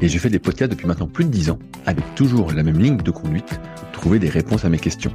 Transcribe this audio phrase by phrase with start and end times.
[0.00, 2.78] et je fais des podcasts depuis maintenant plus de 10 ans avec toujours la même
[2.78, 3.60] ligne de conduite,
[3.92, 5.12] trouver des réponses à mes questions.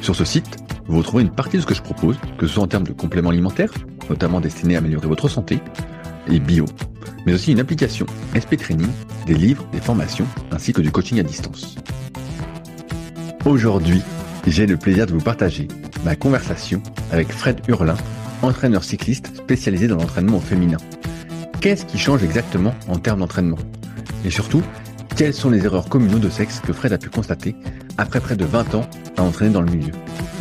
[0.00, 2.62] Sur ce site, vous retrouvez une partie de ce que je propose, que ce soit
[2.62, 3.72] en termes de compléments alimentaires,
[4.08, 5.60] notamment destinés à améliorer votre santé,
[6.28, 6.64] et bio,
[7.26, 8.90] mais aussi une application SP Training,
[9.26, 11.76] des livres, des formations, ainsi que du coaching à distance.
[13.44, 14.02] Aujourd'hui,
[14.46, 15.68] j'ai le plaisir de vous partager
[16.04, 17.96] ma conversation avec Fred Hurlin,
[18.42, 20.78] entraîneur cycliste spécialisé dans l'entraînement féminin.
[21.60, 23.58] Qu'est-ce qui change exactement en termes d'entraînement?
[24.22, 24.62] Et surtout,
[25.16, 27.56] quelles sont les erreurs communes de sexe que Fred a pu constater
[27.96, 29.92] après près de 20 ans à entraîner dans le milieu?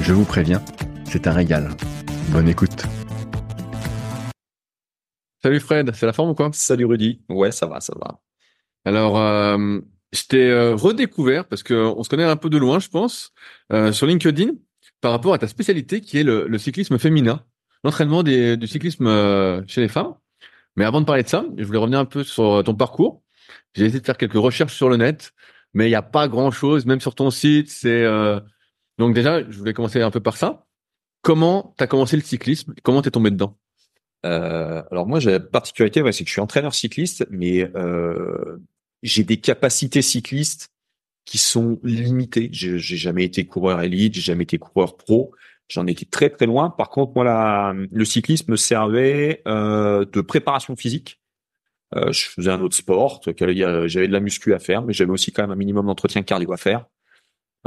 [0.01, 0.61] Je vous préviens,
[1.05, 1.69] c'est un régal.
[2.31, 2.83] Bonne écoute.
[5.41, 6.49] Salut Fred, c'est la forme ou quoi?
[6.51, 7.21] Salut Rudy.
[7.29, 8.19] Ouais, ça va, ça va.
[8.83, 9.79] Alors, euh,
[10.11, 13.31] je t'ai euh, redécouvert parce que on se connaît un peu de loin, je pense,
[13.71, 14.51] euh, sur LinkedIn
[14.99, 17.45] par rapport à ta spécialité qui est le, le cyclisme féminin,
[17.85, 20.15] l'entraînement du cyclisme euh, chez les femmes.
[20.75, 23.21] Mais avant de parler de ça, je voulais revenir un peu sur ton parcours.
[23.75, 25.31] J'ai essayé de faire quelques recherches sur le net,
[25.73, 27.69] mais il n'y a pas grand-chose, même sur ton site.
[27.69, 28.39] C'est euh,
[28.97, 30.65] donc déjà, je voulais commencer un peu par ça.
[31.21, 32.73] Comment t'as commencé le cyclisme?
[32.83, 33.57] Comment t'es tombé dedans?
[34.25, 38.57] Euh, Alors moi, j'ai la particularité, ouais, c'est que je suis entraîneur cycliste, mais euh,
[39.03, 40.69] j'ai des capacités cyclistes
[41.25, 42.49] qui sont limitées.
[42.51, 45.33] J'ai jamais été coureur élite, j'ai jamais été coureur pro.
[45.69, 46.71] J'en étais très très loin.
[46.71, 51.18] Par contre, moi, le cyclisme me servait euh, de préparation physique.
[51.95, 55.31] Euh, je faisais un autre sport, j'avais de la muscu à faire, mais j'avais aussi
[55.31, 56.85] quand même un minimum d'entretien cardio à faire.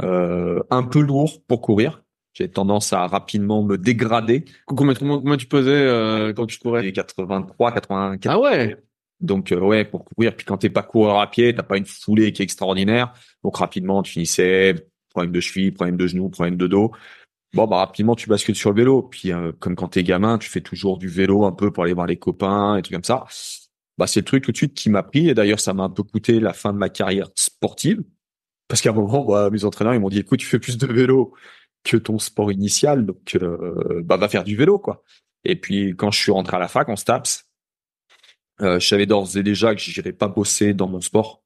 [0.01, 2.01] Euh, un peu lourd pour courir.
[2.33, 4.45] J'ai tendance à rapidement me dégrader.
[4.65, 6.91] Combien, combien tu pesais euh, quand tu courais?
[6.91, 8.27] 83, 84.
[8.27, 8.75] Ah ouais?
[9.19, 10.35] Donc euh, ouais, pour courir.
[10.35, 13.13] Puis quand t'es pas coureur à pied, t'as pas une foulée qui est extraordinaire.
[13.43, 14.75] Donc rapidement, tu finissais
[15.09, 16.91] problème de cheville, problème de genou, problème de dos.
[17.53, 19.03] Bon bah rapidement, tu bascules sur le vélo.
[19.03, 21.93] Puis euh, comme quand t'es gamin, tu fais toujours du vélo un peu pour aller
[21.93, 23.25] voir les copains et trucs comme ça.
[23.97, 25.29] Bah c'est le truc tout de suite qui m'a pris.
[25.29, 28.03] Et d'ailleurs, ça m'a un peu coûté la fin de ma carrière sportive
[28.67, 30.87] parce qu'à un moment, bah, mes entraîneurs ils m'ont dit écoute, tu fais plus de
[30.87, 31.33] vélo
[31.83, 35.03] que ton sport initial, donc euh, bah va faire du vélo quoi.
[35.43, 37.45] Et puis quand je suis rentré à la fac en STAPS,
[38.61, 41.43] euh, je savais d'ores et déjà que j'irais pas bosser dans mon sport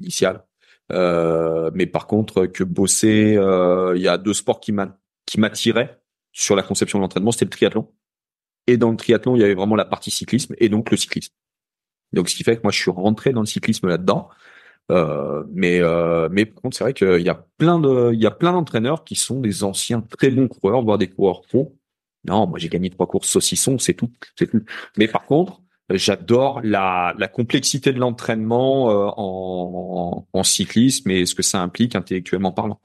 [0.00, 0.44] initial.
[0.90, 3.38] Euh, mais par contre que bosser,
[3.94, 6.00] il y a deux sports qui m'attiraient
[6.32, 7.92] sur la conception de l'entraînement, c'était le triathlon.
[8.66, 11.34] Et dans le triathlon, il y avait vraiment la partie cyclisme et donc le cyclisme.
[12.12, 14.28] Donc ce qui fait que moi je suis rentré dans le cyclisme là-dedans.
[14.90, 18.26] Euh, mais euh, mais par contre, c'est vrai qu'il y a plein de il y
[18.26, 21.76] a plein d'entraîneurs qui sont des anciens très bons coureurs, voire des coureurs pro.
[22.24, 24.62] Non, moi j'ai gagné trois courses saucisson, c'est tout, c'est tout.
[24.96, 25.60] Mais par contre,
[25.90, 31.94] j'adore la, la complexité de l'entraînement euh, en, en, cyclisme et ce que ça implique
[31.94, 32.80] intellectuellement parlant.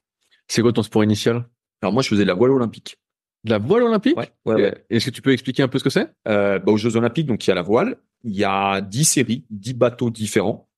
[0.48, 1.48] C'est quoi ton sport initial?
[1.82, 2.98] Alors moi, je faisais de la voile olympique.
[3.44, 4.18] De la voile olympique?
[4.18, 4.30] Ouais.
[4.46, 6.10] ouais, Est-ce que tu peux expliquer un peu ce que c'est?
[6.28, 9.06] Euh, bah, Aux Jeux olympiques, donc il y a la voile, il y a dix
[9.06, 10.70] séries, dix bateaux différents.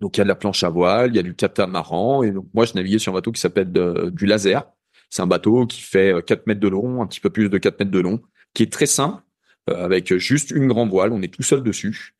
[0.00, 2.22] Donc il y a de la planche à voile, il y a du catamaran.
[2.22, 3.72] Et donc moi, je naviguais sur un bateau qui s'appelle
[4.12, 4.64] du laser.
[5.10, 7.80] C'est un bateau qui fait 4 mètres de long, un petit peu plus de 4
[7.80, 8.20] mètres de long,
[8.54, 9.22] qui est très simple,
[9.70, 11.12] euh, avec juste une grande voile.
[11.12, 12.14] On est tout seul dessus.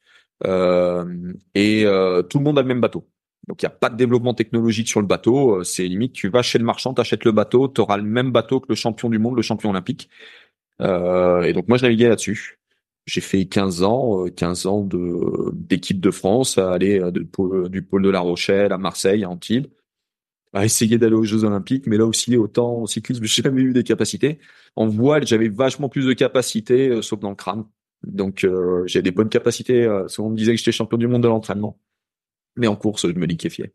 [0.47, 3.09] Euh, et euh, tout le monde a le même bateau.
[3.49, 5.65] Donc il n'y a pas de développement technologique sur le bateau.
[5.65, 8.61] C'est limite, tu vas chez le marchand, t'achètes le bateau, tu auras le même bateau
[8.61, 10.11] que le champion du monde, le champion olympique.
[10.81, 12.59] et donc moi, je naviguais là-dessus.
[13.09, 17.83] J'ai fait 15 ans, 15 euh, ans de d'équipe de France, à aller euh, du
[17.83, 19.67] pôle de La Rochelle à Marseille, à Antibes,
[20.53, 21.87] à essayer d'aller aux Jeux Olympiques.
[21.87, 24.41] Mais là aussi, autant en cyclisme, j'ai jamais eu des capacités.
[24.77, 27.65] En voile, j'avais vachement plus de capacités, euh, sauf dans le crâne.
[28.07, 28.47] Donc,
[28.87, 29.89] j'ai des bonnes capacités.
[30.07, 31.79] souvent, on me disait que j'étais champion du monde de l'entraînement.
[32.59, 33.73] Mais en course, je me liquéfiais.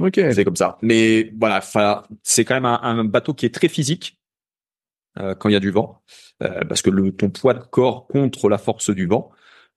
[0.00, 0.20] Ok.
[0.32, 0.78] C'est comme ça.
[0.82, 1.60] Mais voilà,
[2.22, 4.18] c'est quand même un, bateau qui est très physique
[5.16, 6.02] quand il y a du vent.
[6.42, 9.30] Euh, parce que le, ton poids de corps contre la force du vent.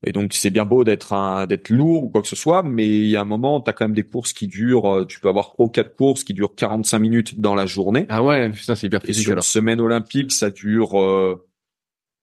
[0.04, 3.08] Et donc c'est bien beau d'être d'être lourd ou quoi que ce soit, mais il
[3.08, 5.30] y a un moment, tu as quand même des courses qui durent, euh, tu peux
[5.30, 8.08] avoir trois ou quatre courses qui durent 45 minutes dans la journée.
[8.10, 9.24] Ah ouais, ça c'est hyper physique.
[9.24, 11.48] sur une semaine olympique, ça dure euh,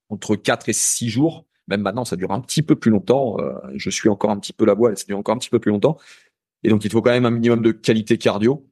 [0.09, 1.45] entre 4 et 6 jours.
[1.69, 3.37] Même maintenant, ça dure un petit peu plus longtemps.
[3.75, 5.71] je suis encore un petit peu la voile, ça dure encore un petit peu plus
[5.71, 5.97] longtemps.
[6.63, 8.65] Et donc il faut quand même un minimum de qualité cardio.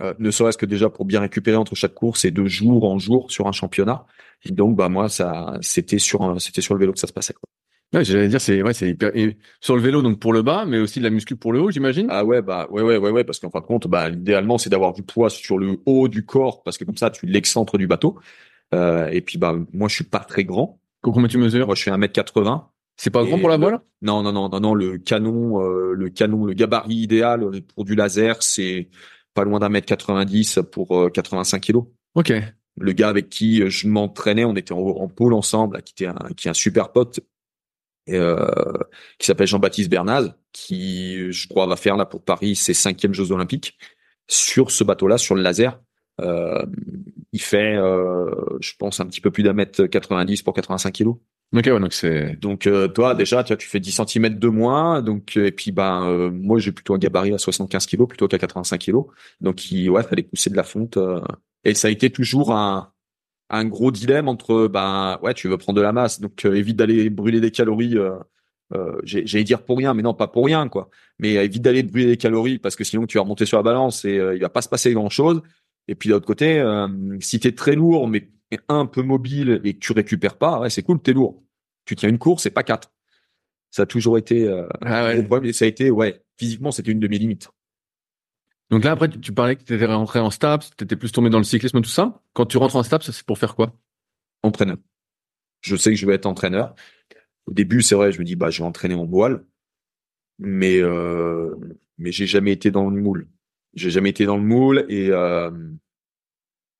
[0.00, 2.98] Euh, ne serait-ce que déjà pour bien récupérer entre chaque course et de jour en
[2.98, 4.04] jour sur un championnat.
[4.44, 7.32] Et donc, bah moi, ça, c'était sur, c'était sur le vélo que ça se passait.
[7.32, 7.48] Quoi.
[7.94, 9.12] Ouais, j'allais dire, c'est ouais, c'est hyper
[9.60, 11.70] sur le vélo donc pour le bas, mais aussi de la muscu pour le haut,
[11.70, 12.08] j'imagine?
[12.10, 14.68] Ah ouais, bah ouais, ouais, ouais, ouais, parce qu'en fin de compte, bah idéalement, c'est
[14.68, 17.86] d'avoir du poids sur le haut du corps, parce que comme ça, tu l'excentres du
[17.86, 18.18] bateau.
[18.74, 20.80] Euh, et puis bah moi, je suis pas très grand.
[21.12, 21.66] Combien tu mesures?
[21.66, 22.64] Moi, je fais 1m80.
[22.96, 24.74] C'est pas grand pour la voile Non, non, non, non, non.
[24.74, 28.88] Le canon, euh, le canon, le gabarit idéal pour du laser, c'est
[29.34, 31.84] pas loin d'un mètre 90 pour 85 euh, kilos.
[32.14, 32.32] Ok.
[32.78, 36.28] Le gars avec qui je m'entraînais, on était en, en pôle ensemble, qui était un,
[36.36, 37.20] qui est un super pote,
[38.08, 38.46] euh,
[39.18, 43.32] qui s'appelle Jean-Baptiste Bernaz, qui, je crois, va faire là pour Paris ses cinquièmes Jeux
[43.32, 43.76] Olympiques
[44.28, 45.80] sur ce bateau-là, sur le laser.
[46.20, 46.64] Euh,
[47.32, 48.30] il fait, euh,
[48.60, 51.16] je pense, un petit peu plus d'un mètre 90 pour 85 kilos.
[51.54, 52.36] Ok, ouais, donc c'est.
[52.40, 55.70] Donc euh, toi déjà, tu vois, tu fais 10 cm de moins, donc et puis
[55.70, 59.06] ben euh, moi j'ai plutôt un gabarit à 75 kilos plutôt qu'à 85 kilos.
[59.40, 60.98] Donc il ouais, fallait pousser de la fonte
[61.64, 62.92] et ça a été toujours un
[63.50, 66.76] un gros dilemme entre ben ouais tu veux prendre de la masse donc euh, évite
[66.76, 68.16] d'aller brûler des calories euh,
[68.74, 72.06] euh, j'allais dire pour rien mais non pas pour rien quoi mais évite d'aller brûler
[72.06, 74.62] des calories parce que sinon tu vas remonter sur la balance et il va pas
[74.62, 75.42] se passer grand chose
[75.88, 76.62] et puis de l'autre côté
[77.20, 78.28] si tu es très lourd mais
[78.68, 81.42] un peu mobile et que tu récupères pas ouais c'est cool t'es lourd
[81.84, 82.92] tu tiens une course et pas quatre
[83.70, 84.48] ça a toujours été
[84.82, 85.52] ah ouais.
[85.52, 87.50] ça a été ouais physiquement c'était une de mes limites
[88.70, 91.30] donc là, après, tu, parlais que tu étais rentré en STAPS, tu étais plus tombé
[91.30, 92.20] dans le cyclisme, tout ça.
[92.32, 93.74] Quand tu rentres en STAPS, c'est pour faire quoi?
[94.42, 94.78] Entraîneur.
[95.60, 96.74] Je sais que je vais être entraîneur.
[97.46, 99.44] Au début, c'est vrai, je me dis, bah, je vais entraîner en voile.
[100.38, 101.54] Mais, euh,
[101.98, 103.28] mais j'ai jamais été dans le moule.
[103.76, 105.50] J'ai jamais été dans le moule et, euh,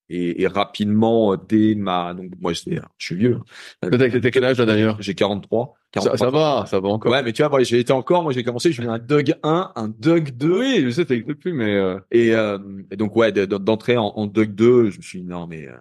[0.09, 2.63] et, et, rapidement, dès ma, donc moi, je,
[2.97, 3.39] je suis vieux.
[3.81, 4.97] T'as quel âge là d'ailleurs?
[5.01, 5.75] J'ai 43.
[5.95, 7.13] Ça, ça, va, ça va encore.
[7.13, 9.73] Ouais, mais tu vois, j'ai été encore, moi j'ai commencé, je faisais un Doug 1,
[9.75, 10.59] un Doug 2.
[10.59, 11.75] Oui, je sais, n'existe plus, mais...
[11.75, 11.99] Euh...
[12.11, 12.59] Et, euh,
[12.91, 15.77] et, donc, ouais, d'entrer en, en Doug 2, je me suis dit, non, mais euh,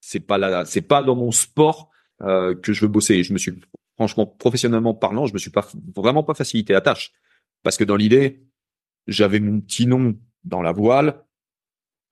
[0.00, 1.90] c'est pas là, c'est pas dans mon sport
[2.22, 3.14] euh, que je veux bosser.
[3.14, 3.52] Et je me suis,
[3.96, 7.12] franchement, professionnellement parlant, je me suis pas vraiment pas facilité la tâche.
[7.62, 8.42] Parce que dans l'idée,
[9.10, 11.24] j'avais mon petit nom dans la voile,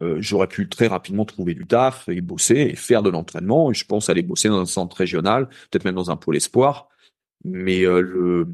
[0.02, 3.70] euh, j'aurais pu très rapidement trouver du taf et bosser et faire de l'entraînement.
[3.70, 6.88] Et je pense aller bosser dans un centre régional, peut-être même dans un pôle espoir.
[7.44, 8.48] Mais euh, le,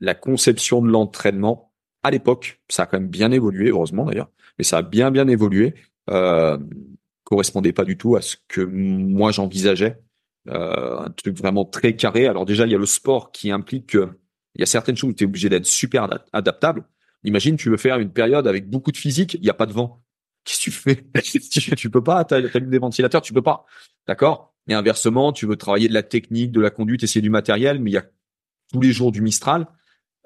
[0.00, 1.72] la conception de l'entraînement,
[2.02, 5.28] à l'époque, ça a quand même bien évolué, heureusement d'ailleurs, mais ça a bien bien
[5.28, 5.74] évolué.
[6.10, 6.58] Euh,
[7.24, 10.02] correspondait pas du tout à ce que moi j'envisageais.
[10.48, 12.26] Euh, un truc vraiment très carré.
[12.26, 14.08] Alors déjà, il y a le sport qui implique que
[14.54, 16.84] il y a certaines choses où tu es obligé d'être super adaptable.
[17.24, 19.72] Imagine, tu veux faire une période avec beaucoup de physique, il n'y a pas de
[19.72, 20.02] vent.
[20.44, 21.04] Qu'est-ce que tu fais?
[21.76, 23.64] Tu, peux pas, t'as as des ventilateurs, tu peux pas.
[24.06, 24.54] D'accord?
[24.68, 27.90] Et inversement, tu veux travailler de la technique, de la conduite, essayer du matériel, mais
[27.90, 28.04] il y a
[28.72, 29.66] tous les jours du Mistral,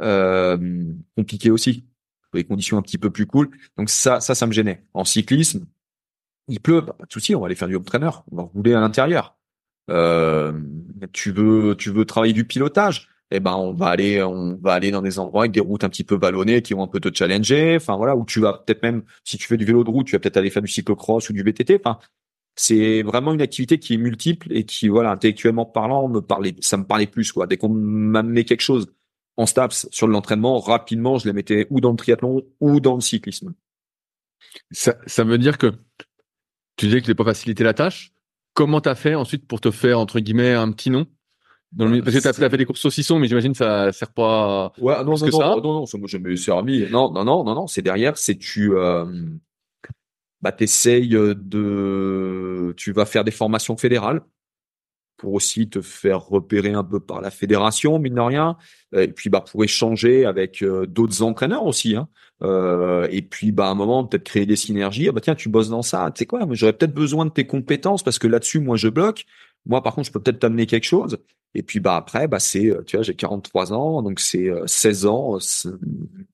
[0.00, 0.84] euh,
[1.16, 1.84] compliqué aussi.
[2.34, 3.50] Les conditions un petit peu plus cool.
[3.78, 4.84] Donc ça, ça, ça me gênait.
[4.92, 5.66] En cyclisme,
[6.48, 8.42] il pleut, bah, pas de souci, on va aller faire du home trainer, on va
[8.42, 9.36] rouler à l'intérieur.
[9.90, 10.52] Euh,
[11.12, 14.90] tu veux, tu veux travailler du pilotage eh ben on va aller on va aller
[14.90, 17.14] dans des endroits avec des routes un petit peu vallonnées qui vont un peu te
[17.14, 17.76] challenger.
[17.76, 20.12] Enfin voilà où tu vas peut-être même si tu fais du vélo de route tu
[20.12, 21.98] vas peut-être aller faire du cyclocross ou du VTT enfin
[22.56, 26.76] c'est vraiment une activité qui est multiple et qui voilà intellectuellement parlant me parlait ça
[26.76, 27.46] me parlait plus quoi.
[27.46, 28.86] Dès qu'on m'amenait quelque chose
[29.36, 33.00] en STAPS sur l'entraînement rapidement je les mettais ou dans le triathlon ou dans le
[33.00, 33.54] cyclisme.
[34.70, 35.72] Ça, ça veut dire que
[36.76, 38.12] tu disais que tu pas facilité la tâche.
[38.54, 41.06] Comment t'as fait ensuite pour te faire entre guillemets un petit nom?
[41.72, 42.02] Dans le...
[42.02, 44.72] Parce que t'as as fait des courses saucissons, mais j'imagine ça sert pas.
[44.78, 45.46] Ouais, non, non, que non, ça.
[45.48, 46.86] non, non, non, moi jamais servi.
[46.90, 49.04] Non, non, non, non, non, c'est derrière, c'est tu, euh,
[50.40, 54.22] bah, t'essayes de, tu vas faire des formations fédérales
[55.16, 58.56] pour aussi te faire repérer un peu par la fédération, mine de rien.
[58.94, 61.96] Et puis, bah, pour échanger avec euh, d'autres entraîneurs aussi.
[61.96, 62.08] Hein.
[62.42, 65.08] Euh, et puis, bah, à un moment, peut-être créer des synergies.
[65.08, 66.10] Ah, bah, tiens, tu bosses dans ça.
[66.14, 69.24] Tu sais quoi J'aurais peut-être besoin de tes compétences parce que là-dessus, moi, je bloque.
[69.64, 71.18] Moi, par contre, je peux peut-être t'amener quelque chose.
[71.56, 75.06] Et puis bah après, bah c'est, euh, tu vois, j'ai 43 ans, donc c'est 16
[75.06, 75.38] euh, ans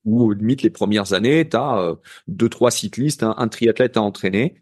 [0.03, 1.95] où limite les premières années, tu as euh,
[2.27, 4.61] deux trois cyclistes, un, triathlète à entraîner.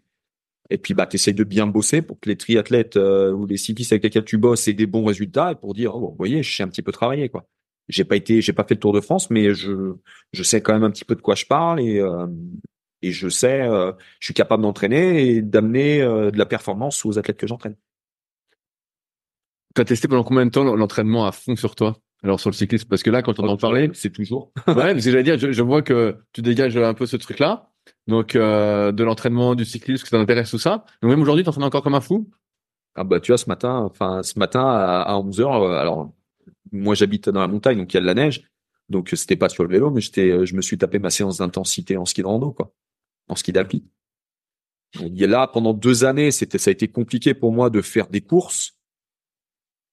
[0.70, 4.04] Et puis bah t'essayes de bien bosser pour que les triathlètes ou les cyclistes avec
[4.04, 6.62] lesquels tu bosses aient des bons résultats et pour dire, oh, vous voyez, je sais
[6.62, 7.44] un petit peu travailler quoi.
[7.88, 9.94] J'ai pas été, j'ai pas fait le Tour de France, mais je
[10.32, 12.00] je sais quand même un petit peu de quoi je parle et
[13.02, 13.64] et je sais,
[14.20, 17.76] je suis capable d'entraîner et d'amener de la performance aux athlètes que j'entraîne.
[19.74, 21.96] Tu as testé pendant combien de temps l'entraînement à fond sur toi?
[22.22, 24.52] Alors sur le cyclisme parce que là quand on en parlait c'est toujours.
[24.68, 27.70] Ouais parce que j'allais dire je, vois que tu dégages un peu ce truc là
[28.06, 30.84] donc euh, de l'entraînement du cyclisme que ça t'intéresse tout ça?
[31.02, 32.30] Donc même aujourd'hui tu t'entraînes encore comme un fou?
[32.94, 36.12] Ah bah tu vois ce matin enfin ce matin à, 11 h euh, alors
[36.70, 38.44] moi j'habite dans la montagne donc il y a de la neige.
[38.88, 41.38] Donc c'était pas sur le vélo mais j'étais euh, je me suis tapé ma séance
[41.38, 42.72] d'intensité en ski de rando quoi.
[43.28, 43.84] En ski d'alpi
[45.00, 47.80] il y a là pendant deux années c'était ça a été compliqué pour moi de
[47.80, 48.76] faire des courses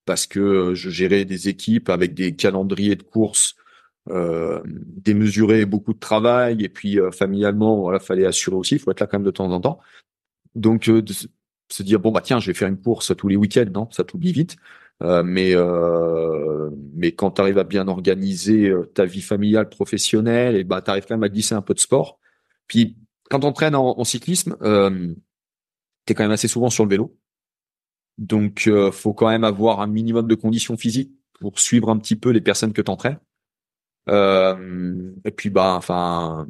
[0.10, 3.56] parce que je gérais des équipes avec des calendriers de courses
[4.10, 9.01] euh, démesurés, beaucoup de travail, et puis familialement, voilà, fallait assurer aussi, il faut être
[9.01, 9.80] là quand même de temps en temps.
[10.56, 10.89] Donc
[11.72, 14.04] se dire bon bah tiens, je vais faire une course tous les week-ends, non, ça
[14.04, 14.58] t'oublie vite.
[15.01, 20.56] Euh, mais euh, mais quand tu arrives à bien organiser euh, ta vie familiale, professionnelle,
[20.56, 22.20] et bah tu arrives quand même à glisser un peu de sport.
[22.68, 22.98] Puis
[23.30, 25.13] quand on entraîne en, cyclisme, euh,
[26.06, 27.16] tu es quand même assez souvent sur le vélo.
[28.20, 32.18] Donc euh, faut quand même avoir un minimum de conditions physiques pour suivre un petit
[32.18, 33.20] peu les personnes que tu entraînes.
[34.10, 36.48] Euh, et puis bah enfin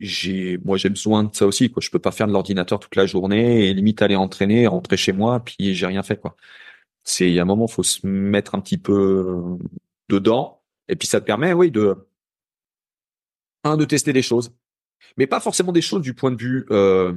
[0.00, 1.80] j'ai moi j'ai besoin de ça aussi quoi.
[1.80, 5.12] Je peux pas faire de l'ordinateur toute la journée et limite aller entraîner rentrer chez
[5.12, 6.20] moi puis j'ai rien fait
[7.02, 9.58] c'est il y a un moment faut se mettre un petit peu
[10.10, 10.62] dedans.
[10.88, 12.06] Et puis ça te permet oui de
[13.64, 14.52] un de tester des choses.
[15.16, 17.14] Mais pas forcément des choses du point de vue euh,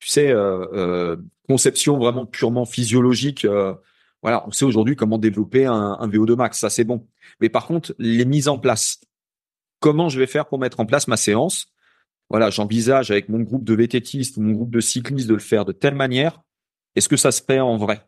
[0.00, 1.16] tu sais euh, euh,
[1.48, 3.74] conception vraiment purement physiologique euh,
[4.22, 7.06] voilà on sait aujourd'hui comment développer un, un VO2 max ça c'est bon.
[7.40, 9.00] Mais par contre les mises en place
[9.80, 11.66] comment je vais faire pour mettre en place ma séance?
[12.28, 15.64] Voilà, j'envisage avec mon groupe de VTTistes ou mon groupe de cyclistes de le faire
[15.64, 16.40] de telle manière.
[16.94, 18.06] Est-ce que ça se fait en vrai?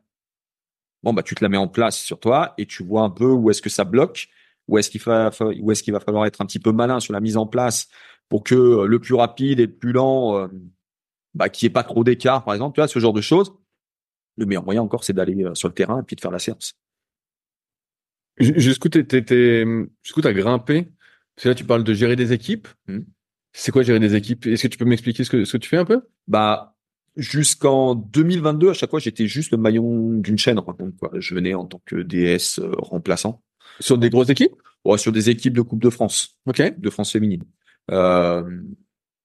[1.03, 3.27] Bon, bah, tu te la mets en place sur toi et tu vois un peu
[3.27, 4.29] où est-ce que ça bloque,
[4.69, 5.31] où est-ce qu'il va,
[5.61, 7.89] où est-ce qu'il va falloir être un petit peu malin sur la mise en place
[8.29, 10.49] pour que le plus rapide et le plus lent,
[11.35, 13.53] bah, qu'il n'y ait pas trop d'écart, par exemple, tu vois, ce genre de choses.
[14.37, 16.39] Le meilleur moyen encore, c'est d'aller euh, sur le terrain et puis de faire la
[16.39, 16.75] séance.
[18.39, 20.89] Jusqu'où jusqu'où t'as grimpé?
[21.35, 22.69] Parce que là, tu parles de gérer des équipes.
[22.89, 23.01] Mmh.
[23.53, 24.47] C'est quoi gérer des équipes?
[24.47, 26.03] Est-ce que tu peux m'expliquer ce que, ce que tu fais un peu?
[26.29, 26.77] Bah,
[27.17, 30.61] jusqu'en 2022, à chaque fois, j'étais juste le maillon d'une chaîne.
[30.61, 30.77] Quoi.
[31.15, 33.43] Je venais en tant que DS euh, remplaçant.
[33.81, 34.55] Sur des grosses équipes?
[34.85, 36.39] Ouais, sur des équipes de Coupe de France.
[36.47, 36.79] Ok.
[36.79, 37.45] De France féminine.
[37.91, 38.43] Euh,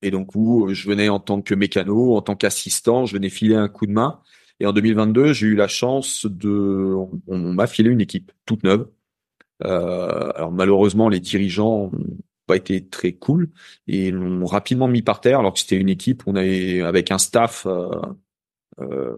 [0.01, 3.55] et donc où je venais en tant que mécano, en tant qu'assistant, je venais filer
[3.55, 4.21] un coup de main.
[4.59, 6.95] Et en 2022, j'ai eu la chance de,
[7.27, 8.87] on, m'a filé une équipe toute neuve.
[9.63, 11.91] Euh, alors malheureusement, les dirigeants
[12.47, 13.49] pas été très cool
[13.87, 17.17] et l'ont rapidement mis par terre alors que c'était une équipe on avait avec un
[17.17, 17.89] staff euh,
[18.79, 19.17] euh,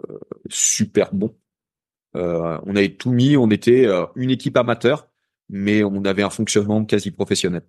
[0.49, 1.35] super bon.
[2.15, 5.09] Euh, on avait tout mis, on était euh, une équipe amateur,
[5.49, 7.63] mais on avait un fonctionnement quasi professionnel.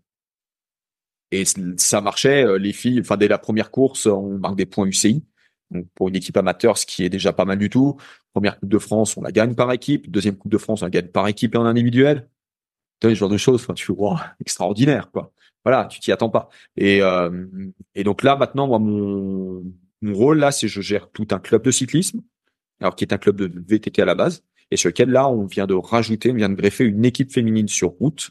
[1.33, 1.45] Et
[1.77, 2.45] ça marchait.
[2.45, 5.25] Euh, les filles, enfin dès la première course, on marque des points UCI.
[5.71, 7.97] Donc pour une équipe amateur, ce qui est déjà pas mal du tout.
[8.33, 10.11] Première Coupe de France, on la gagne par équipe.
[10.11, 12.29] Deuxième Coupe de France, on la gagne par équipe et en individuel.
[13.03, 15.33] Ce genre de choses, tu vois, extraordinaire, quoi
[15.65, 16.49] voilà, tu t'y attends pas.
[16.77, 17.47] Et, euh,
[17.95, 19.65] et donc là, maintenant, moi, mon,
[20.03, 22.23] mon rôle là, c'est je gère tout un club de cyclisme,
[22.81, 25.47] alors qui est un club de VTT à la base, et sur lequel là, on
[25.47, 28.31] vient de rajouter, on vient de greffer une équipe féminine sur route.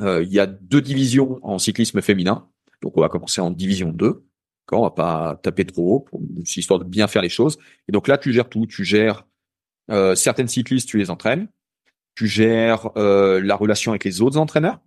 [0.00, 2.48] Euh, il y a deux divisions en cyclisme féminin,
[2.82, 4.24] donc on va commencer en division 2.
[4.66, 6.22] Quand on va pas taper trop haut, pour
[6.56, 7.58] histoire de bien faire les choses.
[7.86, 8.66] Et donc là, tu gères tout.
[8.66, 9.26] Tu gères
[9.90, 11.48] euh, certaines cyclistes, tu les entraînes.
[12.14, 14.80] Tu gères euh, la relation avec les autres entraîneurs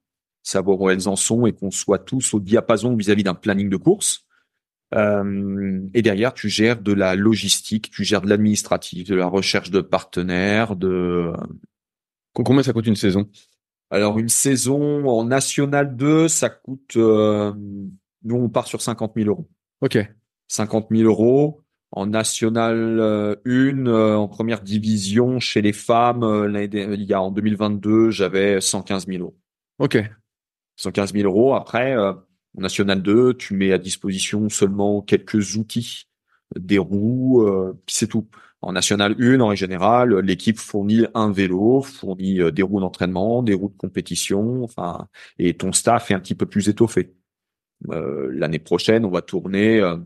[0.48, 3.78] savoir où elles en sont et qu'on soit tous au diapason vis-à-vis d'un planning de
[3.78, 4.26] course.
[4.96, 9.70] Euh, et derrière, tu gères de la logistique, tu gères de l'administratif, de la recherche
[9.70, 11.34] de partenaires, de...
[12.34, 13.30] Combien ça coûte une saison?
[13.90, 16.98] Alors, une saison en National 2, ça coûte...
[16.98, 17.54] Euh,
[18.24, 19.50] nous, on part sur 50 000 euros.
[19.82, 19.98] Ok.
[20.50, 21.62] 50 000 euros.
[21.92, 28.10] En National 1, euh, en première division, chez les femmes, il y a en 2022,
[28.10, 29.38] j'avais 115 000 euros.
[29.80, 29.98] Ok.
[30.78, 31.56] 115 000 euros.
[31.56, 36.08] Après, euh, en National 2, tu mets à disposition seulement quelques outils,
[36.58, 38.28] des roues, euh, puis c'est tout.
[38.62, 43.54] En National 1, en général, l'équipe fournit un vélo, fournit euh, des roues d'entraînement, des
[43.54, 47.14] roues de compétition, enfin, et ton staff est un petit peu plus étoffé.
[47.90, 49.98] Euh, L'année prochaine, on va tourner, euh,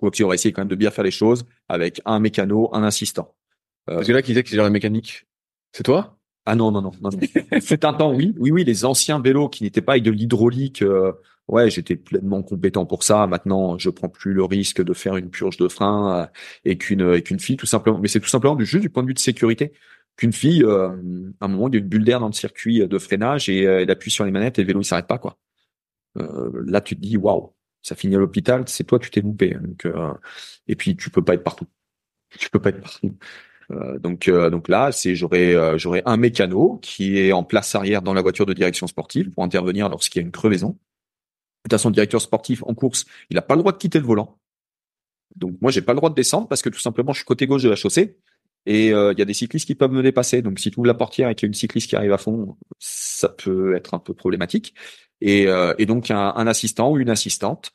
[0.00, 3.34] on va essayer quand même de bien faire les choses avec un mécano, un assistant.
[3.86, 5.26] Parce que là, qui disait que c'est genre la mécanique,
[5.72, 6.18] c'est toi?
[6.44, 7.10] Ah non, non, non, non.
[7.60, 8.34] C'est un temps, oui.
[8.38, 11.12] Oui, oui, les anciens vélos qui n'étaient pas avec de l'hydraulique, euh,
[11.48, 13.26] ouais, j'étais pleinement compétent pour ça.
[13.26, 16.26] Maintenant, je prends plus le risque de faire une purge de frein euh,
[16.64, 17.98] et qu'une et qu'une fille, tout simplement.
[17.98, 19.72] Mais c'est tout simplement du juste du point de vue de sécurité.
[20.16, 20.90] Qu'une fille, euh,
[21.40, 23.62] à un moment, il y a une bulle d'air dans le circuit de freinage et
[23.62, 25.38] elle appuie sur les manettes et le vélo il s'arrête pas, quoi.
[26.16, 29.54] là, tu te dis, waouh, ça finit à l'hôpital, c'est toi, tu t'es loupé.
[29.54, 29.86] Donc,
[30.68, 31.66] et puis, tu peux pas être partout.
[32.38, 33.16] Tu peux pas être partout.
[33.72, 37.74] Euh, donc, euh, donc là, c'est j'aurai euh, j'aurai un mécano qui est en place
[37.74, 40.78] arrière dans la voiture de direction sportive pour intervenir lorsqu'il y a une crevaison.
[41.64, 44.06] Toute façon, le directeur sportif en course, il n'a pas le droit de quitter le
[44.06, 44.38] volant.
[45.36, 47.46] Donc moi, j'ai pas le droit de descendre parce que tout simplement, je suis côté
[47.46, 48.18] gauche de la chaussée
[48.66, 50.42] et il y a des cyclistes qui peuvent me dépasser.
[50.42, 52.18] Donc si tu ouvres la portière et qu'il y a une cycliste qui arrive à
[52.18, 54.74] fond, ça peut être un peu problématique.
[55.20, 55.46] Et,
[55.78, 57.72] et donc un, un assistant ou une assistante,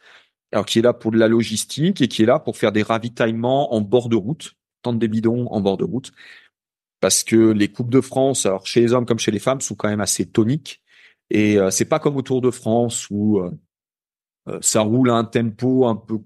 [0.51, 2.83] alors qui est là pour de la logistique et qui est là pour faire des
[2.83, 6.11] ravitaillements en bord de route tente des bidons en bord de route.
[6.99, 9.75] parce que les coupes de France, alors chez les hommes comme chez les femmes, sont
[9.75, 10.81] quand même assez toniques.
[11.29, 13.51] Et euh, c'est pas comme au Tour de France où euh, euh,
[14.61, 16.19] ça roule à un tempo un peu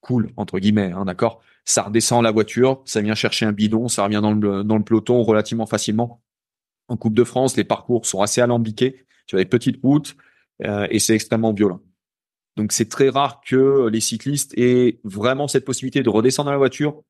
[0.00, 1.40] cool entre guillemets, hein, d'accord?
[1.64, 4.84] Ça redescend la voiture, ça vient chercher un bidon, ça revient dans le dans le
[4.84, 6.22] peloton relativement facilement.
[6.88, 9.06] En Coupe de France, les parcours sont assez alambiqués.
[9.26, 10.14] Tu as des petites routes
[10.62, 11.80] et c'est extrêmement violent.
[12.56, 16.58] Donc c'est très rare que les cyclistes aient vraiment cette possibilité de redescendre dans la
[16.58, 17.02] voiture,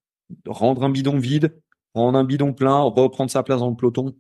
[0.47, 1.61] rendre un bidon vide,
[1.93, 4.15] prendre un bidon plein, reprendre sa place dans le peloton.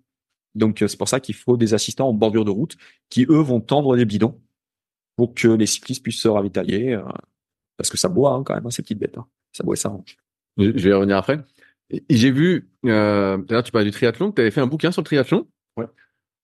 [0.54, 2.76] Donc euh, c'est pour ça qu'il faut des assistants en bordure de route
[3.10, 4.40] qui eux vont tendre les bidons
[5.16, 7.02] pour que les cyclistes puissent se ravitailler euh,
[7.76, 9.18] parce que ça boit hein, quand même hein, ces petites bêtes.
[9.18, 9.26] Hein.
[9.52, 9.96] Ça boit ça.
[10.56, 11.40] Je vais revenir après.
[12.08, 15.46] J'ai vu, euh, tu parlais du triathlon, tu avais fait un bouquin sur le triathlon.
[15.76, 15.86] Ouais.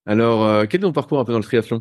[0.07, 1.81] Alors, euh, quel est ton parcours un peu dans le triathlon?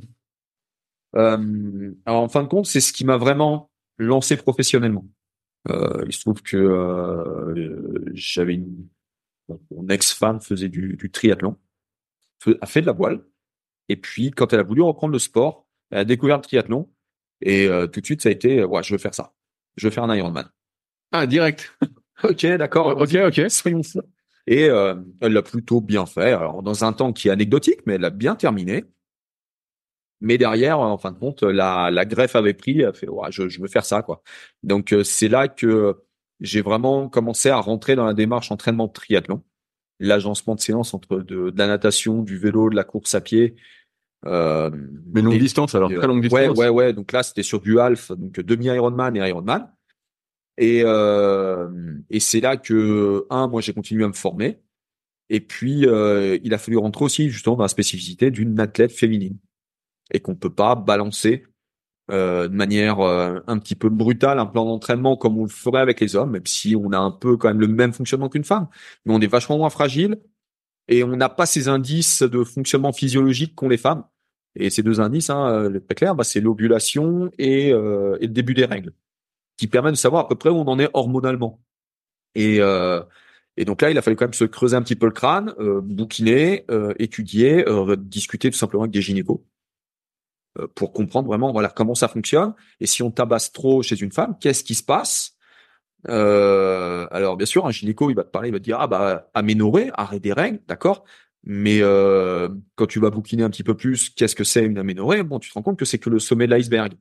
[1.15, 5.05] Euh, Alors, en fin de compte, c'est ce qui m'a vraiment lancé professionnellement.
[5.67, 7.53] Il se trouve que
[8.13, 8.87] j'avais une
[9.71, 11.57] mon ex-femme faisait du, du triathlon,
[12.61, 13.23] a fait de la voile.
[13.87, 16.89] Et puis, quand elle a voulu reprendre le sport, elle a découvert le triathlon.
[17.41, 19.33] Et euh, tout de suite, ça a été, ouais, je veux faire ça.
[19.77, 20.49] Je veux faire un Ironman.
[21.11, 21.73] Ah, direct.
[22.23, 22.97] ok, d'accord.
[22.99, 23.49] Ok, ok.
[23.49, 24.01] Soyons fous.
[24.47, 26.31] Et euh, elle l'a plutôt bien fait.
[26.31, 28.83] Alors, dans un temps qui est anecdotique, mais elle l'a bien terminé.
[30.21, 32.81] Mais derrière, en fin de compte, la, la greffe avait pris.
[32.81, 34.21] Elle fait, ouais, je, je veux faire ça, quoi.
[34.63, 35.95] Donc, euh, c'est là que
[36.39, 39.43] j'ai vraiment commencé à rentrer dans la démarche entraînement de triathlon,
[39.99, 43.55] l'agencement de séance entre de, la natation, du vélo, de la course à pied.
[44.25, 44.69] Euh,
[45.13, 46.57] Mais longue distance alors, très longue distance.
[46.57, 46.93] Ouais, ouais, ouais.
[46.93, 49.71] Donc là, c'était sur du half, donc demi Ironman et Ironman.
[50.57, 51.69] Et euh,
[52.09, 54.59] et c'est là que un, moi, j'ai continué à me former.
[55.29, 59.37] Et puis, euh, il a fallu rentrer aussi justement dans la spécificité d'une athlète féminine
[60.11, 61.45] et qu'on peut pas balancer
[62.11, 65.81] euh, de manière euh, un petit peu brutale un plan d'entraînement comme on le ferait
[65.81, 68.43] avec les hommes, même si on a un peu quand même le même fonctionnement qu'une
[68.43, 68.67] femme,
[69.05, 70.19] mais on est vachement moins fragile
[70.89, 74.03] et on n'a pas ces indices de fonctionnement physiologique qu'ont les femmes.
[74.55, 78.33] Et ces deux indices, hein, euh, très clair, bah, c'est l'ovulation et, euh, et, le
[78.33, 78.93] début des règles,
[79.57, 81.61] qui permettent de savoir à peu près où on en est hormonalement.
[82.35, 83.01] Et, euh,
[83.57, 85.53] et donc là, il a fallu quand même se creuser un petit peu le crâne,
[85.59, 86.65] euh, bouquiner,
[86.97, 87.65] étudier,
[87.97, 89.41] discuter tout simplement avec des gynécos
[90.57, 92.53] euh, pour comprendre vraiment voilà comment ça fonctionne.
[92.79, 95.35] Et si on tabasse trop chez une femme, qu'est-ce qui se passe?
[96.07, 98.87] Euh, Alors bien sûr, un gynéco il va te parler, il va te dire ah
[98.87, 101.03] bah aménorrhée, arrêt des règles, d'accord.
[101.43, 105.23] Mais euh, quand tu vas bouquiner un petit peu plus, qu'est-ce que c'est une aménorrhée
[105.23, 106.93] Bon, tu te rends compte que c'est que le sommet de l'iceberg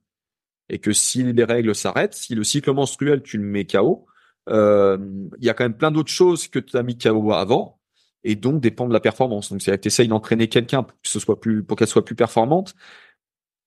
[0.68, 4.06] et que si les règles s'arrêtent, si le cycle menstruel tu le mets KO,
[4.48, 4.98] euh,
[5.38, 7.80] il y a quand même plein d'autres choses que tu as mis KO avant
[8.24, 9.50] et donc dépend de la performance.
[9.50, 12.14] Donc c'est que tu essayes d'entraîner quelqu'un pour ce soit plus pour qu'elle soit plus
[12.14, 12.74] performante,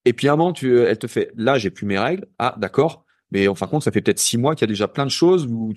[0.05, 2.27] et puis à un moment, tu, elle te fait, là, j'ai plus mes règles.
[2.39, 3.05] Ah, d'accord.
[3.31, 5.05] Mais en fin de compte, ça fait peut-être six mois qu'il y a déjà plein
[5.05, 5.73] de choses où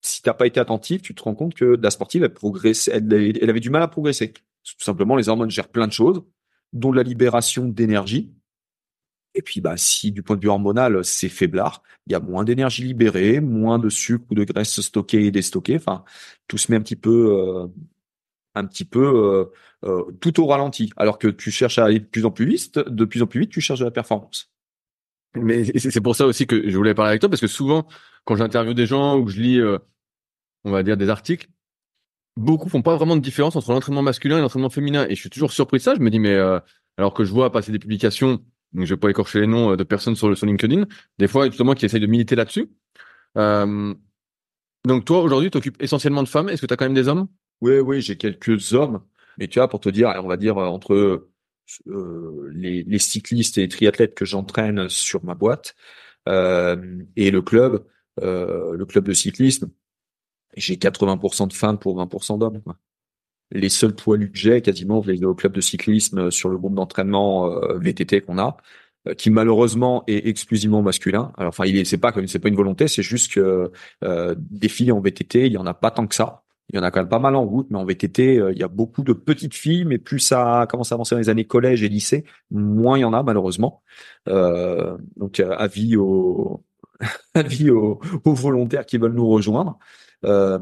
[0.00, 3.12] si t'as pas été attentif, tu te rends compte que la sportive, elle progresse, elle,
[3.12, 4.32] elle, avait du mal à progresser.
[4.32, 6.22] Tout simplement, les hormones gèrent plein de choses,
[6.72, 8.32] dont la libération d'énergie.
[9.34, 12.44] Et puis, bah, si du point de vue hormonal, c'est faiblard, il y a moins
[12.44, 15.76] d'énergie libérée, moins de sucre ou de graisse stockée et déstockée.
[15.76, 16.04] Enfin,
[16.48, 17.66] tout se met un petit peu, euh,
[18.54, 19.44] un petit peu euh,
[19.84, 22.78] euh, tout au ralenti, alors que tu cherches à aller de plus en plus vite,
[22.78, 24.50] de plus en plus vite, tu cherches de la performance.
[25.34, 27.86] Mais c'est pour ça aussi que je voulais parler avec toi, parce que souvent,
[28.24, 29.78] quand j'interviewe des gens ou que je lis, euh,
[30.64, 31.48] on va dire, des articles,
[32.36, 35.06] beaucoup font pas vraiment de différence entre l'entraînement masculin et l'entraînement féminin.
[35.08, 35.94] Et je suis toujours surpris de ça.
[35.94, 36.36] Je me dis, mais
[36.96, 38.40] alors que je vois passer des publications,
[38.72, 40.84] donc je vais pas écorcher les noms de personnes sur, sur LinkedIn,
[41.18, 42.70] des fois justement qui essayent de militer là-dessus.
[43.34, 46.48] donc toi, aujourd'hui, tu occupes essentiellement de femmes.
[46.48, 47.28] Est-ce que tu as quand même des hommes?
[47.60, 49.02] Oui, oui, j'ai quelques hommes,
[49.36, 51.27] mais tu vois, pour te dire, on va dire euh, entre
[51.88, 55.74] euh, les, cyclistes et les triathlètes que j'entraîne sur ma boîte
[56.28, 57.84] euh, et le club,
[58.22, 59.70] euh, le club de cyclisme,
[60.56, 62.62] j'ai 80% de femmes pour 20% d'hommes.
[63.50, 67.48] Les seuls poilus que j'ai, quasiment, les au club de cyclisme sur le groupe d'entraînement
[67.78, 68.56] VTT qu'on a,
[69.16, 71.32] qui malheureusement est exclusivement masculin.
[71.38, 73.72] Alors, enfin, il est, c'est pas c'est pas une volonté, c'est juste que
[74.36, 76.44] des filles en VTT, il y en a pas tant que ça.
[76.70, 78.58] Il y en a quand même pas mal en route, mais en VTT, euh, il
[78.58, 81.46] y a beaucoup de petites filles, mais plus ça commence à avancer dans les années
[81.46, 83.82] collège et lycée, moins il y en a malheureusement.
[84.28, 86.62] Euh, donc euh, avis aux
[87.34, 89.78] avis aux, aux, volontaires qui veulent nous rejoindre.
[90.24, 90.58] Euh,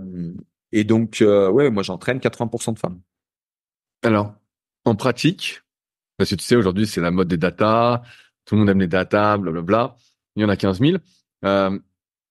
[0.73, 3.01] et donc euh, ouais, moi j'entraîne 80% de femmes.
[4.03, 4.35] Alors
[4.85, 5.63] en pratique,
[6.17, 8.03] parce que tu sais aujourd'hui c'est la mode des data,
[8.45, 9.97] tout le monde aime les data, blablabla.
[10.37, 10.99] Il y en a 15 000.
[11.45, 11.79] Euh,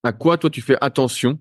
[0.03, 1.39] à quoi toi tu fais attention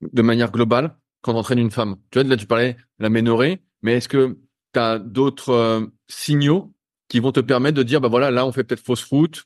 [0.00, 3.10] de manière globale quand on entraîne une femme Tu vois, là, tu parlais de la
[3.10, 4.38] ménorée, mais est-ce que
[4.72, 6.72] tu as d'autres euh, signaux
[7.08, 9.44] qui vont te permettre de dire, bah voilà, là, on fait peut-être fausse route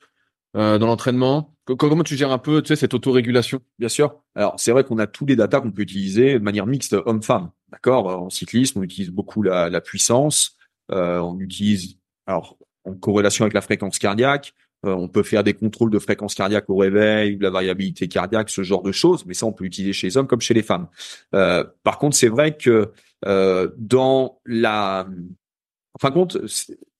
[0.56, 1.56] euh, dans l'entraînement?
[1.64, 3.60] Comment tu gères un peu tu sais, cette autorégulation?
[3.78, 4.20] Bien sûr.
[4.34, 7.50] Alors, c'est vrai qu'on a tous les datas qu'on peut utiliser de manière mixte homme-femme.
[7.72, 8.06] D'accord?
[8.06, 10.58] En cyclisme, on utilise beaucoup la, la puissance.
[10.90, 14.52] Euh, on utilise alors en corrélation avec la fréquence cardiaque.
[14.84, 18.50] Euh, on peut faire des contrôles de fréquence cardiaque au réveil, de la variabilité cardiaque,
[18.50, 19.24] ce genre de choses.
[19.26, 20.88] Mais ça, on peut l'utiliser chez les hommes comme chez les femmes.
[21.34, 22.92] Euh, par contre, c'est vrai que
[23.26, 25.06] euh, dans la,
[25.94, 26.36] en fin compte,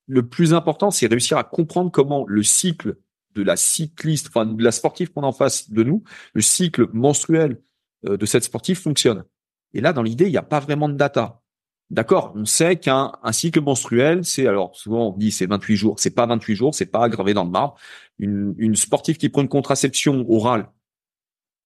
[0.07, 2.97] le plus important, c'est réussir à comprendre comment le cycle
[3.35, 6.89] de la cycliste, enfin de la sportive qu'on a en face de nous, le cycle
[6.93, 7.61] menstruel
[8.05, 9.25] de cette sportive fonctionne.
[9.73, 11.43] Et là, dans l'idée, il n'y a pas vraiment de data.
[11.91, 16.01] D'accord, on sait qu'un un cycle menstruel, c'est alors souvent on dit c'est 28 jours,
[16.01, 17.77] c'est pas 28 jours, c'est pas gravé dans le marbre.
[18.19, 20.69] Une, une sportive qui prend une contraception orale,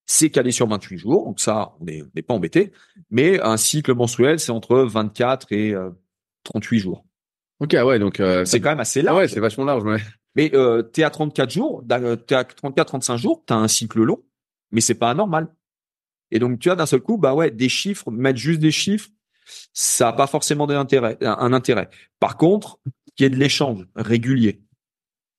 [0.06, 2.72] c'est calé sur 28 jours, donc ça on n'est pas embêté.
[3.10, 5.74] Mais un cycle menstruel, c'est entre 24 et
[6.44, 7.04] 38 euh, jours.
[7.60, 9.18] Ok, ouais, donc euh, c'est quand même assez large.
[9.18, 9.84] ouais, c'est vachement large.
[9.84, 9.98] Ouais.
[10.34, 14.22] Mais euh, t'es à 34 jours, t'es à 34-35 jours, t'as un cycle long,
[14.72, 15.54] mais c'est pas anormal.
[16.30, 19.10] Et donc tu as d'un seul coup, bah ouais, des chiffres, mettre juste des chiffres,
[19.72, 21.88] ça n'a pas forcément d'intérêt, un intérêt.
[22.20, 22.78] Par contre,
[23.16, 24.62] qu'il y ait de l'échange régulier.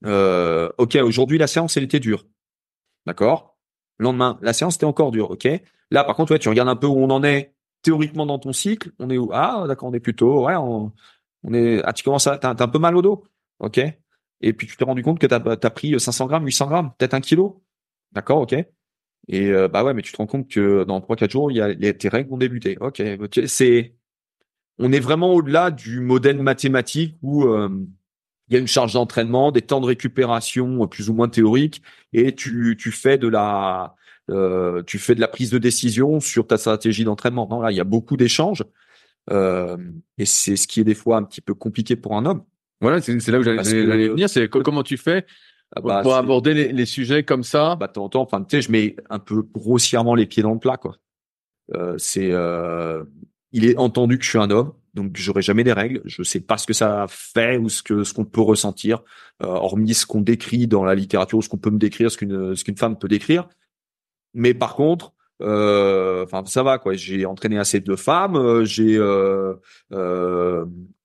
[0.06, 2.26] Euh, ok, aujourd'hui la séance elle était dure,
[3.06, 3.58] d'accord?
[4.00, 5.48] Lendemain, la séance était encore dure, ok?
[5.92, 8.92] Là, par contre, tu regardes un peu où on en est théoriquement dans ton cycle.
[9.00, 9.30] On est où?
[9.34, 10.94] Ah, d'accord, on est plutôt, ouais, on,
[11.54, 11.82] est.
[11.84, 13.24] Ah, tu commences à, t'as, un peu mal au dos,
[13.60, 13.80] ok?
[14.42, 17.14] Et puis tu t'es rendu compte que t'as, as pris 500 grammes, 800 grammes, peut-être
[17.14, 17.64] un kilo,
[18.14, 18.56] d'accord, ok?
[19.28, 21.58] Et euh, bah ouais, mais tu te rends compte que dans trois quatre jours, il
[21.58, 22.78] y a les, tes règles vont débuter.
[22.80, 23.02] Ok,
[23.48, 23.96] c'est
[24.80, 27.70] on est vraiment au-delà du modèle mathématique où euh,
[28.48, 32.34] il y a une charge d'entraînement, des temps de récupération plus ou moins théoriques, et
[32.34, 33.96] tu, tu fais de la
[34.32, 37.48] euh, tu fais de la prise de décision sur ta stratégie d'entraînement.
[37.50, 38.64] Non, là, il y a beaucoup d'échanges,
[39.32, 39.78] euh,
[40.18, 42.44] et c'est ce qui est des fois un petit peu compliqué pour un homme.
[42.82, 44.30] Voilà, c'est là où j'allais venir.
[44.30, 45.26] C'est comment tu fais
[45.76, 47.76] ah bah, pour aborder les, les, sujets comme ça?
[47.76, 50.78] Bah, t'entends, enfin, tu sais, je mets un peu grossièrement les pieds dans le plat,
[50.78, 50.96] quoi.
[51.76, 53.04] Euh, c'est, euh,
[53.52, 56.02] il est entendu que je suis un homme, donc j'aurai jamais des règles.
[56.06, 59.04] Je sais pas ce que ça fait ou ce que ce qu'on peut ressentir,
[59.44, 62.56] euh, hormis ce qu'on décrit dans la littérature ce qu'on peut me décrire, ce qu'une
[62.56, 63.48] ce qu'une femme peut décrire.
[64.34, 66.94] Mais par contre, euh, enfin ça va quoi.
[66.94, 68.36] J'ai entraîné assez de femmes.
[68.36, 68.98] Euh, j'ai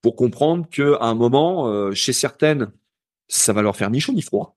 [0.03, 2.71] pour comprendre que à un moment, chez certaines,
[3.29, 4.57] ça va leur faire ni chaud ni froid.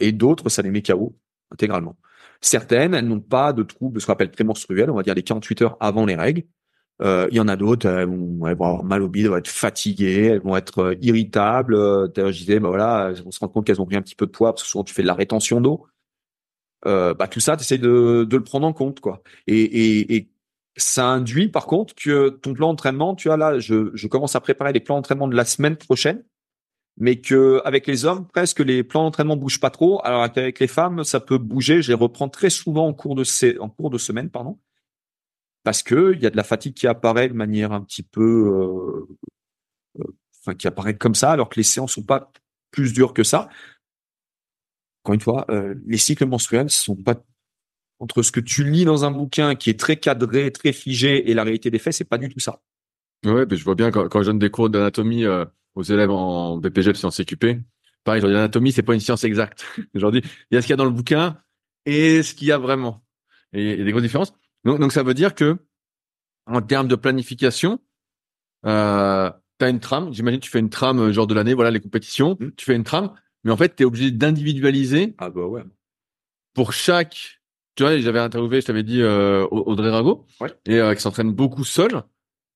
[0.00, 1.16] Et d'autres, ça les met KO
[1.52, 1.96] intégralement.
[2.40, 5.62] Certaines, elles n'ont pas de troubles, ce qu'on appelle prémenstruels, on va dire les 48
[5.62, 6.44] heures avant les règles.
[7.02, 9.48] Euh, il y en a d'autres, elles vont, avoir mal au bide, elles vont être
[9.48, 11.74] fatiguées, elles vont être euh, irritables.
[11.74, 14.26] Euh, je disais, bah voilà, on se rend compte qu'elles ont pris un petit peu
[14.26, 15.86] de poids parce que souvent tu fais de la rétention d'eau.
[16.86, 19.22] Euh, bah tout ça, tu essaies de, de, le prendre en compte, quoi.
[19.46, 20.30] Et, et, et,
[20.78, 24.40] ça induit par contre que ton plan d'entraînement, tu as là, je, je commence à
[24.40, 26.22] préparer les plans d'entraînement de la semaine prochaine
[26.98, 30.00] mais que avec les hommes presque les plans d'entraînement bougent pas trop.
[30.04, 31.82] Alors qu'avec les femmes ça peut bouger.
[31.82, 34.58] Je les reprends très souvent en cours de en cours de semaine pardon.
[35.62, 38.22] Parce que il y a de la fatigue qui apparaît de manière un petit peu
[38.22, 42.32] euh, euh, enfin qui apparaît comme ça alors que les séances sont pas
[42.70, 43.48] plus dures que ça.
[45.04, 47.16] Encore une fois euh, les cycles menstruels sont pas
[47.98, 51.34] entre ce que tu lis dans un bouquin qui est très cadré très figé et
[51.34, 52.62] la réalité des faits c'est pas du tout ça.
[53.24, 55.24] Ouais mais je vois bien quand je donne des cours d'anatomie
[55.76, 57.60] aux élèves en BPG de sciences CQP.
[58.02, 59.64] Pareil, dis l'anatomie, c'est pas une science exacte.
[59.94, 60.00] dis,
[60.50, 61.38] il y a ce qu'il y a dans le bouquin
[61.84, 63.04] et ce qu'il y a vraiment.
[63.52, 64.32] Et il y a des grosses différences.
[64.64, 65.58] Donc, donc ça veut dire que
[66.46, 67.80] en termes de planification,
[68.64, 70.12] euh, tu as une trame.
[70.12, 72.36] J'imagine tu fais une trame euh, genre de l'année, voilà les compétitions.
[72.40, 72.50] Mmh.
[72.56, 73.12] Tu fais une trame,
[73.44, 75.14] mais en fait tu es obligé d'individualiser.
[75.18, 75.62] Ah bah ouais.
[76.54, 77.40] Pour chaque,
[77.74, 80.50] tu vois, j'avais interviewé, je t'avais dit euh, Audrey Rago, ouais.
[80.64, 82.02] et euh, qui s'entraîne beaucoup seul.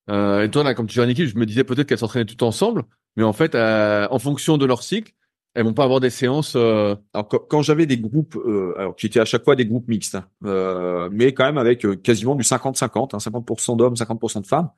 [0.09, 2.25] Euh, et toi là, comme tu gères une équipe, je me disais peut-être qu'elles s'entraînaient
[2.25, 2.85] tout ensemble.
[3.17, 5.13] Mais en fait, euh, en fonction de leur cycle,
[5.55, 6.55] elles vont pas avoir des séances.
[6.57, 6.95] Euh...
[7.13, 10.17] Alors quand, j'avais des groupes, euh, alors qui étaient à chaque fois des groupes mixtes,
[10.17, 14.71] hein, mais quand même avec quasiment du 50-50, hein, 50% d'hommes, 50% de femmes.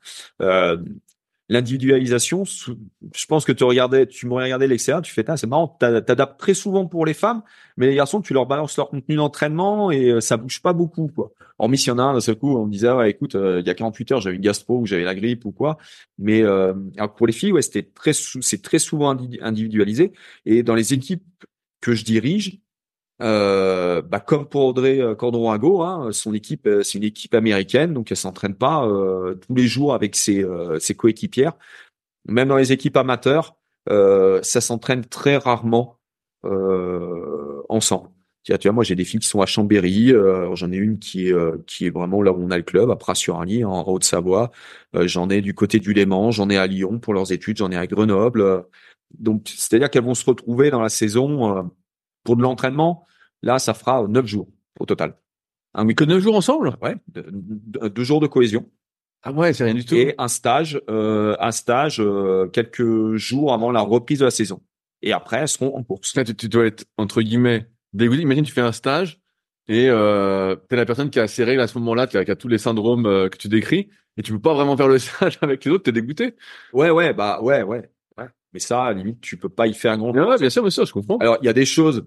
[1.53, 6.41] L'individualisation, je pense que tu regardais, tu m'aurais regardé l'excellent, tu fais, c'est marrant, t'adaptes
[6.41, 7.43] très souvent pour les femmes,
[7.77, 11.09] mais les garçons, tu leur balances leur contenu d'entraînement et euh, ça bouge pas beaucoup,
[11.15, 11.31] quoi.
[11.59, 13.67] Hormis s'il y en a un, d'un seul coup, on me disait, écoute, euh, il
[13.67, 15.77] y a 48 heures, j'avais une gastro ou j'avais la grippe ou quoi.
[16.19, 19.11] Mais euh, alors pour les filles, ouais, c'était c'est très souvent
[19.43, 20.12] individualisé.
[20.47, 21.23] Et dans les équipes
[21.83, 22.62] que je dirige,
[23.23, 27.95] euh, bah, comme pour Audrey euh, Cordon-Rago, hein, son équipe, euh, c'est une équipe américaine,
[27.95, 30.45] donc elle s'entraîne pas euh, tous les jours avec ses,
[30.81, 31.55] ses coéquipières.
[32.27, 33.57] Même dans les équipes amateurs,
[33.89, 35.99] ça s'entraîne très rarement
[37.69, 38.11] ensemble.
[38.45, 40.13] Tu vois, moi j'ai des filles qui sont à Chambéry,
[40.55, 41.35] j'en ai une qui est
[41.67, 44.51] qui est vraiment là où on a le club, à Pras-sur-Allier, en Haute-Savoie.
[44.95, 47.77] j'en ai du côté du Léman, j'en ai à Lyon pour leurs études, j'en ai
[47.77, 48.65] à Grenoble.
[49.19, 51.71] donc c'est-à-dire qu'elles vont se retrouver dans la saison
[52.25, 53.07] pour de l'entraînement
[53.42, 55.16] Là, ça fera neuf jours au total.
[55.74, 56.76] Un week-end neuf jours ensemble?
[56.83, 58.68] Ouais, deux jours de cohésion.
[59.22, 59.94] Ah ouais, c'est rien du tout.
[59.94, 64.61] Et un stage, euh, un stage euh, quelques jours avant la reprise de la saison.
[65.00, 66.12] Et après, elles seront en course.
[66.12, 68.22] tu, tu dois être entre guillemets dégoûté.
[68.22, 69.20] Imagine tu fais un stage
[69.68, 72.31] et euh, t'es la personne qui a ses règles à ce moment-là, qui a, qui
[72.31, 74.98] a tous les syndromes euh, que tu décris, et tu peux pas vraiment faire le
[74.98, 75.85] stage avec les autres.
[75.85, 76.35] T'es dégoûté.
[76.72, 78.28] Ouais, ouais, bah ouais, ouais, ouais.
[78.52, 80.12] Mais ça, à la limite, tu peux pas y faire grand.
[80.12, 81.16] Ouais, bien sûr, bien sûr, je comprends.
[81.18, 82.05] Alors, il y a des choses.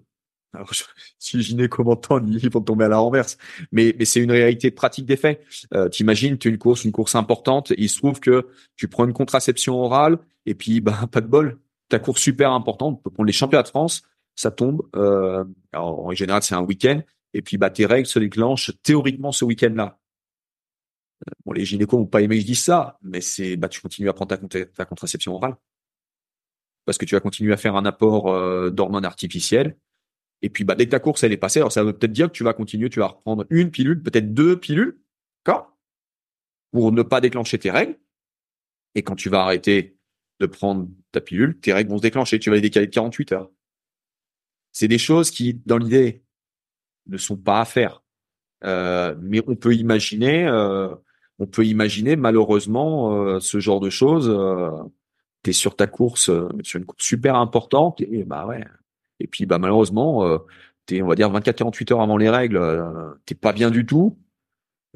[0.55, 0.71] Alors,
[1.19, 3.37] gynéco m'entend, ils vont tomber à la renverse.
[3.71, 5.43] Mais, mais c'est une réalité pratique des faits.
[5.73, 7.71] Euh, T'imagines, tu une course, une course importante.
[7.71, 11.27] et il se trouve que tu prends une contraception orale et puis, bah, pas de
[11.27, 11.59] bol.
[11.89, 13.03] Ta course super importante.
[13.03, 14.03] Peux prendre les championnats de France.
[14.35, 14.81] Ça tombe.
[14.95, 17.01] Euh, alors, en général, c'est un week-end.
[17.33, 19.99] Et puis, bah, tes règles se déclenchent théoriquement ce week-end-là.
[21.27, 23.81] Euh, Bon, les gynécos vont pas aimer que je dise ça, mais c'est, bah, tu
[23.81, 25.55] continues à prendre ta, ta contraception orale
[26.85, 29.75] parce que tu vas continuer à faire un apport euh, d'hormones artificielles.
[30.41, 32.27] Et puis, bah, dès que ta course elle est passée, alors ça veut peut-être dire
[32.27, 34.99] que tu vas continuer, tu vas reprendre une pilule, peut-être deux pilules,
[35.43, 35.75] d'accord,
[36.71, 37.97] pour ne pas déclencher tes règles.
[38.95, 39.97] Et quand tu vas arrêter
[40.39, 42.39] de prendre ta pilule, tes règles vont se déclencher.
[42.39, 43.51] Tu vas les décaler de 48 heures.
[44.71, 46.23] C'est des choses qui, dans l'idée,
[47.07, 48.03] ne sont pas à faire.
[48.63, 50.93] Euh, mais on peut imaginer, euh,
[51.39, 54.29] on peut imaginer malheureusement euh, ce genre de choses.
[54.29, 54.71] Euh,
[55.45, 58.65] T'es sur ta course, euh, sur une course super importante, et bah ouais.
[59.19, 60.37] Et puis bah malheureusement, euh,
[60.85, 64.17] t'es on va dire 24-48 heures avant les règles, euh, t'es pas bien du tout.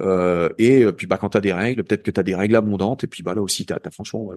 [0.02, 3.04] Euh, et euh, puis bah quand t'as des règles, peut-être que t'as des règles abondantes,
[3.04, 4.30] et puis bah là aussi t'as as franchement.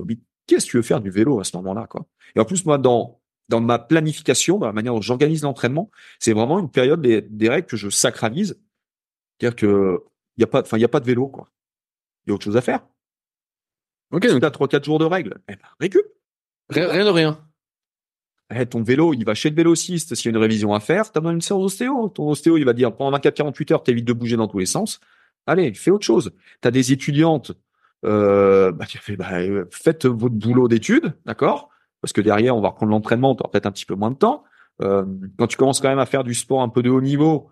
[0.47, 2.07] Qu'est-ce que tu veux faire du vélo à ce moment-là quoi?
[2.35, 6.33] Et en plus moi dans dans ma planification, dans la manière dont j'organise l'entraînement, c'est
[6.33, 8.59] vraiment une période des, des règles que je sacralise.
[9.39, 10.03] C'est-à-dire que
[10.37, 11.51] il y a pas, enfin il y a pas de vélo quoi.
[12.25, 12.87] Il y a autre chose à faire.
[14.11, 16.03] Ok, Si donc t'as trois quatre jours de règles, eh ben récup.
[16.71, 17.52] rien, rien de rien.
[18.71, 20.15] Ton vélo, il va chez le vélociste.
[20.15, 22.09] S'il y a une révision à faire, t'as besoin d'une séance d'ostéo.
[22.09, 25.01] Ton ostéo, il va dire, pendant 24-48 heures, t'évites de bouger dans tous les sens.
[25.47, 26.33] Allez, fais autre chose.
[26.61, 27.53] T'as des étudiantes,
[28.05, 31.71] euh, bah, tu fais, bah, euh, faites votre boulot d'études, d'accord?
[32.01, 34.45] Parce que derrière, on va reprendre l'entraînement, t'auras peut-être un petit peu moins de temps.
[34.83, 35.05] Euh,
[35.39, 37.51] quand tu commences quand même à faire du sport un peu de haut niveau,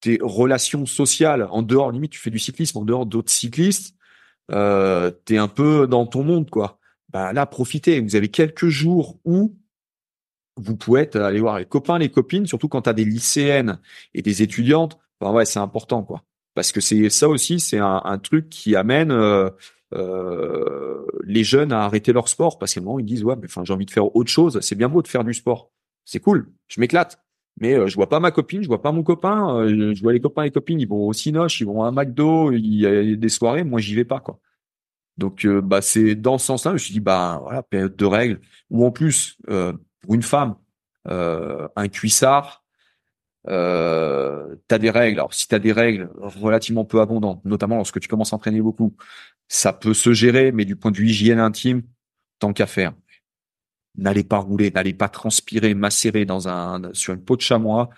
[0.00, 3.96] tes relations sociales, en dehors, limite, tu fais du cyclisme, en dehors d'autres cyclistes,
[4.50, 6.78] euh, t'es un peu dans ton monde, quoi.
[7.10, 8.00] Bah, là, profitez.
[8.00, 9.56] Vous avez quelques jours où
[10.56, 13.78] vous pouvez être, aller voir les copains, les copines, surtout quand tu as des lycéennes
[14.14, 14.98] et des étudiantes.
[15.20, 16.22] Enfin, ouais, c'est important, quoi.
[16.54, 19.50] Parce que c'est ça aussi, c'est un, un truc qui amène euh,
[19.94, 23.46] euh, les jeunes à arrêter leur sport parce qu'à un moment ils disent ouais, mais
[23.46, 24.58] enfin j'ai envie de faire autre chose.
[24.60, 25.72] C'est bien beau de faire du sport,
[26.04, 27.20] c'est cool, je m'éclate.
[27.60, 29.56] Mais euh, je vois pas ma copine, je vois pas mon copain.
[29.56, 31.88] euh, je vois les copains et les copines, ils vont au Cinoche, ils vont à
[31.88, 33.64] un McDo, il y a des soirées.
[33.64, 34.40] Moi, j'y vais pas, quoi.
[35.18, 36.72] Donc, euh, bah, c'est dans ce sens-là.
[36.72, 38.40] Je me suis dit, bah, voilà, période de règles.
[38.70, 39.72] Ou en plus, euh,
[40.04, 40.54] pour une femme,
[41.08, 42.62] euh, un cuissard,
[43.48, 45.18] euh, t'as des règles.
[45.18, 48.94] Alors, si t'as des règles relativement peu abondantes, notamment lorsque tu commences à entraîner beaucoup,
[49.48, 51.82] ça peut se gérer, mais du point de vue hygiène intime,
[52.38, 52.92] tant qu'à faire.
[53.96, 57.90] N'allez pas rouler, n'allez pas transpirer, macérer dans un sur une peau de chamois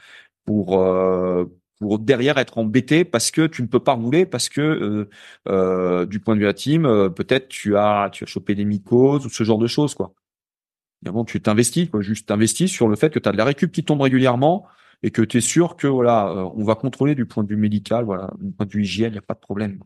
[0.44, 1.46] pour euh,
[1.80, 5.08] pour derrière être embêté parce que tu ne peux pas rouler parce que
[5.48, 9.30] euh, du point de vue intime, peut-être tu as tu as chopé des mycoses ou
[9.30, 10.14] ce genre de choses quoi.
[11.02, 13.70] Évidemment, tu t'investis, quoi, juste t'investis sur le fait que tu as de la récup
[13.72, 14.66] qui tombe régulièrement
[15.02, 17.56] et que tu es sûr que voilà, euh, on va contrôler du point de vue
[17.56, 19.78] médical, voilà, du point de vue hygiène, il n'y a pas de problème.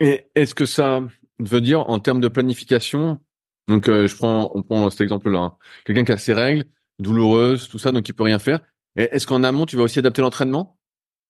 [0.00, 1.00] Et est-ce que ça
[1.38, 3.20] veut dire en termes de planification
[3.68, 5.38] Donc, euh, je prends, on prend cet exemple-là.
[5.38, 5.56] hein.
[5.84, 6.64] Quelqu'un qui a ses règles
[6.98, 8.60] douloureuses, tout ça, donc il peut rien faire.
[8.96, 10.78] Et est-ce qu'en amont, tu vas aussi adapter l'entraînement?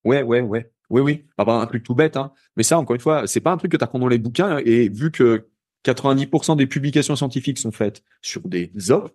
[0.04, 0.70] Ouais, ouais, ouais.
[0.90, 1.26] Oui, oui.
[1.38, 2.32] Ah bah, un truc tout bête, hein.
[2.56, 4.58] Mais ça, encore une fois, c'est pas un truc que tu apprends dans les bouquins.
[4.64, 5.48] Et vu que
[5.84, 9.10] 90% des publications scientifiques sont faites sur des hommes,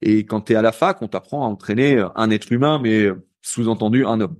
[0.00, 3.08] et quand tu es à la fac, on t'apprend à entraîner un être humain, mais
[3.42, 4.36] sous-entendu un homme.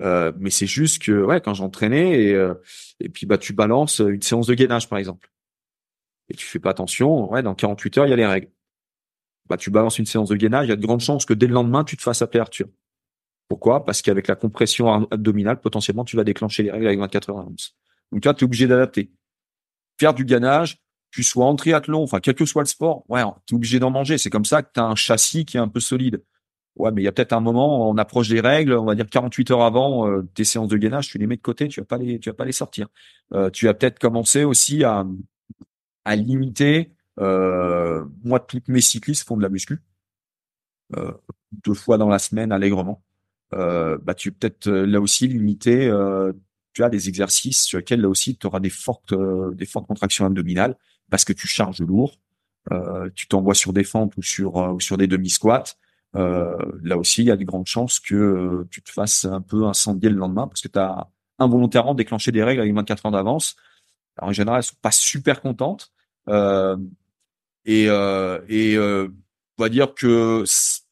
[0.00, 2.54] Euh, mais c'est juste que, ouais, quand j'entraînais, et, euh,
[3.12, 5.30] puis bah tu balances une séance de gainage, par exemple.
[6.28, 8.50] Et tu fais pas attention, ouais, dans 48 heures, il y a les règles.
[9.48, 11.46] Bah, tu balances une séance de gainage, il y a de grandes chances que dès
[11.46, 12.68] le lendemain, tu te fasses appeler Arthur.
[13.48, 13.84] Pourquoi?
[13.84, 17.76] Parce qu'avec la compression abdominale, potentiellement, tu vas déclencher les règles avec 24 heures d'avance.
[18.12, 19.12] Donc, là, tu es obligé d'adapter.
[19.98, 23.54] Faire du gainage, tu sois en triathlon, enfin, quel que soit le sport, ouais, tu
[23.54, 24.18] es obligé d'en manger.
[24.18, 26.22] C'est comme ça que tu as un châssis qui est un peu solide.
[26.76, 29.06] Ouais, mais il y a peut-être un moment, on approche des règles, on va dire
[29.08, 31.86] 48 heures avant euh, tes séances de gainage, tu les mets de côté, tu vas
[31.86, 32.88] pas les, tu vas pas les sortir.
[33.34, 35.04] Euh, tu vas peut-être commencer aussi à,
[36.06, 36.92] à limiter.
[37.20, 39.80] Euh, moi, toutes mes cyclistes font de la muscu
[40.96, 41.12] euh,
[41.64, 43.02] deux fois dans la semaine allègrement.
[43.54, 45.90] Euh, bah, tu peut-être euh, là aussi limiter.
[46.72, 49.14] Tu as des exercices sur lesquels là aussi tu auras des fortes,
[49.54, 50.76] des fortes contractions abdominales
[51.12, 52.18] parce que tu charges lourd.
[52.72, 55.76] Euh, tu t'envoies sur des fentes ou sur ou sur des demi squats.
[56.16, 59.42] Euh, là aussi, il y a de grandes chances que euh, tu te fasses un
[59.42, 63.12] peu incendier le lendemain parce que tu as involontairement déclenché des règles avec 24 heures
[63.12, 63.56] d'avance
[64.16, 65.92] Alors, en général, elles sont pas super contentes.
[66.28, 66.78] Euh,
[67.66, 69.08] et euh, et euh,
[69.58, 70.44] on va dire que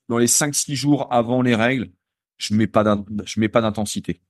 [0.08, 1.90] dans les 5-6 jours avant les règles,
[2.36, 2.84] je mets pas
[3.24, 4.20] je mets pas d'intensité.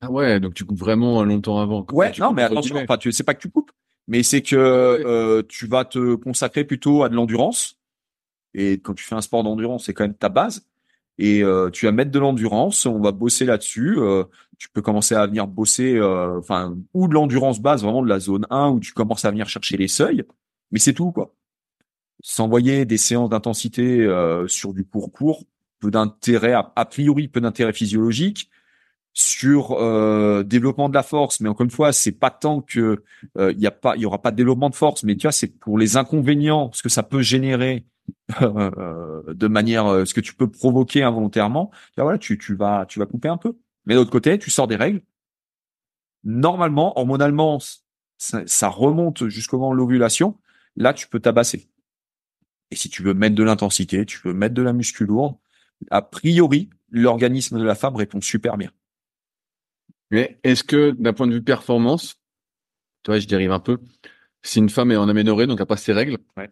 [0.00, 1.86] Ah ouais, donc tu coupes vraiment longtemps avant.
[1.92, 3.72] Ouais, non, mais attention, enfin, tu sais pas que tu coupes,
[4.08, 7.78] mais c'est que euh, tu vas te consacrer plutôt à de l'endurance.
[8.54, 10.66] Et quand tu fais un sport d'endurance, c'est quand même ta base.
[11.18, 13.96] Et euh, tu vas mettre de l'endurance, on va bosser là-dessus.
[13.98, 14.24] Euh,
[14.58, 18.18] tu peux commencer à venir bosser, euh, enfin, ou de l'endurance base, vraiment de la
[18.18, 20.24] zone 1, où tu commences à venir chercher les seuils.
[20.72, 21.32] Mais c'est tout, quoi.
[22.22, 24.08] S'envoyer des séances d'intensité
[24.46, 25.44] sur du court court,
[25.78, 28.48] peu d'intérêt, a, priori peu d'intérêt physiologique
[29.14, 33.02] sur euh, développement de la force, mais encore une fois, c'est pas tant que
[33.38, 35.32] il y a pas, il y aura pas de développement de force, mais tu vois,
[35.32, 37.86] c'est pour les inconvénients, ce que ça peut générer
[38.42, 42.98] euh, de manière euh, ce que tu peux provoquer involontairement, voilà, tu, tu vas tu
[42.98, 43.58] vas couper un peu.
[43.86, 45.02] Mais d'autre côté, tu sors des règles.
[46.24, 47.58] Normalement, hormonalement,
[48.16, 50.38] ça, ça remonte jusqu'au moment de l'ovulation.
[50.76, 51.68] Là, tu peux tabasser.
[52.70, 55.36] Et si tu veux mettre de l'intensité, tu veux mettre de la muscu lourde,
[55.90, 58.70] a priori, l'organisme de la femme répond super bien.
[60.10, 62.16] Mais est-ce que d'un point de vue performance,
[63.02, 63.78] toi, je dérive un peu,
[64.42, 66.50] si une femme est en aménorrhée, donc elle pas ses règles, ouais.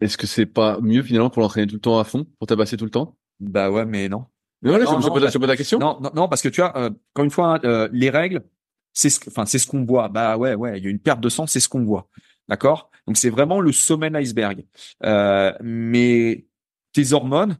[0.00, 2.76] Est-ce que c'est pas mieux finalement pour l'entraîner tout le temps à fond, pour tabasser
[2.76, 3.16] tout le temps?
[3.38, 4.24] Bah ouais, mais non.
[4.62, 5.78] Mais voilà, je, pose, la question.
[5.78, 8.42] Non, non, non, parce que tu vois, euh, encore une fois, hein, euh, les règles,
[8.92, 10.08] c'est ce, enfin, c'est ce qu'on voit.
[10.08, 12.08] Bah ouais, ouais, il y a une perte de sang, c'est ce qu'on voit.
[12.48, 12.90] D'accord?
[13.06, 14.64] Donc c'est vraiment le sommet de l'iceberg.
[15.04, 16.46] Euh, mais
[16.92, 17.56] tes hormones,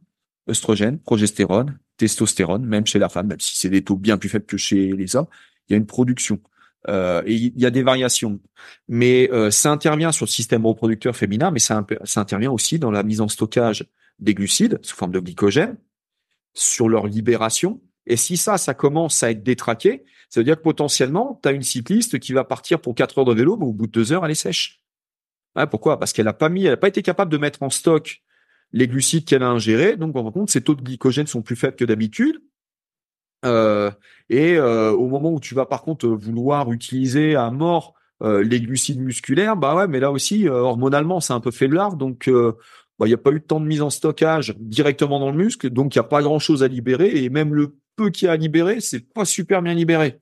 [0.48, 4.44] œstrogène, progestérone, testostérone, même chez la femme, même si c'est des taux bien plus faibles
[4.44, 5.28] que chez les hommes,
[5.68, 6.40] il y a une production.
[6.88, 8.40] Euh, et il y a des variations,
[8.88, 11.86] mais euh, ça intervient sur le système reproducteur féminin, mais ça,
[12.16, 13.86] intervient aussi dans la mise en stockage
[14.18, 15.76] des glucides sous forme de glycogène,
[16.54, 17.80] sur leur libération.
[18.06, 21.52] Et si ça, ça commence à être détraqué, ça veut dire que potentiellement, tu as
[21.52, 24.12] une cycliste qui va partir pour 4 heures de vélo, mais au bout de 2
[24.12, 24.82] heures, elle est sèche.
[25.70, 26.00] pourquoi?
[26.00, 28.22] Parce qu'elle a pas mis, elle a pas été capable de mettre en stock
[28.72, 29.96] les glucides qu'elle a ingérés.
[29.96, 32.40] Donc, en compte, ses taux de glycogène sont plus faibles que d'habitude.
[33.44, 33.90] Euh,
[34.28, 38.60] et euh, au moment où tu vas par contre vouloir utiliser à mort euh, les
[38.60, 42.30] glucides musculaires, bah ouais, mais là aussi hormonalement c'est un peu faiblard, donc
[42.98, 45.36] bah, il n'y a pas eu de temps de mise en stockage directement dans le
[45.36, 48.26] muscle, donc il n'y a pas grand chose à libérer, et même le peu qu'il
[48.26, 50.20] y a à libérer, c'est pas super bien libéré.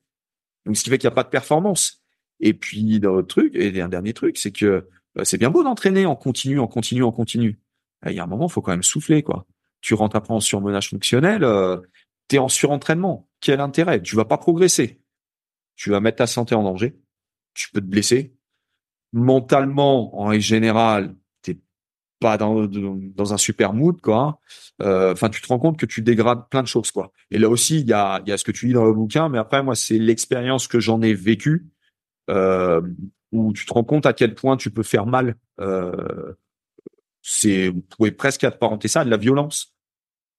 [0.65, 2.01] Donc ce qui fait qu'il n'y a pas de performance.
[2.39, 6.07] Et puis dans truc, et un dernier truc, c'est que bah, c'est bien beau d'entraîner
[6.07, 7.59] en continu, en continu, en continu.
[8.07, 9.45] Il y a un moment, faut quand même souffler, quoi.
[9.81, 11.45] Tu rentres après en surmenage fonctionnel,
[12.27, 13.27] tu es en surentraînement.
[13.41, 14.01] Quel intérêt?
[14.01, 15.01] Tu vas pas progresser.
[15.75, 16.95] Tu vas mettre ta santé en danger.
[17.53, 18.35] Tu peux te blesser.
[19.13, 21.59] Mentalement, en règle générale, t'es
[22.19, 24.39] pas dans, un super mood, quoi.
[24.81, 27.11] Euh, enfin, tu te rends compte que tu dégrades plein de choses, quoi.
[27.31, 29.27] Et là aussi, il y a, y a ce que tu lis dans le bouquin,
[29.27, 31.67] mais après, moi, c'est l'expérience que j'en ai vécue,
[32.29, 32.81] euh,
[33.31, 35.35] où tu te rends compte à quel point tu peux faire mal.
[37.21, 39.75] C'est, vous pouvez presque apparenter ça à de la violence.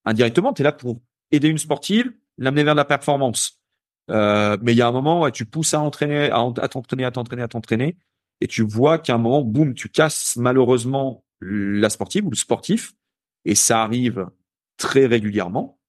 [0.05, 3.61] Indirectement, tu es là pour aider une sportive, l'amener vers la performance.
[4.09, 7.11] Euh, mais il y a un moment où tu pousses à entraîner, à, t'entraîner, à
[7.11, 7.97] t'entraîner, à t'entraîner,
[8.41, 12.93] et tu vois qu'à un moment, boum, tu casses malheureusement la sportive ou le sportif,
[13.45, 14.27] et ça arrive
[14.77, 15.79] très régulièrement.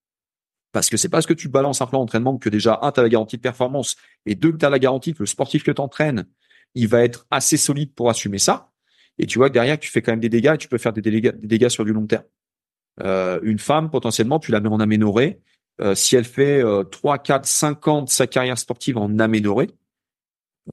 [0.72, 3.02] Parce que c'est parce que tu balances un plan d'entraînement que déjà, un, tu as
[3.02, 5.80] la garantie de performance, et deux, tu as la garantie que le sportif que tu
[5.80, 6.26] entraînes,
[6.74, 8.72] il va être assez solide pour assumer ça.
[9.18, 10.92] Et tu vois que derrière, tu fais quand même des dégâts et tu peux faire
[10.92, 12.24] des dégâts, des dégâts sur du long terme.
[13.02, 15.40] Euh, une femme, potentiellement, tu la mets en aménorée.
[15.80, 19.70] Euh, si elle fait euh, 3, 4, 5 ans de sa carrière sportive en aménorée,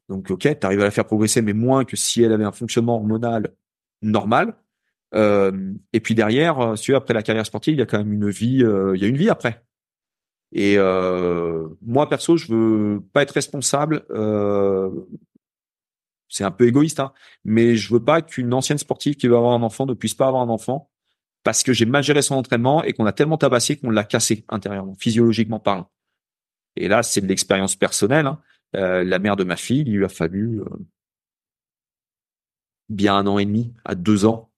[0.10, 2.51] donc ok, tu arrives à la faire progresser, mais moins que si elle avait un
[2.51, 3.54] fonctionnement hormonal
[4.01, 4.56] normal.
[5.13, 8.13] Euh, et puis derrière, euh, si après la carrière sportive, il y a quand même
[8.13, 9.63] une vie, euh, il y a une vie après.
[10.54, 14.04] Et moi perso, je veux pas être responsable.
[16.32, 17.12] C'est un peu égoïste, hein,
[17.44, 20.28] mais je veux pas qu'une ancienne sportive qui veut avoir un enfant ne puisse pas
[20.28, 20.89] avoir un enfant
[21.44, 24.46] parce que j'ai mal géré son entraînement et qu'on a tellement tabassé qu'on l'a cassé
[24.48, 25.91] intérieurement, physiologiquement parlant.
[26.78, 28.28] Et là, c'est de l'expérience personnelle.
[28.28, 28.39] Hein.
[28.76, 30.65] Euh, la mère de ma fille, il lui a fallu euh,
[32.88, 34.52] bien un an et demi à deux ans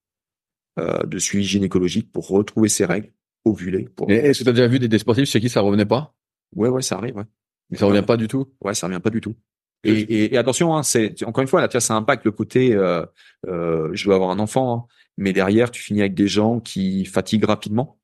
[0.80, 3.12] euh, de suivi gynécologique pour retrouver ses règles,
[3.46, 3.90] ovuler.
[3.96, 4.12] Pour...
[4.12, 6.14] Est-ce que tu as déjà vu des, sportifs chez qui ça revenait pas?
[6.56, 7.16] Ouais, ouais, ça arrive.
[7.16, 7.26] Ouais.
[7.70, 8.54] Mais ça revient pas du tout?
[8.62, 9.36] Ouais, ça revient pas du tout.
[9.84, 12.72] Et, et, attention, hein, c'est encore une fois là, tu ça impacte le côté.
[12.72, 14.76] je veux avoir un enfant.
[14.76, 18.00] Hein mais derrière, tu finis avec des gens qui fatiguent rapidement,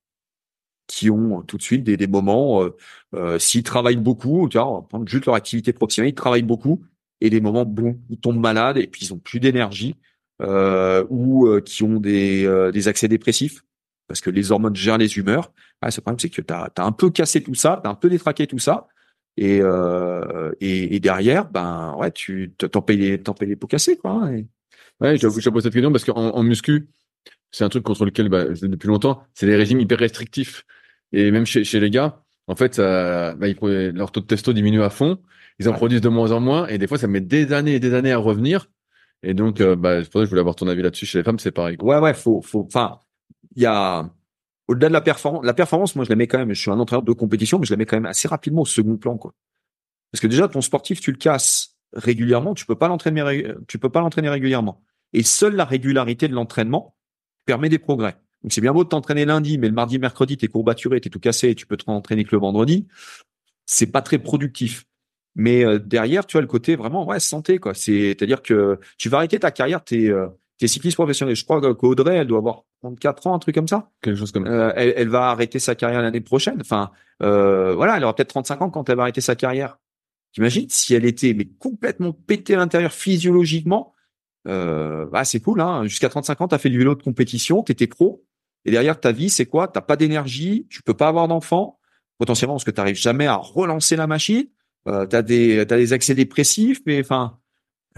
[0.88, 2.76] qui ont tout de suite des, des moments, euh,
[3.16, 6.44] euh, s'ils travaillent beaucoup, tu vois, on va prendre juste leur activité professionnelle, ils travaillent
[6.44, 6.84] beaucoup,
[7.22, 9.96] et des moments, bon, ils tombent malades, et puis ils ont plus d'énergie,
[10.42, 13.64] euh, ou euh, qui ont des, euh, des accès dépressifs,
[14.08, 15.52] parce que les hormones gèrent les humeurs.
[15.82, 17.96] Ah, ce problème, c'est que tu as, un peu cassé tout ça, tu as un
[17.96, 18.88] peu détraqué tout ça,
[19.42, 23.68] Et, euh, et, et derrière, ben ouais, tu t'en payes les t'en payes les pots
[23.68, 24.12] cassés quoi.
[24.12, 24.48] hein, et-
[25.02, 26.90] Ouais, je je pose cette question parce qu'en en muscu,
[27.52, 30.66] c'est un truc contre lequel, bah, depuis longtemps, c'est des régimes hyper restrictifs.
[31.14, 33.58] Et même chez, chez les gars, en fait, ça, bah, ils
[33.96, 35.20] leur taux de testo diminue à fond.
[35.58, 35.78] Ils en Ouais.
[35.78, 36.68] produisent de moins en moins.
[36.68, 38.68] Et des fois, ça met des années et des années à revenir.
[39.24, 41.06] Et donc, euh, bah, c'est pour ça que je voulais avoir ton avis là-dessus.
[41.06, 41.78] Chez les femmes, c'est pareil.
[41.78, 41.96] quoi.
[41.96, 43.00] Ouais, ouais, faut, faut, enfin,
[43.56, 44.10] il y a,
[44.70, 46.80] au-delà de la performance, la performance, moi, je la mets quand même, je suis un
[46.80, 49.34] entraîneur de compétition, mais je la mets quand même assez rapidement au second plan, quoi.
[50.12, 54.00] Parce que déjà, ton sportif, tu le casses régulièrement, tu peux pas l'entraîner, peux pas
[54.00, 54.84] l'entraîner régulièrement.
[55.14, 56.96] Et seule la régularité de l'entraînement
[57.46, 58.18] permet des progrès.
[58.44, 61.20] Donc, c'est bien beau de t'entraîner lundi, mais le mardi, mercredi, t'es courbaturé, t'es tout
[61.20, 62.88] cassé, et tu peux te entraîner que le vendredi.
[63.66, 64.86] C'est pas très productif.
[65.34, 67.74] Mais euh, derrière, tu as le côté vraiment, ouais, santé, quoi.
[67.74, 70.12] C'est-à-dire que tu vas arrêter ta carrière, t'es,
[70.60, 71.36] euh, t'es cycliste professionnel.
[71.36, 73.90] Je crois qu'Audrey, elle doit avoir 34 ans, un truc comme ça.
[74.02, 74.52] Quelque chose comme ça.
[74.52, 76.58] Euh, elle, elle va arrêter sa carrière l'année prochaine.
[76.62, 76.92] Enfin,
[77.24, 79.80] euh, voilà, elle aura peut-être 35 ans quand elle va arrêter sa carrière.
[80.34, 83.94] T'imagines si elle était mais complètement pétée à l'intérieur physiologiquement,
[84.48, 85.62] euh, bah c'est cool.
[85.62, 85.86] Hein.
[85.86, 88.24] Jusqu'à 35 ans, t'as fait du vélo de compétition, t'étais pro,
[88.66, 89.68] et derrière ta vie, c'est quoi?
[89.68, 91.80] T'as pas d'énergie, tu peux pas avoir d'enfant,
[92.18, 94.46] potentiellement parce que t'arrives jamais à relancer la machine.
[94.88, 97.40] Euh, t'as des t'as des accès dépressifs, mais enfin,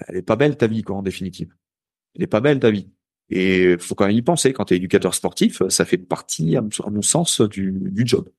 [0.08, 1.54] elle est pas belle ta vie quoi en définitive.
[2.16, 2.90] Elle est pas belle ta vie.
[3.30, 7.02] Et faut quand même y penser quand t'es éducateur sportif, ça fait partie à mon-
[7.02, 8.30] sens du, du job.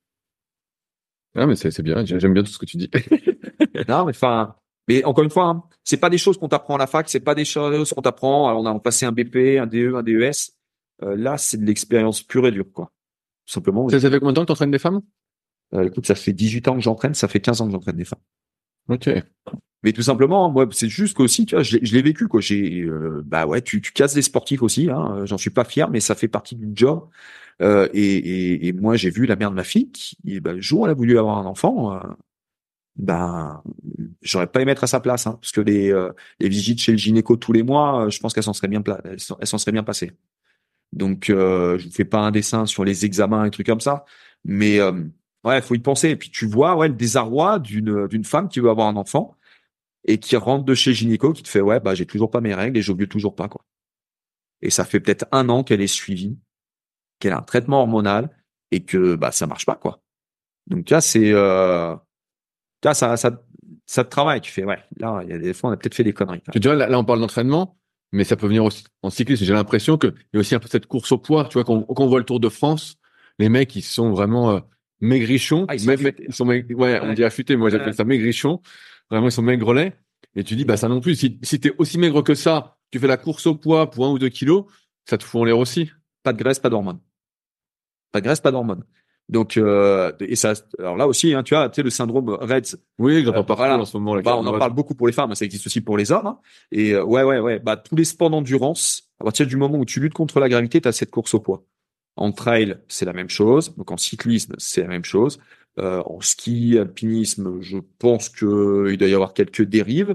[1.34, 2.04] Ah, mais c'est bien.
[2.04, 2.90] J'aime bien tout ce que tu dis.
[3.88, 4.54] Non, mais enfin,
[4.86, 7.20] mais encore une fois, hein, c'est pas des choses qu'on t'apprend à la fac, c'est
[7.20, 8.48] pas des choses qu'on t'apprend.
[8.48, 10.52] Alors, on a passé un BP, un DE, un DES.
[11.02, 12.92] Euh, là, c'est de l'expérience pure et dure, quoi.
[13.46, 13.88] Tout simplement.
[13.88, 15.00] ça, ça fait combien de temps que tu entraînes des femmes?
[15.74, 18.04] Euh, écoute, ça fait 18 ans que j'entraîne, ça fait 15 ans que j'entraîne des
[18.04, 18.20] femmes.
[18.88, 19.08] Ok.
[19.84, 22.40] Mais tout simplement, moi, c'est juste qu'aussi, tu vois, je l'ai vécu, quoi.
[22.40, 25.24] J'ai, euh, bah ouais, tu, tu casses des sportifs aussi, hein.
[25.26, 27.08] J'en suis pas fier, mais ça fait partie du job.
[27.60, 30.60] Euh, et, et, et moi, j'ai vu la mère de ma fille qui, bah, le
[30.60, 32.00] jour où elle a voulu avoir un enfant, euh,
[32.96, 33.62] ben,
[34.22, 36.10] j'aurais pas aimé être à sa place, hein, parce que les, euh,
[36.40, 38.82] les visites chez le gynéco tous les mois, euh, je pense qu'elles s'en seraient bien,
[39.04, 40.12] elles s'en seraient bien passées.
[40.92, 44.04] Donc, euh, je vous fais pas un dessin sur les examens et trucs comme ça,
[44.44, 44.92] mais euh,
[45.44, 46.10] ouais, faut y penser.
[46.10, 49.36] Et puis tu vois, ouais, le désarroi d'une d'une femme qui veut avoir un enfant
[50.04, 52.54] et qui rentre de chez gynéco, qui te fait ouais, bah j'ai toujours pas mes
[52.54, 53.64] règles et j'ovule toujours pas quoi.
[54.60, 56.38] Et ça fait peut-être un an qu'elle est suivie,
[57.18, 58.30] qu'elle a un traitement hormonal
[58.70, 60.02] et que bah ça marche pas quoi.
[60.68, 61.96] Donc là, c'est euh,
[62.84, 63.42] ça ça
[63.86, 64.40] ça te travaille.
[64.40, 66.42] Tu fais ouais, là il y a des fois on a peut-être fait des conneries.
[66.52, 67.78] Tu vois, là, là, on parle d'entraînement,
[68.12, 69.44] mais ça peut venir aussi en cyclisme.
[69.44, 71.44] J'ai l'impression qu'il y a aussi un peu cette course au poids.
[71.46, 72.96] Tu vois, quand, quand on voit le Tour de France,
[73.38, 74.60] les mecs, ils sont vraiment euh,
[75.00, 75.66] maigrichons.
[75.68, 77.56] Ah, ils sont Même- ils sont ouais, on dit affûtés.
[77.56, 77.92] Moi, j'appelle Ouais.
[77.94, 78.60] ça maigrichons.
[79.10, 79.94] Vraiment, ils sont maigrelets.
[80.34, 81.14] Et tu dis, bah, ça non plus.
[81.16, 84.10] Si, si t'es aussi maigre que ça, tu fais la course au poids pour un
[84.10, 84.64] ou deux kilos,
[85.08, 85.90] ça te fout en l'air aussi.
[86.22, 87.00] pas de graisse, pas d'hormones.
[88.12, 88.84] Pas de graisse, pas d'hormones.
[89.28, 92.76] Donc euh, et ça, alors là aussi, hein, tu vois, tu sais le syndrome Reds,
[92.98, 93.78] Oui, Euh, voilà.
[93.78, 94.20] en ce moment.
[94.20, 96.26] Bah, on en parle beaucoup pour les femmes, mais ça existe aussi pour les hommes.
[96.26, 96.38] hein.
[96.70, 97.58] Et euh, ouais, ouais, ouais.
[97.58, 100.80] Bah, tous les sports d'endurance, à partir du moment où tu luttes contre la gravité,
[100.80, 101.64] tu as cette course au poids.
[102.16, 103.74] En trail, c'est la même chose.
[103.76, 105.38] Donc en cyclisme, c'est la même chose.
[105.78, 110.14] Euh, en ski, alpinisme, je pense que il doit y avoir quelques dérives.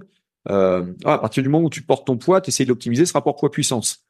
[0.50, 3.14] Euh, ah, à partir du moment où tu portes ton poids, tu essaies d'optimiser ce
[3.14, 4.06] rapport poids-puissance.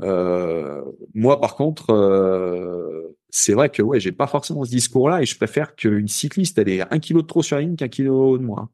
[0.00, 0.82] Euh,
[1.14, 5.36] moi, par contre, euh, c'est vrai que ouais, j'ai pas forcément ce discours-là et je
[5.36, 8.44] préfère qu'une cycliste elle ait un kilo de trop sur la ligne qu'un kilo de
[8.44, 8.70] moins.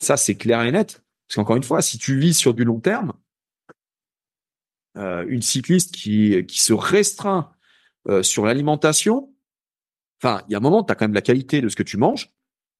[0.00, 1.02] Ça, c'est clair et net.
[1.26, 3.12] Parce qu'encore une fois, si tu vis sur du long terme,
[4.96, 7.50] euh, une cycliste qui, qui se restreint
[8.08, 9.32] euh, sur l'alimentation,
[10.22, 11.82] enfin, il y a un moment, tu as quand même la qualité de ce que
[11.82, 12.30] tu manges.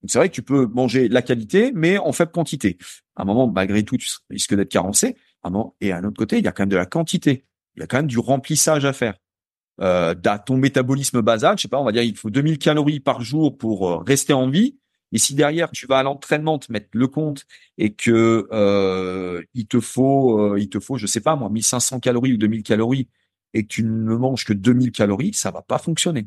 [0.07, 2.79] C'est vrai que tu peux manger la qualité, mais en faible quantité.
[3.17, 5.17] À un moment, malgré tout, tu risques d'être carencé.
[5.43, 6.87] À un moment, et à un autre côté, il y a quand même de la
[6.87, 7.45] quantité.
[7.77, 9.15] Il y a quand même du remplissage à faire.
[9.81, 10.15] Euh,
[10.47, 13.57] ton métabolisme basal, je sais pas, on va dire, il faut 2000 calories par jour
[13.57, 14.79] pour euh, rester en vie.
[15.13, 17.47] Et si derrière tu vas à l'entraînement te mettre le compte
[17.79, 22.01] et que euh, il te faut, euh, il te faut, je sais pas moi, 1500
[22.01, 23.09] calories ou 2000 calories
[23.55, 26.27] et que tu ne manges que 2000 calories, ça va pas fonctionner.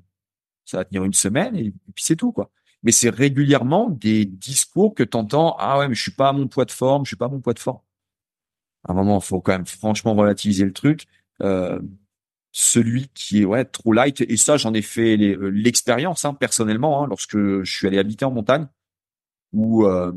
[0.69, 2.51] Ça va tenir une semaine et, puis c'est tout quoi.
[2.83, 5.55] Mais c'est régulièrement des discours que t'entends.
[5.59, 7.29] Ah ouais, mais je suis pas à mon poids de forme, je suis pas à
[7.29, 7.79] mon poids de forme.
[8.87, 11.07] À un moment, faut quand même franchement relativiser le truc.
[11.41, 11.79] Euh,
[12.51, 17.03] celui qui est ouais trop light et ça j'en ai fait euh, l'expérience hein, personnellement
[17.03, 18.67] hein, lorsque je suis allé habiter en montagne
[19.53, 20.11] où euh,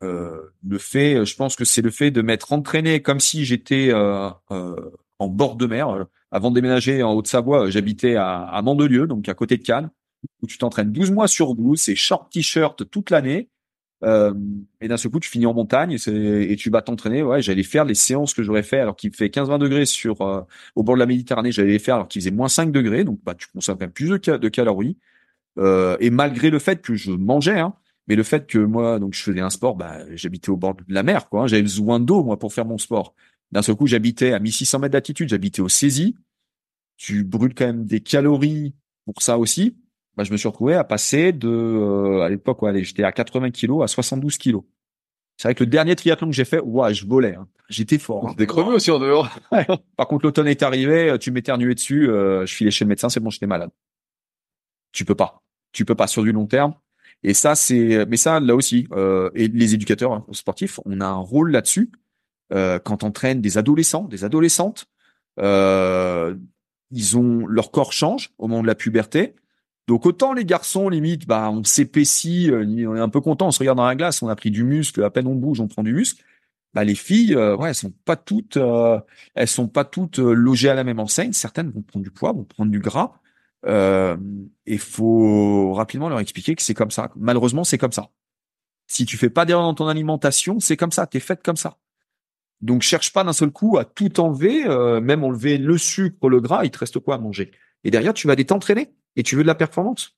[0.00, 5.28] le fait je pense que c'est le fait de m'être entraîné comme si j'étais en
[5.28, 9.34] bord de mer avant de déménager en Haute-Savoie euh, j'habitais à, à Mandelieu donc à
[9.34, 9.90] côté de Cannes
[10.42, 13.48] où tu t'entraînes 12 mois sur 12 c'est short t-shirt toute l'année
[14.04, 14.34] euh,
[14.80, 17.22] et d'un seul coup, tu finis en montagne et, et tu vas t'entraîner.
[17.22, 20.42] Ouais, j'allais faire les séances que j'aurais fait alors qu'il fait 15-20 degrés sur euh,
[20.74, 21.52] au bord de la Méditerranée.
[21.52, 23.04] J'allais les faire alors qu'il faisait moins 5 degrés.
[23.04, 24.98] Donc, bah, tu consommes quand même plus de calories.
[25.58, 27.74] Euh, et malgré le fait que je mangeais, hein,
[28.08, 30.82] Mais le fait que moi, donc je faisais un sport, bah, j'habitais au bord de
[30.88, 31.42] la mer, quoi.
[31.42, 31.46] Hein.
[31.46, 33.14] J'avais besoin d'eau, moi, pour faire mon sport.
[33.54, 36.16] D'un seul coup, j'habitais à 1600 mètres d'altitude, j'habitais au saisie.
[36.96, 38.74] Tu brûles quand même des calories
[39.04, 39.76] pour ça aussi.
[40.16, 43.52] Bah, je me suis retrouvé à passer de, euh, à l'époque, ouais, j'étais à 80
[43.52, 44.64] kilos à 72 kilos.
[45.36, 47.36] C'est vrai que le dernier triathlon que j'ai fait, ouais, je volais.
[47.36, 47.48] Hein.
[47.68, 48.28] J'étais fort.
[48.28, 48.44] Hein.
[48.44, 49.28] crevé aussi en dehors.
[49.96, 53.20] Par contre, l'automne est arrivé, tu m'éternuais dessus, euh, je filais chez le médecin, c'est
[53.20, 53.70] bon, j'étais malade.
[54.90, 55.42] Tu peux pas.
[55.72, 56.74] Tu peux pas sur du long terme.
[57.22, 61.06] Et ça, c'est, mais ça, là aussi, euh, et les éducateurs hein, sportifs, on a
[61.06, 61.90] un rôle là-dessus.
[62.52, 64.86] Euh, quand on entraîne des adolescents, des adolescentes,
[65.40, 66.36] euh,
[66.90, 69.34] ils ont leur corps change au moment de la puberté.
[69.86, 73.50] Donc autant les garçons, limite, bah on s'épaissit, euh, on est un peu content, on
[73.50, 75.68] se regarde dans la glace, on a pris du muscle, à peine on bouge, on
[75.68, 76.22] prend du muscle.
[76.74, 78.58] Bah les filles, euh, ouais, elles sont pas toutes,
[79.34, 81.32] elles sont pas toutes logées à la même enseigne.
[81.32, 83.12] Certaines vont prendre du poids, vont prendre du gras.
[83.66, 84.16] Euh,
[84.66, 87.10] et faut rapidement leur expliquer que c'est comme ça.
[87.16, 88.10] Malheureusement, c'est comme ça.
[88.86, 91.06] Si tu fais pas d'erreur dans ton alimentation, c'est comme ça.
[91.06, 91.78] T'es faite comme ça.
[92.60, 94.64] Donc cherche pas d'un seul coup à tout enlever,
[95.00, 97.50] même enlever le sucre, le gras, il te reste quoi à manger?
[97.84, 100.16] Et derrière, tu vas aller t'entraîner et tu veux de la performance?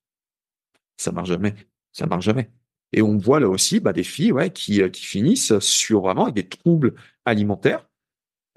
[0.97, 1.55] Ça marche jamais.
[1.93, 2.51] Ça marche jamais.
[2.93, 6.35] Et on voit là aussi bah, des filles ouais, qui, euh, finissent sur vraiment avec
[6.35, 7.87] des troubles alimentaires,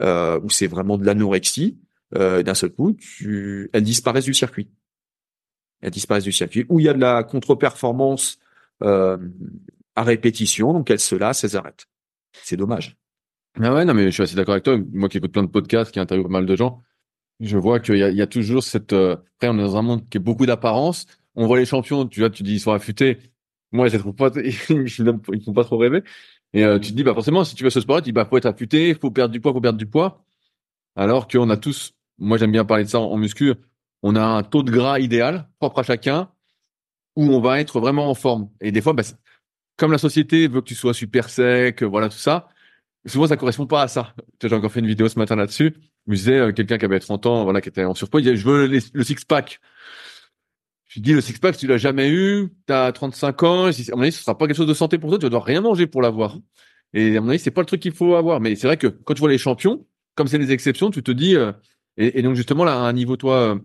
[0.01, 1.79] euh, où c'est vraiment de l'anorexie.
[2.15, 3.69] Euh, D'un seul coup, tu...
[3.73, 4.69] elles disparaissent du circuit.
[5.81, 6.65] Elles disparaissent du circuit.
[6.69, 8.39] Où il y a de la contre-performance
[8.83, 9.17] euh,
[9.95, 11.87] à répétition, donc elles se lassent, elles arrêtent.
[12.43, 12.97] C'est dommage.
[13.61, 14.77] Ah ouais, non, mais je suis assez d'accord avec toi.
[14.93, 16.81] Moi qui écoute plein de podcasts, qui interviewe pas mal de gens,
[17.39, 18.93] je vois qu'il y, a, il y a toujours cette.
[18.93, 21.05] Euh, après, on est dans un monde qui est beaucoup d'apparence.
[21.35, 23.19] On voit les champions, tu vois, tu dis ils sont affûtés.
[23.71, 24.31] Moi, je les trouve pas,
[24.69, 26.03] ils font pas trop rêver.
[26.53, 28.25] Et euh, tu te dis, bah forcément, si tu veux ce sport, tu dis, bah
[28.25, 30.25] faut être affûté, faut perdre du poids, faut perdre du poids.
[30.95, 33.53] Alors qu'on a tous, moi j'aime bien parler de ça en, muscu,
[34.03, 36.29] on a un taux de gras idéal, propre à chacun,
[37.15, 38.49] où on va être vraiment en forme.
[38.61, 39.03] Et des fois, bah,
[39.77, 42.49] comme la société veut que tu sois super sec, voilà tout ça,
[43.05, 44.13] souvent ça correspond pas à ça.
[44.41, 45.75] J'ai encore fait une vidéo ce matin là-dessus
[46.09, 48.35] me disais euh, quelqu'un qui avait 30 ans, voilà, qui était en surpoids, il disait
[48.35, 49.59] je veux le six pack.
[50.87, 53.95] Je lui dis le six pack, tu l'as jamais eu, tu as 35 ans, à
[53.95, 55.85] mon avis, ce sera pas quelque chose de santé pour toi, tu devoir rien manger
[55.85, 56.37] pour l'avoir.
[56.93, 58.39] Et à mon avis, c'est pas le truc qu'il faut avoir.
[58.39, 59.85] Mais c'est vrai que quand tu vois les champions,
[60.15, 61.51] comme c'est des exceptions, tu te dis euh,
[61.97, 63.59] et, donc justement là, à un niveau toi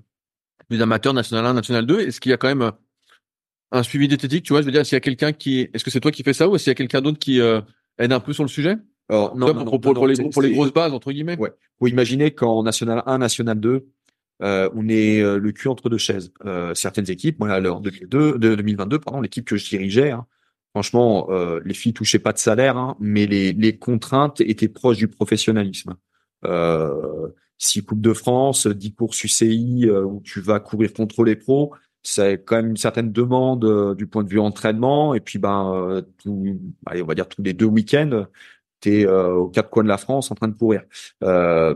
[0.71, 2.73] euh, amateur, national 1, national 2, est-ce qu'il y a quand même
[3.73, 5.91] un suivi diététique, tu vois, je veux dire, s'il y a quelqu'un qui, est-ce que
[5.91, 8.33] c'est toi qui fais ça ou qu'il y a quelqu'un d'autre qui aide un peu
[8.33, 8.77] sur le sujet?
[9.09, 11.37] Alors, non, pour, pour, les, pour les grosses bases, entre guillemets.
[11.39, 11.53] Ouais.
[11.81, 13.87] Vous imaginez qu'en National 1, National 2,
[14.43, 16.33] euh, on est euh, le cul entre deux chaises.
[16.45, 20.27] Euh, certaines équipes, moi, alors 2002, de 2022, pardon, l'équipe que je dirigeais, hein,
[20.71, 24.97] franchement, euh, les filles touchaient pas de salaire, hein, mais les, les contraintes étaient proches
[24.97, 25.95] du professionnalisme.
[26.45, 27.29] Euh,
[27.59, 32.45] six coupes de France, 10 courses UCI où tu vas courir contre les pros, c'est
[32.45, 35.15] quand même une certaine demande du point de vue entraînement.
[35.15, 38.27] Et puis, ben, tout, allez, on va dire tous les deux week-ends,
[38.87, 40.83] euh, aux quatre coins de la France en train de courir.
[41.23, 41.75] Euh,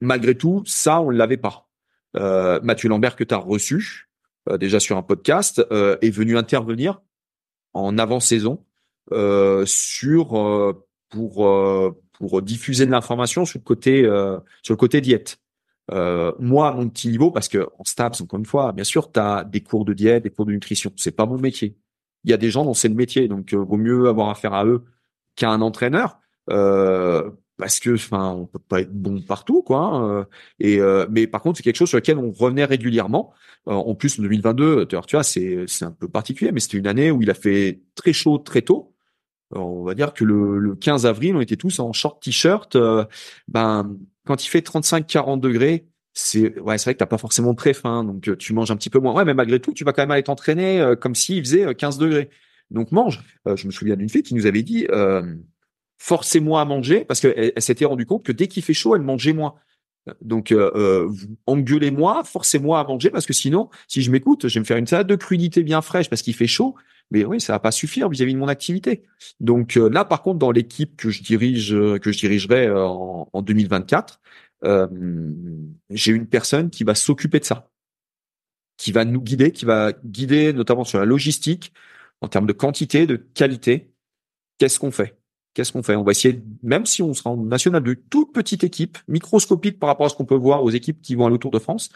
[0.00, 1.68] malgré tout, ça, on ne l'avait pas.
[2.16, 4.08] Euh, Mathieu Lambert, que tu as reçu
[4.58, 7.02] déjà sur un podcast, est venu intervenir
[7.74, 8.64] en avant-saison
[9.66, 10.74] sur
[11.10, 14.02] pour pour diffuser de l'information sur le côté
[14.62, 15.38] sur le côté diète.
[15.92, 19.10] Euh, moi, à mon petit niveau, parce que en STAPS, encore une fois, bien sûr,
[19.10, 20.92] tu as des cours de diète, des cours de nutrition.
[20.96, 21.76] C'est pas mon métier.
[22.24, 24.64] Il y a des gens dont c'est le métier, donc vaut mieux avoir affaire à
[24.64, 24.84] eux
[25.36, 26.18] qu'à un entraîneur.
[26.50, 30.24] Euh, parce que enfin on peut pas être bon partout quoi hein, euh,
[30.60, 33.32] et euh, mais par contre c'est quelque chose sur lequel on revenait régulièrement.
[33.66, 37.10] En plus en 2022 tu vois c'est c'est un peu particulier mais c'était une année
[37.10, 38.94] où il a fait très chaud très tôt.
[39.50, 42.78] On va dire que le, le 15 avril on était tous en short t-shirt
[43.48, 43.94] ben
[44.24, 47.74] quand il fait 35 40 degrés c'est ouais c'est vrai que t'as pas forcément très
[47.74, 49.12] faim donc tu manges un petit peu moins.
[49.14, 52.30] Ouais mais malgré tout tu vas quand même aller t'entraîner comme s'il faisait 15 degrés.
[52.70, 53.22] Donc mange.
[53.44, 54.86] Je me souviens d'une fille qui nous avait dit
[56.00, 59.02] forcez-moi à manger, parce qu'elle elle, s'était rendue compte que dès qu'il fait chaud, elle
[59.02, 59.54] mangeait moins.
[60.22, 61.12] Donc, euh, euh
[61.46, 64.86] engueulez-moi, forcez-moi à manger, parce que sinon, si je m'écoute, je vais me faire une
[64.86, 66.74] salade de crudité bien fraîche parce qu'il fait chaud.
[67.10, 69.02] Mais oui, ça va pas suffire vis-à-vis de mon activité.
[69.40, 73.42] Donc euh, là, par contre, dans l'équipe que je dirige, que je dirigerai euh, en
[73.42, 74.20] 2024,
[75.90, 77.70] j'ai une personne qui va s'occuper de ça,
[78.78, 81.74] qui va nous guider, qui va guider notamment sur la logistique
[82.22, 83.92] en termes de quantité, de qualité.
[84.58, 85.19] Qu'est-ce qu'on fait?
[85.54, 85.96] Qu'est-ce qu'on fait?
[85.96, 89.88] On va essayer, même si on sera en national de toute petite équipe, microscopique par
[89.88, 91.90] rapport à ce qu'on peut voir aux équipes qui vont à l'autour de France,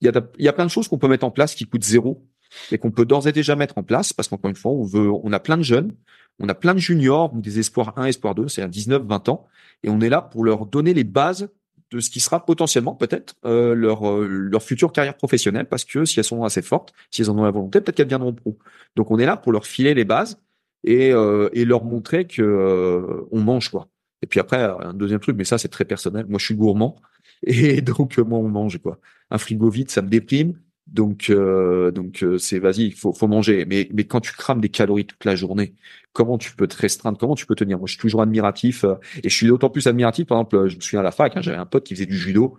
[0.00, 2.24] il y a, plein de choses qu'on peut mettre en place qui coûtent zéro
[2.70, 5.10] et qu'on peut d'ores et déjà mettre en place parce qu'encore une fois, on veut,
[5.10, 5.92] on a plein de jeunes,
[6.38, 9.46] on a plein de juniors, des espoirs 1, espoirs 2, c'est-à-dire 19, 20 ans,
[9.82, 11.48] et on est là pour leur donner les bases
[11.90, 16.04] de ce qui sera potentiellement peut-être euh, leur euh, leur future carrière professionnelle parce que
[16.04, 18.58] si elles sont assez fortes, si elles en ont la volonté, peut-être qu'elles deviendront pro.
[18.94, 20.38] Donc on est là pour leur filer les bases
[20.84, 23.88] et, euh, leur montrer que euh, on mange quoi.
[24.22, 26.26] Et puis après, un deuxième truc, mais ça c'est très personnel.
[26.28, 26.96] Moi, je suis gourmand
[27.42, 28.98] et donc moi on mange quoi.
[29.30, 30.58] Un frigo vide, ça me déprime.
[30.86, 33.66] Donc, euh, donc c'est vas-y, il faut, faut manger.
[33.66, 35.74] Mais, mais quand tu crames des calories toute la journée,
[36.14, 37.18] comment tu peux te restreindre?
[37.18, 37.78] Comment tu peux tenir?
[37.78, 38.84] Moi, je suis toujours admiratif
[39.22, 40.26] et je suis d'autant plus admiratif.
[40.26, 42.16] Par exemple, je me souviens à la fac, hein, j'avais un pote qui faisait du
[42.16, 42.56] judo,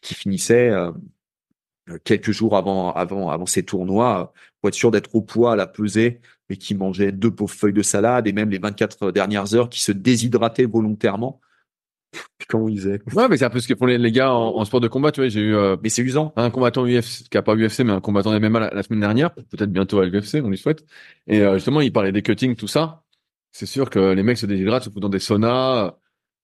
[0.00, 0.72] qui finissait
[2.04, 5.66] quelques jours avant, avant, avant ces tournois, pour être sûr d'être au poids à la
[5.66, 6.20] pesée,
[6.52, 9.80] mais qui mangeait deux pauvres feuilles de salade et même les 24 dernières heures qui
[9.80, 11.40] se déshydrataient volontairement.
[12.46, 14.80] Comment ils faisaient Ouais, mais c'est un peu ce que font les, gars en, sport
[14.80, 15.30] de combat, tu vois.
[15.30, 16.34] J'ai eu, euh, mais c'est usant.
[16.36, 19.32] Un combattant UFC, qui a pas UFC, mais un combattant MMA la, la semaine dernière,
[19.32, 20.84] peut-être bientôt à l'UFC, on lui souhaite.
[21.26, 23.02] Et euh, justement, il parlait des cuttings, tout ça.
[23.52, 25.94] C'est sûr que les mecs se déshydratent, se foutent dans des saunas,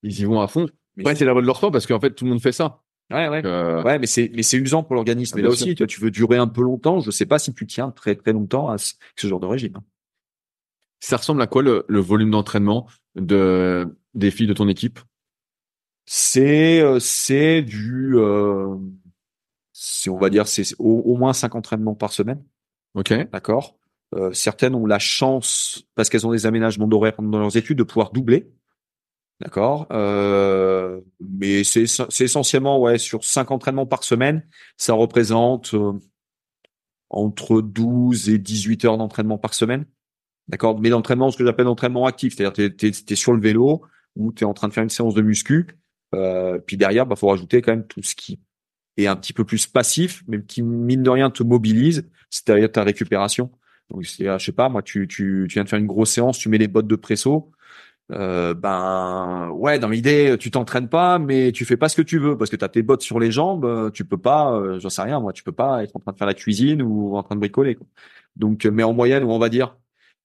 [0.03, 0.69] ils y vont à fond.
[0.97, 2.53] Mais ouais, c'est la voie de leur sport parce qu'en fait, tout le monde fait
[2.53, 2.81] ça.
[3.11, 3.43] Ouais, ouais.
[3.45, 3.83] Euh...
[3.83, 5.37] Ouais, mais c'est, mais c'est usant pour l'organisme.
[5.37, 7.01] Ah, et là aussi, tu, tu veux durer un peu longtemps.
[7.01, 9.79] Je sais pas si tu tiens très, très longtemps à ce, genre de régime.
[11.01, 15.01] Ça ressemble à quoi le, le volume d'entraînement de, des filles de ton équipe?
[16.07, 18.77] C'est, euh, c'est du, euh,
[19.73, 22.43] si on va dire, c'est au, au, moins cinq entraînements par semaine.
[22.95, 23.13] Ok.
[23.31, 23.79] D'accord?
[24.15, 27.83] Euh, certaines ont la chance, parce qu'elles ont des aménagements d'horaire pendant leurs études, de
[27.83, 28.51] pouvoir doubler.
[29.41, 29.87] D'accord?
[29.93, 31.85] Euh, mais c'est
[32.21, 34.45] essentiellement ouais sur cinq entraînements par semaine,
[34.77, 35.93] ça représente euh,
[37.09, 39.85] entre 12 et 18 heures d'entraînement par semaine.
[40.49, 40.81] D'accord?
[40.81, 43.83] Mais l'entraînement, ce que j'appelle l'entraînement actif, c'est-à-dire tu es, sur le vélo
[44.17, 45.67] ou tu es en train de faire une séance de muscu.
[46.15, 48.41] Euh, puis derrière, bah faut rajouter quand même tout ce qui
[48.97, 52.83] est un petit peu plus passif, mais qui mine de rien te mobilise, c'est-à-dire ta
[52.83, 53.51] récupération.
[53.91, 56.49] Donc je sais pas, moi tu, tu tu viens de faire une grosse séance, tu
[56.49, 57.51] mets les bottes de presso
[58.11, 62.19] euh, ben ouais, dans l'idée, tu t'entraînes pas, mais tu fais pas ce que tu
[62.19, 64.81] veux parce que tu as tes bottes sur les jambes, euh, tu peux pas, euh,
[64.81, 67.17] j'en sais rien, moi, tu peux pas être en train de faire la cuisine ou
[67.17, 67.75] en train de bricoler.
[67.75, 67.87] Quoi.
[68.37, 69.77] Donc, mais en moyenne, on va dire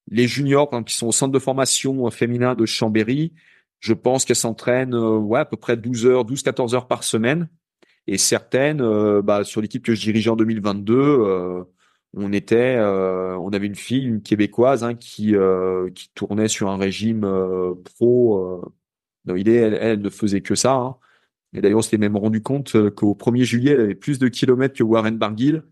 [0.09, 3.33] les juniors qui sont au centre de formation féminin de Chambéry,
[3.79, 7.49] je pense qu'elles s'entraînent ouais à peu près 12 heures, 12-14 heures par semaine.
[8.07, 8.81] Et certaines,
[9.21, 11.65] bah, sur l'équipe que je dirigeais en 2022
[12.15, 16.69] on était, euh, on avait une fille, une québécoise, hein, qui euh, qui tournait sur
[16.69, 18.61] un régime euh, pro.
[19.25, 20.75] l'idée, elle, elle, ne faisait que ça.
[20.75, 20.97] Hein.
[21.53, 24.75] Et d'ailleurs, on s'était même rendu compte qu'au 1er juillet, elle avait plus de kilomètres
[24.75, 25.63] que Warren Barguil,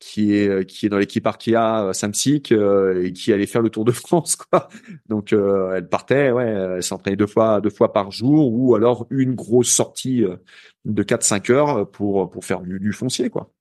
[0.00, 3.84] qui est qui est dans l'équipe Arkea à Samsic et qui allait faire le Tour
[3.84, 4.36] de France.
[4.36, 4.68] Quoi.
[5.08, 6.46] Donc, elle partait, ouais,
[6.76, 10.24] elle s'entraînait deux fois deux fois par jour, ou alors une grosse sortie
[10.84, 13.52] de 4-5 heures pour pour faire du, du foncier, quoi.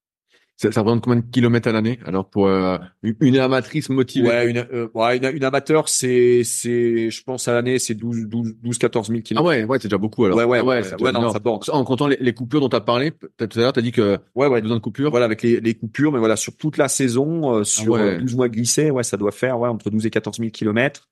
[0.61, 1.99] Ça, ça représente combien de kilomètres à l'année?
[2.05, 2.77] Alors pour euh,
[3.21, 7.53] une amatrice motivée Ouais, une, euh, ouais, une, une, amateur, c'est, c'est, je pense à
[7.53, 9.49] l'année, c'est 12, 12, 12, 14 000 kilomètres.
[9.49, 10.37] Ah ouais, ouais, c'est déjà beaucoup alors.
[10.37, 11.39] Ouais, ouais, ouais, ça, ouais non, ça
[11.71, 13.93] En comptant les, les coupures dont tu as parlé, tout à l'heure, tu as dit
[13.93, 15.11] que ouais, ouais, besoin de coupures.
[15.11, 18.35] Voilà, avec les, les coupures, mais voilà, sur toute la saison, euh, sur ah 12
[18.35, 21.07] mois glissés, ouais, ça doit faire ouais, entre 12 et 14 000 kilomètres.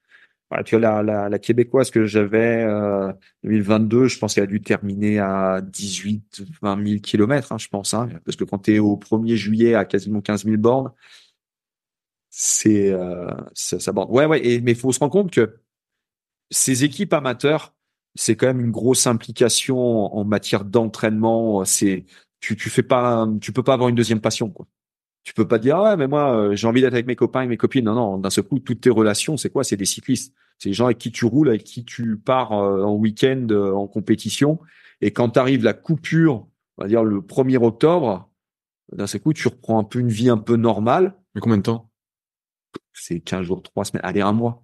[0.50, 3.12] Voilà, la, la, québécoise que j'avais euh,
[3.43, 7.93] 2022, je pense qu'elle a dû terminer à 18, 20 000 kilomètres, hein, je pense.
[7.93, 10.91] Hein, parce que quand tu es au 1er juillet à quasiment 15 000 bornes,
[12.30, 14.45] c'est euh, ça, ça Ouais, ouais.
[14.45, 15.60] Et, mais il faut se rendre compte que
[16.50, 17.76] ces équipes amateurs,
[18.16, 21.66] c'est quand même une grosse implication en, en matière d'entraînement.
[21.66, 22.06] C'est
[22.39, 24.68] tu, tu fais pas, tu peux pas avoir une deuxième passion, quoi
[25.28, 27.41] tu peux pas dire ah ouais mais moi euh, j'ai envie d'être avec mes copains
[27.41, 27.84] et mes copines.
[27.84, 29.65] Non non d'un seul coup toutes tes relations c'est quoi?
[29.65, 30.34] C'est des cyclistes.
[30.57, 33.73] C'est les gens avec qui tu roules avec qui tu pars euh, en week-end euh,
[33.73, 34.57] en compétition.
[35.01, 36.47] Et quand arrive la coupure
[36.78, 38.32] on va dire le 1er octobre
[38.93, 41.13] d'un seul coup tu reprends un peu une vie un peu normale.
[41.36, 41.91] Mais combien de temps?
[42.93, 44.05] C'est 15 jours 3 semaines.
[44.05, 44.63] Allez un mois.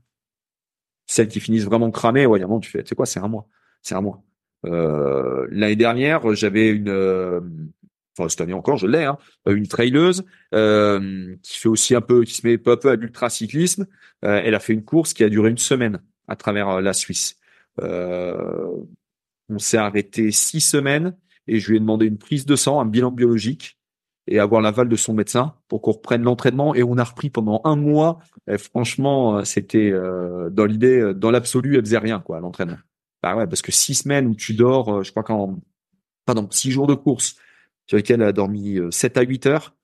[1.07, 3.49] Celles qui finissent vraiment cramées ouais tu fais c'est quoi c'est un mois.
[3.81, 4.23] C'est un mois.
[4.63, 7.73] L'année dernière j'avais une
[8.17, 12.01] enfin cette année encore, je l'ai, hein, euh, une traileuse euh, qui fait aussi un
[12.01, 13.87] peu, qui se met peu à peu à l'ultracyclisme.
[14.23, 16.93] Euh, elle a fait une course qui a duré une semaine à travers euh, la
[16.93, 17.37] Suisse.
[17.81, 18.69] Euh,
[19.49, 21.15] on s'est arrêté six semaines
[21.47, 23.77] et je lui ai demandé une prise de sang, un bilan biologique
[24.27, 26.73] et avoir l'aval de son médecin pour qu'on reprenne l'entraînement.
[26.75, 28.19] Et on a repris pendant un mois.
[28.47, 32.77] Et franchement, c'était dans l'idée, dans l'absolu, elle faisait rien quoi, l'entraînement.
[33.21, 35.59] Bah ouais, parce que six semaines où tu dors, je crois qu'en
[36.25, 37.35] pardon, six jours de course,
[37.87, 39.75] sur lequel elle a dormi 7 euh, à 8 heures.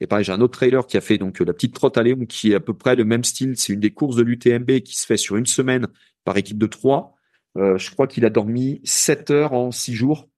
[0.00, 2.02] Et pareil, j'ai un autre trailer qui a fait donc euh, la petite trotte à
[2.02, 3.56] Léon, qui est à peu près le même style.
[3.56, 5.88] C'est une des courses de l'UTMB qui se fait sur une semaine
[6.24, 7.14] par équipe de 3.
[7.56, 10.28] Euh, je crois qu'il a dormi 7 heures en 6 jours.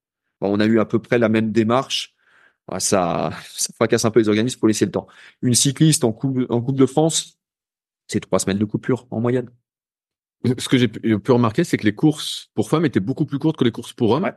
[0.40, 2.14] on a eu à peu près la même démarche.
[2.78, 5.08] ça, ça fracasse un peu les organismes pour laisser le temps.
[5.42, 7.38] Une cycliste en coupe, en coupe de France,
[8.08, 9.50] c'est trois semaines de coupure en moyenne.
[10.58, 13.58] Ce que j'ai pu remarquer, c'est que les courses pour femmes étaient beaucoup plus courtes
[13.58, 14.32] que les courses pour hommes.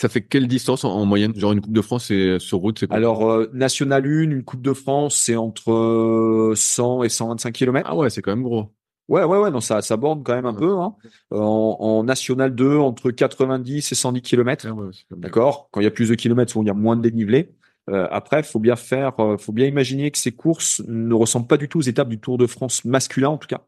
[0.00, 1.34] Ça fait quelle distance en, moyenne?
[1.34, 2.96] Genre une Coupe de France c'est sur route, c'est quoi?
[2.96, 7.88] Alors euh, National 1, une Coupe de France, c'est entre 100 euh, et 125 km.
[7.90, 8.72] Ah ouais, c'est quand même gros.
[9.08, 10.78] Ouais, ouais, ouais, non, ça, ça borne quand même un peu.
[10.78, 10.94] Hein.
[11.30, 14.68] En, en National 2, entre 90 et 110 km.
[15.10, 15.68] D'accord?
[15.72, 17.56] Quand il y a plus de kilomètres, souvent il y a moins de dénivelé.
[17.88, 21.56] Euh, après, faut bien faire, euh, faut bien imaginer que ces courses ne ressemblent pas
[21.56, 23.62] du tout aux étapes du Tour de France masculin, en tout cas,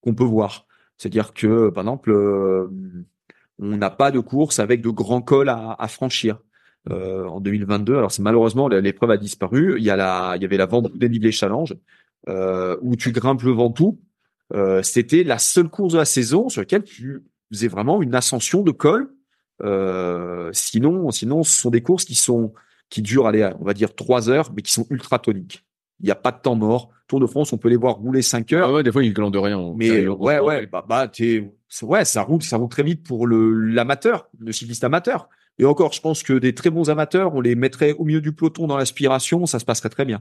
[0.00, 0.66] qu'on peut voir.
[0.98, 2.68] C'est-à-dire que, par exemple, euh,
[3.58, 6.38] on n'a pas de course avec de grands cols à, franchir.
[6.88, 9.74] Euh, en 2022, alors c'est malheureusement l'épreuve a disparu.
[9.78, 11.74] Il y avait la Vendée dénivelé challenge
[12.28, 14.00] euh, où tu grimpes le Ventoux.
[14.54, 18.62] Euh, C'était la seule course de la saison sur laquelle tu faisais vraiment une ascension
[18.62, 19.12] de col.
[19.62, 22.52] Euh, sinon, sinon, ce sont des courses qui sont
[22.88, 23.24] qui durent,
[23.58, 25.65] on va dire trois heures, mais qui sont ultra toniques.
[26.00, 26.90] Il n'y a pas de temps mort.
[27.08, 28.68] Tour de France, on peut les voir rouler cinq heures.
[28.68, 29.72] Ah ouais, des fois, ils glandent rien.
[29.76, 33.52] Mais ouais, ouais, bah, bah, t'es, ouais, ça roule, ça roule très vite pour le
[33.52, 35.28] l'amateur, le cycliste amateur.
[35.58, 38.32] Et encore, je pense que des très bons amateurs, on les mettrait au milieu du
[38.32, 40.20] peloton dans l'aspiration, ça se passerait très bien.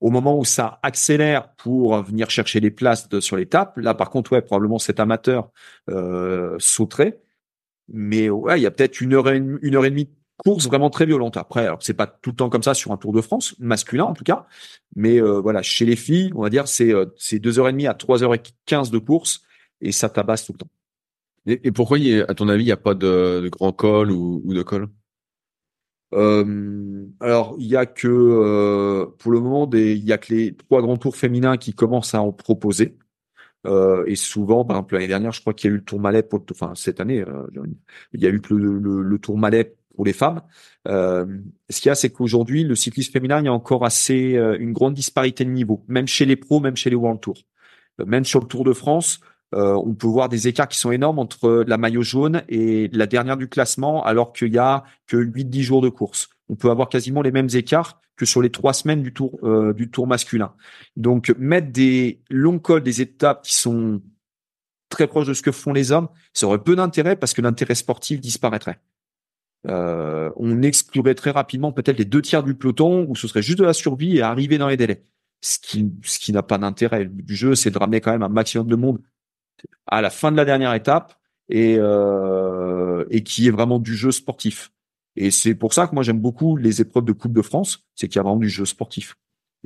[0.00, 4.10] Au moment où ça accélère pour venir chercher les places de, sur l'étape, là par
[4.10, 5.50] contre, ouais, probablement cet amateur
[5.90, 7.20] euh, sauterait.
[7.88, 10.66] Mais ouais, il y a peut-être une heure et une heure et demie de course
[10.66, 11.36] vraiment très violente.
[11.36, 14.04] Après, alors c'est pas tout le temps comme ça sur un Tour de France masculin
[14.04, 14.46] en tout cas,
[14.96, 17.72] mais euh, voilà, chez les filles, on va dire c'est euh, c'est deux heures et
[17.72, 19.42] demie à trois heures et quinze de course
[19.80, 20.70] et ça tabasse tout le temps.
[21.46, 24.54] Et, pourquoi, à ton avis, il n'y a pas de, de grand col ou, ou
[24.54, 24.88] de col?
[26.14, 30.54] Euh, alors, il y a que euh, pour le moment, il y a que les
[30.56, 32.96] trois grands tours féminins qui commencent à en proposer.
[33.66, 35.98] Euh, et souvent, par exemple l'année dernière, je crois qu'il y a eu le Tour
[35.98, 37.46] Malais pour, enfin cette année, euh,
[38.12, 40.42] il y a eu le, le, le, Tour Malais pour les femmes.
[40.88, 41.24] Euh,
[41.70, 44.72] ce qu'il y a, c'est qu'aujourd'hui, le cyclisme féminin, il y a encore assez une
[44.72, 47.36] grande disparité de niveau, même chez les pros, même chez les World Tour.
[48.04, 49.20] même sur le Tour de France,
[49.54, 53.06] euh, on peut voir des écarts qui sont énormes entre la maillot jaune et la
[53.06, 56.28] dernière du classement, alors qu'il y a que 8-10 jours de course.
[56.48, 59.72] On peut avoir quasiment les mêmes écarts que sur les trois semaines du tour euh,
[59.72, 60.54] du tour masculin.
[60.96, 64.02] Donc mettre des longs cols, des étapes qui sont
[64.88, 67.74] très proches de ce que font les hommes, ça aurait peu d'intérêt parce que l'intérêt
[67.74, 68.78] sportif disparaîtrait.
[69.66, 73.58] Euh, on exclurait très rapidement peut-être les deux tiers du peloton où ce serait juste
[73.58, 75.04] de la survie et arriver dans les délais.
[75.40, 77.06] Ce qui, ce qui n'a pas d'intérêt.
[77.06, 78.98] Du jeu, c'est de ramener quand même un maximum de monde
[79.86, 81.14] à la fin de la dernière étape
[81.48, 84.72] et, euh, et qui est vraiment du jeu sportif.
[85.16, 88.08] Et c'est pour ça que moi j'aime beaucoup les épreuves de Coupe de France, c'est
[88.08, 89.16] qu'il y a vraiment du jeu sportif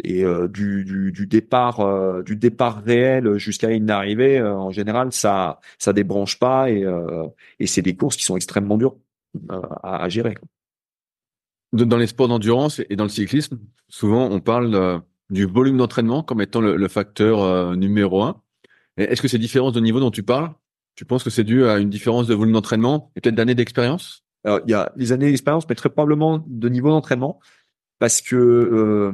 [0.05, 4.71] et euh, du, du, du, départ euh, du départ réel jusqu'à une arrivée euh, en
[4.71, 7.27] général ça ça débranche pas et euh,
[7.59, 8.97] et c'est des courses qui sont extrêmement dures
[9.49, 10.35] à, à, gérer.
[11.73, 13.59] Dans les sports d'endurance et dans le cyclisme,
[13.89, 18.41] souvent on parle du volume d'entraînement comme étant le, le facteur numéro un.
[18.97, 20.51] Est-ce que ces différences de niveau dont tu parles,
[20.97, 24.25] tu penses que c'est dû à une différence de volume d'entraînement et peut-être d'années d'expérience?
[24.45, 27.39] Alors, il y a les années d'expérience, mais très probablement de niveau d'entraînement,
[28.01, 29.13] parce que euh,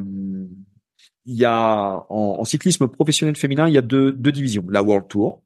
[1.26, 4.64] il y a en, en, cyclisme professionnel féminin, il y a deux, deux divisions.
[4.68, 5.42] La World Tour,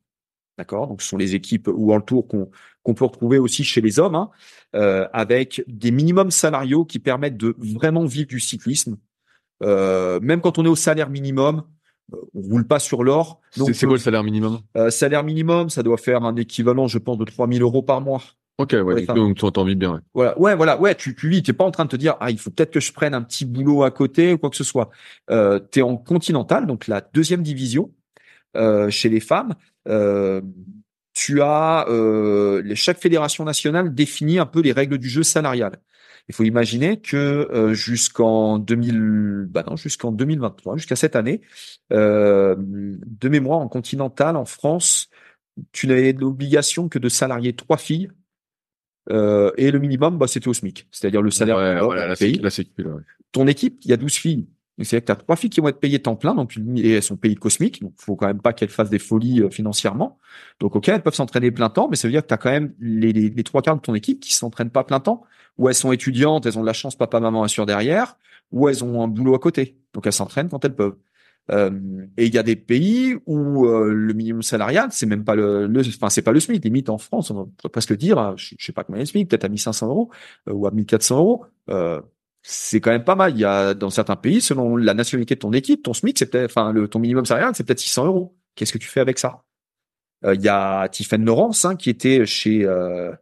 [0.59, 4.15] d'accord, donc ce sont les équipes World Tour qu'on peut retrouver aussi chez les hommes,
[4.15, 4.31] hein,
[4.75, 8.97] euh, avec des minimums salariaux qui permettent de vraiment vivre du cyclisme.
[9.63, 11.63] Euh, même quand on est au salaire minimum,
[12.13, 13.41] on roule pas sur l'or.
[13.51, 14.61] C'est quoi le salaire minimum?
[14.77, 18.23] euh, Salaire minimum, ça doit faire un équivalent, je pense, de 3000 euros par mois.
[18.59, 19.93] Ok, ouais, donc tu t'en vis bien.
[19.93, 20.01] Ouais.
[20.15, 22.33] Voilà, ouais, voilà, ouais, tu, tu vis, t'es pas en train de te dire, ah,
[22.33, 24.65] il faut peut-être que je prenne un petit boulot à côté ou quoi que ce
[24.65, 24.91] soit.
[25.31, 27.93] Euh, t'es en continental, donc la deuxième division
[28.57, 29.55] euh, chez les femmes.
[29.89, 30.41] Euh,
[31.15, 35.81] tu as euh, chaque fédération nationale définit un peu les règles du jeu salarial.
[36.29, 41.41] Il faut imaginer que euh, jusqu'en 2000, bah non, jusqu'en 2023, jusqu'à cette année,
[41.93, 45.09] euh, de mémoire en continental en France,
[45.73, 48.11] tu n'avais l'obligation que de salarier trois filles
[49.11, 52.39] euh, et le minimum, bah, c'était au SMIC, c'est-à-dire le salaire ouais, voilà, la pays.
[52.39, 52.51] La
[53.33, 54.49] Ton équipe, il y a 12 filles.
[54.79, 57.03] C'est-à-dire que tu as trois filles qui vont être payées temps plein, donc et elles
[57.03, 60.19] sont payées cosmiques, donc faut quand même pas qu'elles fassent des folies euh, financièrement.
[60.61, 62.51] Donc ok, elles peuvent s'entraîner plein temps, mais ça veut dire que tu as quand
[62.51, 65.25] même les, les, trois quarts de ton équipe qui s'entraînent pas plein temps,
[65.59, 68.17] ou elles sont étudiantes, elles ont de la chance, papa, maman assure derrière,
[68.53, 70.97] ou elles ont un boulot à côté, donc elles s'entraînent quand elles peuvent.
[71.51, 75.35] Euh, et il y a des pays où euh, le minimum salarial, c'est même pas
[75.35, 76.63] le, le enfin c'est pas le SMIC.
[76.63, 79.45] Limite en France, on peut presque dire, je, je sais pas combien le SMIC, peut-être
[79.45, 80.11] à 1500 euros
[80.49, 81.47] euh, ou à 1400 euros.
[82.51, 83.33] C'est quand même pas mal.
[83.33, 86.31] Il y a dans certains pays, selon la nationalité de ton équipe, ton SMIC, c'est
[86.31, 88.39] peut-être, enfin, le, ton minimum salarial, c'est peut-être 600 euros.
[88.55, 89.45] Qu'est-ce que tu fais avec ça?
[90.25, 93.13] Euh, Il y a Tiffen Laurence hein, qui était chez euh,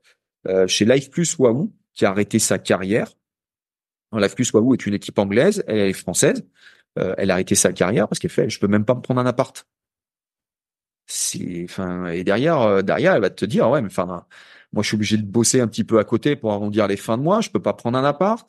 [0.46, 3.08] euh, chez Life Plus Wahoo, qui a arrêté sa carrière.
[4.12, 6.46] Life Plus Wahoo est une équipe anglaise, elle est française.
[6.96, 9.20] Euh, elle a arrêté sa carrière parce qu'elle fait, je peux même pas me prendre
[9.20, 9.66] un appart.
[11.64, 14.24] Enfin, et derrière, derrière, elle va te dire, ouais, mais enfin,
[14.72, 17.18] moi, je suis obligé de bosser un petit peu à côté pour arrondir les fins
[17.18, 17.40] de mois.
[17.40, 18.48] Je peux pas prendre un appart.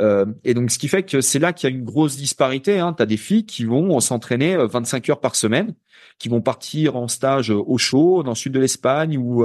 [0.00, 2.80] Euh, et donc, ce qui fait que c'est là qu'il y a une grosse disparité.
[2.80, 2.94] Hein.
[2.94, 5.74] Tu as des filles qui vont s'entraîner 25 heures par semaine,
[6.18, 9.44] qui vont partir en stage au chaud dans le sud de l'Espagne ou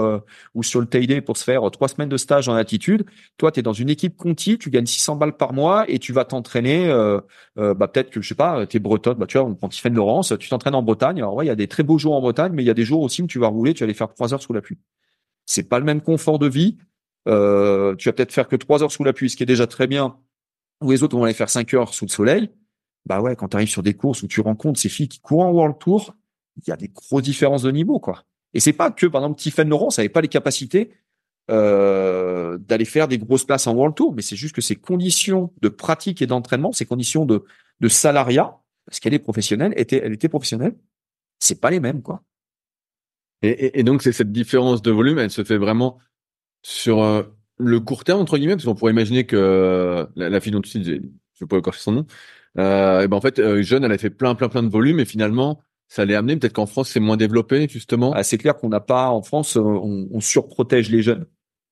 [0.55, 3.05] ou sur le Teide pour se faire trois semaines de stage en altitude.
[3.37, 6.13] Toi, tu es dans une équipe Conti, tu gagnes 600 balles par mois et tu
[6.13, 6.89] vas t'entraîner.
[6.89, 7.21] Euh,
[7.55, 9.17] bah peut-être que je sais pas, t'es bretonne.
[9.17, 11.19] Bah tu vois, on prend Tiffaine Laurence, tu t'entraînes en Bretagne.
[11.19, 12.75] Alors ouais, il y a des très beaux jours en Bretagne, mais il y a
[12.75, 14.61] des jours aussi où tu vas rouler, tu vas aller faire trois heures sous la
[14.61, 14.77] pluie.
[15.45, 16.77] C'est pas le même confort de vie.
[17.27, 19.67] Euh, tu vas peut-être faire que trois heures sous la pluie, ce qui est déjà
[19.67, 20.17] très bien.
[20.81, 22.49] Ou les autres vont aller faire cinq heures sous le soleil.
[23.05, 25.45] Bah ouais, quand tu arrives sur des courses où tu rencontres ces filles qui courent
[25.45, 26.15] en World Tour,
[26.57, 28.23] il y a des grosses différences de niveau, quoi.
[28.53, 30.91] Et c'est pas que, par exemple, Tiffany Laurent, ça n'avait pas les capacités
[31.49, 35.53] euh, d'aller faire des grosses places en World Tour, mais c'est juste que ces conditions
[35.61, 37.43] de pratique et d'entraînement, ces conditions de,
[37.79, 40.75] de salariat, parce qu'elle est professionnelle, était, elle était professionnelle,
[41.39, 42.23] c'est pas les mêmes, quoi.
[43.41, 45.99] Et, et, donc, c'est cette différence de volume, elle se fait vraiment
[46.61, 47.23] sur euh,
[47.59, 50.79] le court terme, entre guillemets, parce qu'on pourrait imaginer que euh, la, fille dont tu
[50.79, 51.01] dis,
[51.35, 52.05] je ne pas encore son nom,
[52.57, 54.99] euh, et ben en fait, euh, jeune, elle a fait plein, plein, plein de volume,
[54.99, 58.13] et finalement, ça allait amener, peut-être qu'en France, c'est moins développé, justement.
[58.13, 61.25] Ah, c'est clair qu'on n'a pas, en France, on, on, surprotège les jeunes.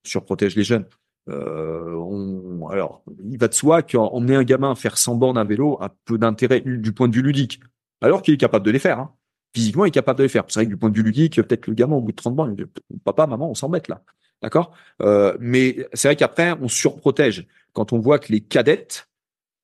[0.03, 0.85] Surprotège les jeunes.
[1.27, 5.93] alors, il va de soi qu'emmener un gamin à faire 100 bornes à vélo a
[6.05, 7.59] peu d'intérêt du point de vue ludique,
[8.01, 8.99] alors qu'il est capable de les faire.
[8.99, 9.13] Hein
[9.57, 10.43] physiquement est capable de les faire.
[10.47, 12.35] C'est vrai que du point de vue ludique, peut-être le gamin au bout de 30
[12.35, 12.71] bornes, il dit,
[13.03, 14.03] papa, maman, on s'en là.
[14.41, 14.75] D'accord?
[15.01, 17.47] Euh, Mais c'est vrai qu'après, on surprotège.
[17.73, 19.09] Quand on voit que les cadettes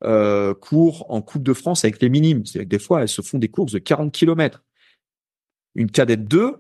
[0.04, 3.22] euh, courent en Coupe de France avec les minimes, c'est-à-dire que des fois, elles se
[3.22, 4.64] font des courses de 40 km.
[5.76, 6.56] Une cadette 2,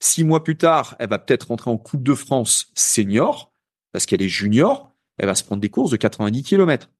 [0.00, 3.52] six mois plus tard, elle va peut-être rentrer en Coupe de France senior,
[3.92, 6.90] parce qu'elle est junior, elle va se prendre des courses de 90 km.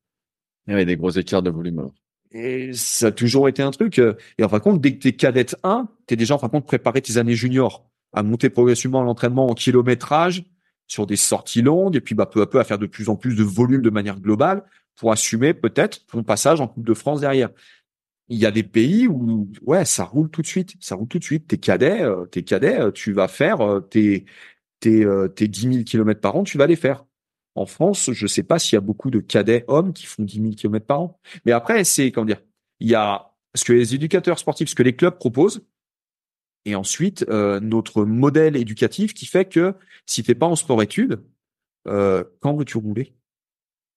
[0.66, 1.90] Il y avait des gros écarts de volume.
[2.32, 3.98] Et ça a toujours été un truc.
[3.98, 6.48] Euh, et en fin de compte, dès que t'es cadette 1, t'es déjà en fin
[6.48, 10.44] de compte préparé tes années juniors à monter progressivement l'entraînement en kilométrage
[10.86, 13.16] sur des sorties longues et puis bah peu à peu à faire de plus en
[13.16, 14.64] plus de volume de manière globale
[14.96, 17.50] pour assumer peut-être ton passage en Coupe de France derrière.
[18.28, 21.18] Il y a des pays où ouais ça roule tout de suite, ça roule tout
[21.18, 21.46] de suite.
[21.48, 24.26] T'es cadet, euh, t'es cadet, euh, tu vas faire euh, tes
[24.80, 27.04] tes tes 10 000 kilomètres par an, tu vas les faire.
[27.54, 30.40] En France, je sais pas s'il y a beaucoup de cadets hommes qui font 10
[30.40, 31.20] 000 kilomètres par an.
[31.44, 32.42] Mais après c'est comment dire,
[32.80, 35.62] il y a ce que les éducateurs sportifs, ce que les clubs proposent,
[36.64, 39.74] et ensuite euh, notre modèle éducatif qui fait que
[40.06, 41.22] si t'es pas en sport-études,
[41.86, 43.14] euh, quand veux-tu rouler?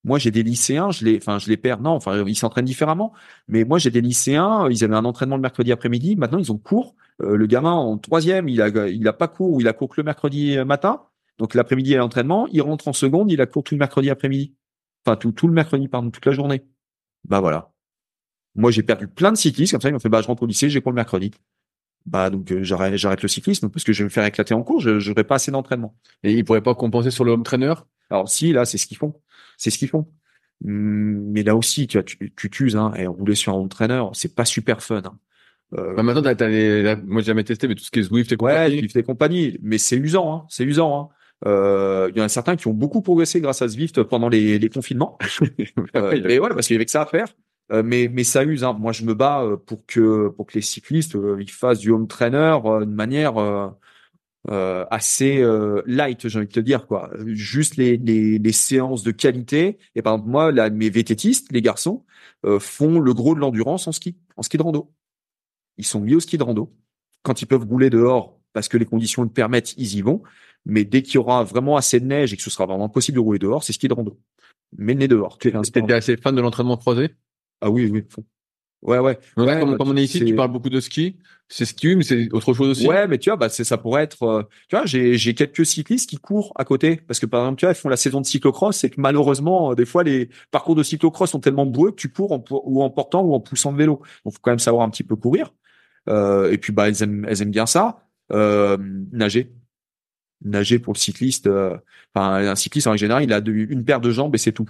[0.04, 1.80] Moi, j'ai des lycéens, je les, enfin, je les perds.
[1.80, 3.12] Non, enfin, ils s'entraînent différemment.
[3.46, 6.16] Mais moi, j'ai des lycéens, ils avaient un entraînement le mercredi après-midi.
[6.16, 6.96] Maintenant, ils ont cours.
[7.20, 9.90] Euh, le gamin en troisième, il a, il a pas cours ou il a cours
[9.90, 11.02] que le mercredi matin.
[11.38, 12.48] Donc l'après-midi, il a l'entraînement.
[12.48, 14.56] Il rentre en seconde, il a cours tout le mercredi après-midi.
[15.06, 16.64] Enfin, tout, tout le mercredi, pardon, toute la journée.
[17.28, 17.72] Bah voilà.
[18.56, 19.88] Moi, j'ai perdu plein de cyclistes comme ça.
[19.88, 21.30] Ils m'ont fait, bah, je rentre au lycée, j'ai cours le mercredi
[22.06, 24.62] bah donc euh, j'arrête j'arrête le cyclisme parce que je vais me faire éclater en
[24.62, 25.96] cours, je n'aurai pas assez d'entraînement.
[26.22, 27.74] Et ils pourraient pas compenser sur le home trainer?
[28.10, 29.14] Alors si là c'est ce qu'ils font,
[29.56, 30.08] c'est ce qu'ils font.
[30.64, 34.02] Hum, mais là aussi tu tu, tu t'uses hein, et rouler sur un home trainer
[34.12, 35.02] c'est pas super fun.
[35.04, 35.18] Hein.
[35.74, 38.32] Euh, bah maintenant t'as, les, moi j'ai jamais testé mais tout ce qui est Zwift
[38.32, 38.74] et compagnie.
[38.74, 41.00] Ouais, Zwift et compagnie, mais c'est usant, hein, c'est usant.
[41.00, 41.08] Hein.
[41.46, 44.58] Euh, il y en a certains qui ont beaucoup progressé grâce à Zwift pendant les,
[44.58, 45.18] les confinements.
[45.96, 47.28] euh, mais voilà, parce qu'il y avait que ça à faire.
[47.72, 48.64] Euh, mais mais ça use.
[48.64, 48.74] Hein.
[48.74, 51.90] Moi, je me bats euh, pour que pour que les cyclistes euh, ils fassent du
[51.90, 55.42] home trainer de manière euh, assez
[55.86, 57.10] light, j'ai envie de te dire quoi.
[57.26, 59.78] Juste les, les, les séances de qualité.
[59.94, 62.04] Et par exemple, moi, là, mes vététistes, les garçons,
[62.58, 64.92] font le gros de l'endurance en ski, en ski de rando.
[65.78, 66.74] Ils sont mis au ski de rando.
[67.22, 70.22] Quand ils peuvent rouler dehors, parce que les conditions le permettent, ils y vont.
[70.66, 73.16] Mais dès qu'il y aura vraiment assez de neige et que ce sera vraiment possible
[73.16, 74.18] de rouler dehors, c'est ski de rando.
[74.76, 75.38] Mais le nez dehors.
[75.38, 75.54] T'es
[75.92, 77.14] assez fan de l'entraînement croisé?
[77.62, 78.04] Ah oui, oui.
[78.82, 79.16] Ouais, ouais.
[79.36, 81.16] ouais comme, on est ici, tu parles beaucoup de ski.
[81.48, 82.88] C'est ski, mais c'est autre chose aussi.
[82.88, 85.64] Ouais, mais tu vois, bah, c'est, ça pourrait être, euh, tu vois, j'ai, j'ai quelques
[85.64, 86.96] cyclistes qui courent à côté.
[86.96, 88.76] Parce que, par exemple, tu vois, ils font la saison de cyclocross.
[88.76, 92.08] C'est que malheureusement, euh, des fois, les parcours de cyclocross sont tellement boueux que tu
[92.08, 94.02] cours en, ou en portant ou en poussant le vélo.
[94.24, 95.52] Donc, faut quand même savoir un petit peu courir.
[96.08, 98.08] Euh, et puis, bah, elles aiment, elles aiment bien ça.
[98.32, 98.76] Euh,
[99.12, 99.52] nager.
[100.44, 101.48] Nager pour le cycliste.
[102.14, 104.66] Enfin, un cycliste, en général, il a une paire de jambes et c'est tout.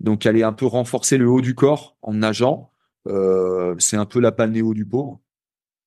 [0.00, 2.74] Donc, aller un peu renforcer le haut du corps en nageant
[3.08, 5.20] euh, c'est un peu la balnéo du pauvre.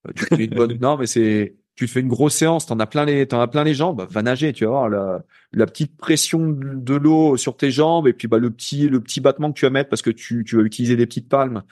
[0.08, 2.88] Euh, tu fais une bonne, non, mais c'est, tu fais une grosse séance, t'en as
[2.88, 5.98] plein les, t'en as plein les jambes, va nager, tu vas voir la, la petite
[5.98, 9.60] pression de l'eau sur tes jambes et puis bah le petit, le petit battement que
[9.60, 11.64] tu vas mettre parce que tu, tu vas utiliser des petites palmes,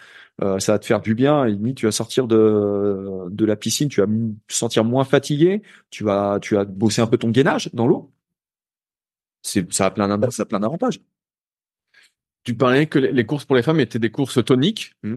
[0.44, 1.46] euh, ça va te faire du bien.
[1.46, 5.62] Et limite, tu vas sortir de, de la piscine, tu vas te sentir moins fatigué,
[5.90, 8.12] tu vas, tu vas bosser un peu ton gainage dans l'eau.
[9.44, 11.00] C'est, ça a plein ça a plein d'avantages.
[12.46, 14.94] Tu parlais que les courses pour les femmes étaient des courses toniques.
[15.04, 15.16] Mmh.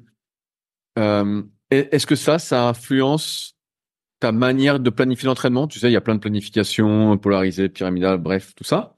[0.99, 3.55] Euh, Est-ce que ça, ça influence
[4.19, 5.69] ta manière de planifier l'entraînement?
[5.69, 8.97] Tu sais, il y a plein de planifications polarisées, pyramidales, bref, tout ça.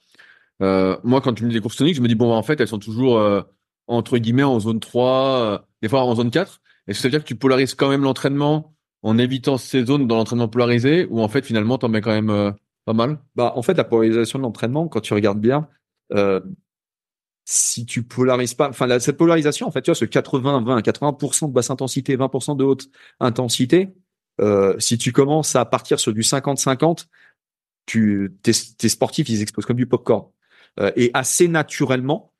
[0.62, 2.60] Euh, moi, quand tu me dis des courses toniques, je me dis bon, en fait,
[2.60, 3.42] elles sont toujours euh,
[3.88, 6.60] entre guillemets en zone 3, euh, des fois en zone 4.
[6.86, 10.06] Est-ce que ça veut dire que tu polarises quand même l'entraînement en évitant ces zones
[10.06, 12.54] dans l'entraînement polarisé ou en fait finalement t'en mets quand même
[12.84, 13.18] pas mal?
[13.34, 15.68] Bah en fait la polarisation de l'entraînement, quand tu regardes bien,
[16.12, 16.40] euh,
[17.52, 21.52] si tu polarises pas, enfin cette polarisation en fait, tu vois ce 80-20, 80%, de
[21.52, 22.88] basse intensité, 20% de haute
[23.18, 23.92] intensité,
[24.40, 27.06] euh, si tu commences à partir sur du 50-50,
[27.86, 30.28] tu tes, tes sportifs ils explosent comme du popcorn.
[30.78, 32.32] Euh, et assez naturellement,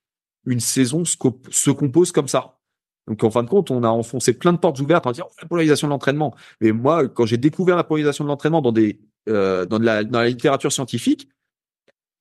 [0.46, 1.16] une saison se,
[1.50, 2.60] se compose comme ça.
[3.08, 5.48] Donc en fin de compte, on a enfoncé plein de portes ouvertes en disant la
[5.48, 6.36] polarisation de l'entraînement.
[6.60, 10.04] Mais moi, quand j'ai découvert la polarisation de l'entraînement dans des euh, dans, de la,
[10.04, 11.28] dans la littérature scientifique,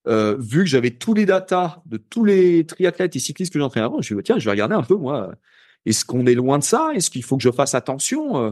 [0.10, 3.86] euh, vu que j'avais tous les datas de tous les triathlètes et cyclistes que j'entraînais
[3.86, 5.32] avant, je me suis dit tiens, je vais regarder un peu moi.
[5.86, 6.92] Est-ce qu'on est loin de ça?
[6.96, 8.38] Est-ce qu'il faut que je fasse attention?
[8.38, 8.52] Euh,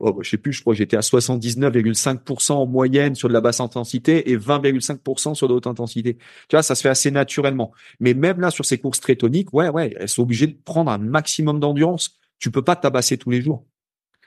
[0.00, 0.52] oh, bah, Je sais plus.
[0.52, 5.34] Je crois que j'étais à 79,5% en moyenne sur de la basse intensité et 20,5%
[5.34, 6.16] sur de haute intensité.
[6.48, 7.72] Tu vois, ça se fait assez naturellement.
[8.00, 10.90] Mais même là, sur ces courses très toniques, ouais, ouais, elles sont obligées de prendre
[10.90, 12.18] un maximum d'endurance.
[12.38, 13.64] Tu peux pas tabasser tous les jours.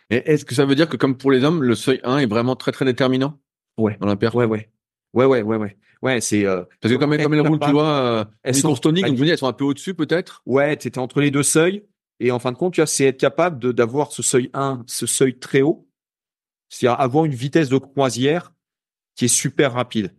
[0.10, 2.28] Et est-ce que ça veut dire que comme pour les hommes, le seuil 1 est
[2.28, 3.40] vraiment très très déterminant?
[3.78, 3.98] Ouais.
[4.00, 4.70] Dans la perte Ouais, ouais.
[5.16, 5.78] Ouais, ouais, ouais, ouais.
[6.02, 9.06] Ouais, c'est euh, parce que comme, comme elles roulent, tu vois, euh, elles sont toniques,
[9.06, 10.44] donc elles sont un peu au-dessus peut-être?
[10.46, 11.84] Ouais, tu étais entre les deux seuils
[12.20, 14.84] et en fin de compte, tu vois, c'est être capable de d'avoir ce seuil 1,
[14.88, 15.88] ce seuil très haut,
[16.70, 18.54] c'est-à-dire avoir une vitesse de croisière
[19.16, 20.14] qui est super rapide.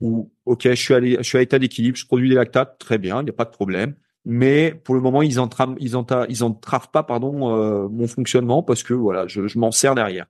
[0.00, 2.98] Ou ok, je suis allé, je suis à état d'équilibre, je produis des lactates, très
[2.98, 3.94] bien, il n'y a pas de problème.
[4.24, 8.62] Mais pour le moment, ils entravent, ils entravent, ils entravent pas, pardon, euh, mon fonctionnement
[8.62, 10.26] parce que voilà, je, je m'en sers derrière.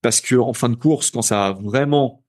[0.00, 2.21] Parce que en fin de course, quand ça a vraiment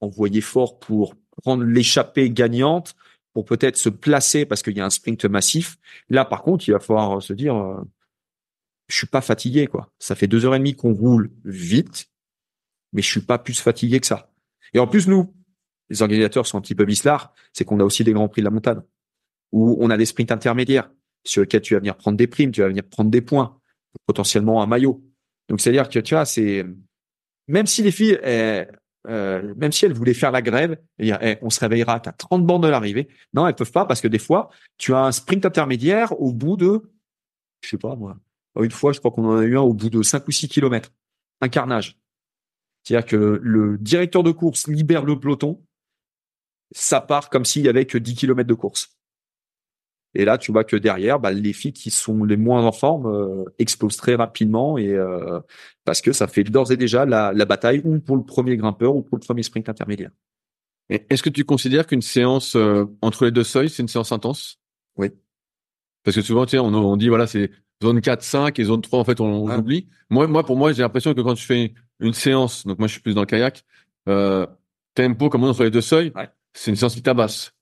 [0.00, 2.94] envoyé fort pour prendre l'échappée gagnante,
[3.36, 5.76] pour peut-être se placer parce qu'il y a un sprint massif.
[6.08, 7.82] Là, par contre, il va falloir se dire, euh,
[8.88, 9.92] je suis pas fatigué, quoi.
[9.98, 12.10] Ça fait deux heures et demie qu'on roule vite,
[12.94, 14.32] mais je suis pas plus fatigué que ça.
[14.72, 15.34] Et en plus, nous,
[15.90, 18.46] les organisateurs sont un petit peu bislards, c'est qu'on a aussi des grands prix de
[18.46, 18.80] la montagne,
[19.52, 20.90] où on a des sprints intermédiaires,
[21.24, 23.60] sur lesquels tu vas venir prendre des primes, tu vas venir prendre des points,
[24.06, 25.04] potentiellement un maillot.
[25.50, 26.64] Donc, c'est-à-dire que, tu vois, c'est,
[27.48, 28.18] même si les filles,
[29.08, 32.44] euh, même si elles voulaient faire la grève, dire, eh, on se réveillera à 30
[32.44, 33.08] bornes de l'arrivée.
[33.34, 36.56] Non, elles peuvent pas parce que des fois, tu as un sprint intermédiaire au bout
[36.56, 36.90] de,
[37.62, 38.16] je sais pas moi,
[38.60, 40.48] une fois, je crois qu'on en a eu un au bout de 5 ou 6
[40.48, 40.90] kilomètres.
[41.40, 41.98] Un carnage.
[42.82, 45.62] C'est-à-dire que le directeur de course libère le peloton,
[46.72, 48.95] ça part comme s'il y avait que 10 kilomètres de course.
[50.18, 53.06] Et là, tu vois que derrière, bah, les filles qui sont les moins en forme
[53.06, 55.40] euh, explosent très rapidement et euh,
[55.84, 58.96] parce que ça fait d'ores et déjà la, la, bataille ou pour le premier grimpeur
[58.96, 60.10] ou pour le premier sprint intermédiaire.
[60.88, 64.58] Est-ce que tu considères qu'une séance euh, entre les deux seuils, c'est une séance intense?
[64.96, 65.10] Oui.
[66.02, 67.50] Parce que souvent, tu sais, on, on dit voilà, c'est
[67.82, 69.86] zone 4, 5 et zone 3, en fait, on, on oublie.
[70.08, 72.92] Moi, moi, pour moi, j'ai l'impression que quand tu fais une séance, donc moi, je
[72.92, 73.64] suis plus dans le kayak,
[74.08, 74.46] euh,
[74.94, 76.30] tempo, comme on entre les deux seuils, ouais.
[76.54, 77.52] c'est une séance qui tabasse.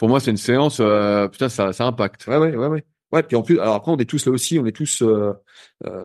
[0.00, 2.26] Pour moi, c'est une séance, euh, putain, ça, ça impacte.
[2.26, 2.84] Ouais, ouais, ouais, ouais.
[3.12, 5.34] Ouais, puis en plus, alors après, on est tous là aussi, on est tous euh,
[5.84, 6.04] euh,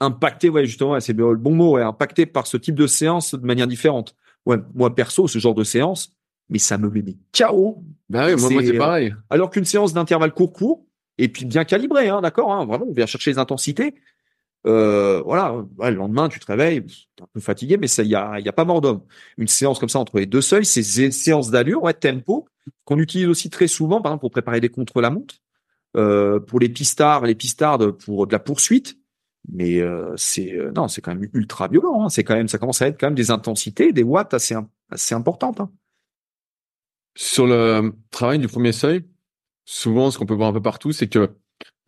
[0.00, 3.46] impactés, ouais, justement, c'est le bon mot, ouais, impactés par ce type de séance de
[3.46, 4.14] manière différente.
[4.44, 6.14] Ouais, moi, perso, ce genre de séance,
[6.50, 7.82] mais ça me met des KO.
[8.10, 9.14] Ben oui, moi, moi c'est pareil.
[9.30, 10.84] Alors qu'une séance d'intervalle court-court,
[11.16, 13.94] et puis bien calibré, hein, d'accord, hein, vraiment, on vient chercher les intensités.
[14.66, 16.84] Euh, voilà, ouais, le lendemain, tu te réveilles,
[17.16, 19.02] t'es un peu fatigué, mais il y a, y a pas mort d'homme.
[19.38, 22.46] Une séance comme ça entre les deux seuils, c'est des séances d'allure, ouais, tempo,
[22.84, 25.36] qu'on utilise aussi très souvent, par exemple, pour préparer des contre-la-montre,
[25.96, 28.98] euh, pour les pistards, les pistardes pour de la poursuite.
[29.48, 32.04] Mais euh, c'est euh, non, c'est quand même ultra violent.
[32.04, 32.08] Hein.
[32.10, 34.54] C'est quand même, ça commence à être quand même des intensités, des watts assez
[34.90, 35.60] assez importantes.
[35.60, 35.70] Hein.
[37.16, 39.04] Sur le travail du premier seuil,
[39.64, 41.30] souvent, ce qu'on peut voir un peu partout, c'est que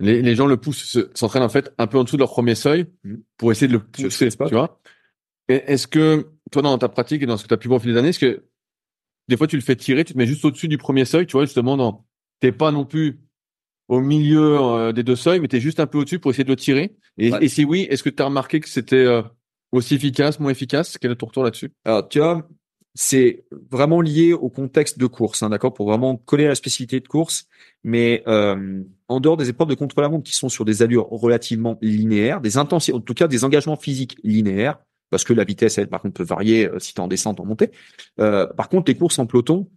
[0.02, 2.54] les, les, gens le poussent, s'entraînent en fait un peu en dessous de leur premier
[2.54, 3.14] seuil mmh.
[3.36, 4.48] pour essayer de le pousser, pas.
[4.48, 4.80] tu vois.
[5.48, 7.80] Est-ce que toi, dans ta pratique et dans ce que tu as pu voir au
[7.80, 8.44] fil des années, est-ce que
[9.28, 11.32] des fois tu le fais tirer, tu te mets juste au-dessus du premier seuil, tu
[11.32, 12.04] vois, justement, dans
[12.40, 13.20] t'es pas non plus
[13.88, 16.44] au milieu euh, des deux seuils, mais tu es juste un peu au-dessus pour essayer
[16.44, 16.96] de le tirer?
[17.18, 17.44] Et, ouais.
[17.44, 19.22] et si oui, est-ce que tu as remarqué que c'était euh,
[19.70, 20.98] aussi efficace, moins efficace?
[20.98, 21.72] Quel est ton retour là-dessus?
[21.84, 22.48] Alors, tu vois,
[22.94, 27.00] c'est vraiment lié au contexte de course, hein, d'accord, pour vraiment coller à la spécificité
[27.00, 27.46] de course.
[27.84, 32.40] Mais euh, en dehors des épreuves de contre-la-montre qui sont sur des allures relativement linéaires,
[32.40, 34.78] des intensités, en tout cas des engagements physiques linéaires,
[35.10, 37.40] parce que la vitesse, elle, par contre, peut varier euh, si tu es en descente,
[37.40, 37.70] en montée.
[38.20, 39.68] Euh, par contre, les courses en peloton,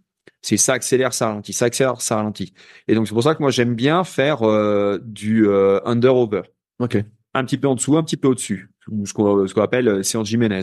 [0.42, 2.54] c'est ça accélère, ça ralentit, ça accélère, ça ralentit.
[2.88, 6.42] Et donc c'est pour ça que moi j'aime bien faire euh, du euh, under-over.
[6.78, 7.02] Ok.
[7.34, 8.70] Un petit peu en dessous, un petit peu au-dessus,
[9.04, 10.60] ce qu'on appelle euh, séance Jiménez,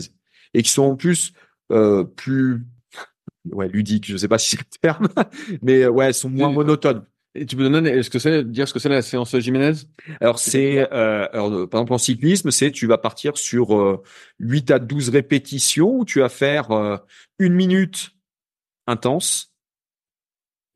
[0.54, 1.32] et qui sont en plus
[1.72, 2.62] euh, plus
[3.50, 4.06] ouais ludiques.
[4.06, 5.08] Je sais pas si c'est le terme,
[5.62, 7.04] mais ouais, sont moins monotones.
[7.36, 9.72] Et tu peux donner ce que c'est, dire ce que c'est la séance Jiménez
[10.20, 14.02] Alors c'est, euh, alors, par exemple en cyclisme, c'est tu vas partir sur euh,
[14.38, 16.96] 8 à 12 répétitions où tu vas faire euh,
[17.40, 18.12] une minute
[18.86, 19.52] intense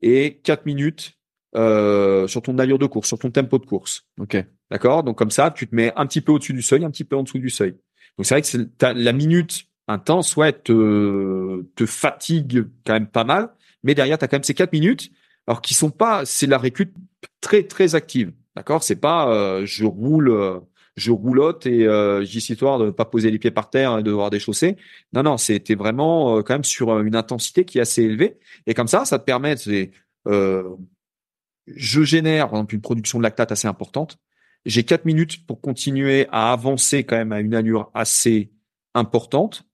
[0.01, 1.13] et 4 minutes
[1.55, 4.05] euh, sur ton allure de course, sur ton tempo de course.
[4.19, 4.37] Ok.
[4.69, 5.03] D'accord?
[5.03, 7.15] Donc comme ça, tu te mets un petit peu au-dessus du seuil, un petit peu
[7.15, 7.71] en dessous du seuil.
[8.17, 13.25] Donc c'est vrai que c'est- la minute intense, ouais, te, te fatigue quand même pas
[13.25, 13.49] mal,
[13.83, 15.11] mais derrière, tu as quand même ces quatre minutes,
[15.47, 16.93] alors qui sont pas, c'est la récup
[17.41, 18.31] très très active.
[18.55, 18.83] D'accord?
[18.83, 20.59] C'est pas euh, je roule, euh,
[20.95, 24.03] je roulotte et euh, j'y suis histoire de pas poser les pieds par terre et
[24.03, 24.75] de voir des chaussées.
[25.13, 28.37] Non, non, c'était vraiment euh, quand même sur une intensité qui est assez élevée.
[28.67, 29.91] Et comme ça, ça te permet, c'est,
[30.25, 34.17] je génère par exemple une production de lactate assez importante.
[34.65, 38.51] J'ai quatre minutes pour continuer à avancer quand même à une allure assez
[38.93, 39.68] importante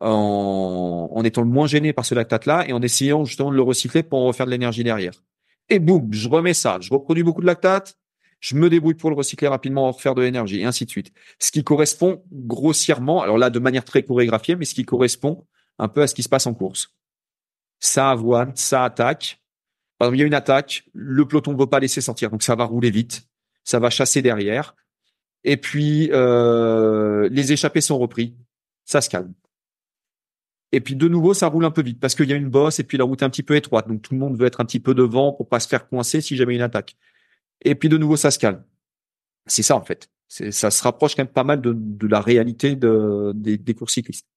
[0.00, 3.62] en, en étant le moins gêné par ce lactate-là et en essayant justement de le
[3.62, 5.12] recycler pour en refaire de l'énergie derrière.
[5.68, 7.96] Et boum, je remets ça, je reproduis beaucoup de lactate,
[8.40, 11.12] je me débrouille pour le recycler rapidement, en refaire de l'énergie et ainsi de suite.
[11.38, 15.46] Ce qui correspond grossièrement, alors là de manière très chorégraphiée, mais ce qui correspond
[15.78, 16.94] un peu à ce qui se passe en course.
[17.78, 19.40] Ça avoine, ça attaque.
[19.98, 22.42] Par exemple, il y a une attaque, le peloton ne veut pas laisser sortir, donc
[22.42, 23.28] ça va rouler vite,
[23.64, 24.74] ça va chasser derrière.
[25.44, 28.36] Et puis euh, les échappés sont repris,
[28.84, 29.32] ça se calme.
[30.72, 32.78] Et puis de nouveau, ça roule un peu vite parce qu'il y a une bosse
[32.78, 33.88] et puis la route est un petit peu étroite.
[33.88, 36.20] Donc tout le monde veut être un petit peu devant pour pas se faire coincer
[36.20, 36.96] si jamais une attaque.
[37.62, 38.62] Et puis de nouveau, ça se calme.
[39.46, 40.10] C'est ça en fait.
[40.28, 43.94] Ça se rapproche quand même pas mal de, de la réalité de, des, des courses
[43.94, 44.28] cyclistes.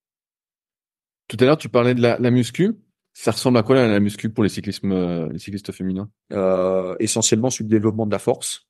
[1.28, 2.74] Tout à l'heure, tu parlais de la, la muscu.
[3.14, 6.10] Ça ressemble à quoi la, la muscu pour les cyclismes, euh, les cyclistes féminins?
[6.32, 8.68] Euh, essentiellement sur le développement de la force.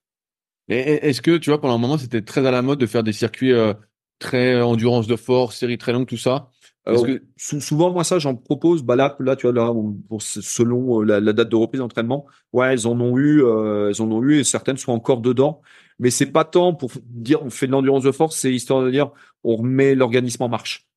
[0.67, 3.11] Est-ce que tu vois pendant un moment c'était très à la mode de faire des
[3.11, 3.73] circuits euh,
[4.19, 6.51] très euh, endurance de force, séries très longues, tout ça?
[6.85, 8.83] Est-ce Euh, que sou- souvent, moi, ça, j'en propose.
[8.83, 9.71] Bah là, là, tu vois, là,
[10.09, 13.89] pour, selon euh, la, la date de reprise d'entraînement, ouais, elles en ont eu, euh,
[13.89, 15.61] elles en ont eu, et certaines sont encore dedans.
[15.99, 18.91] Mais c'est pas tant pour dire on fait de l'endurance de force, c'est histoire de
[18.91, 19.11] dire
[19.43, 20.87] on remet l'organisme en marche.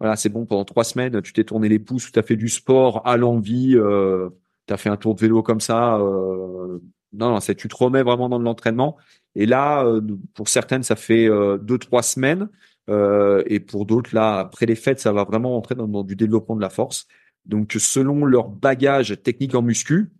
[0.00, 0.46] Voilà, c'est bon.
[0.46, 3.76] Pendant trois semaines, tu t'es tourné les pouces, tu as fait du sport à l'envie,
[3.76, 4.30] euh,
[4.66, 5.96] tu as fait un tour de vélo comme ça.
[5.98, 6.78] Euh,
[7.12, 8.96] non, non, c'est tu te remets vraiment dans de l'entraînement.
[9.34, 9.86] Et là,
[10.34, 11.28] pour certaines, ça fait
[11.60, 12.48] deux, trois semaines.
[12.88, 16.56] Euh, et pour d'autres, là, après les fêtes, ça va vraiment entrer dans, du développement
[16.56, 17.06] de la force.
[17.46, 20.10] Donc, selon leur bagage technique en muscu,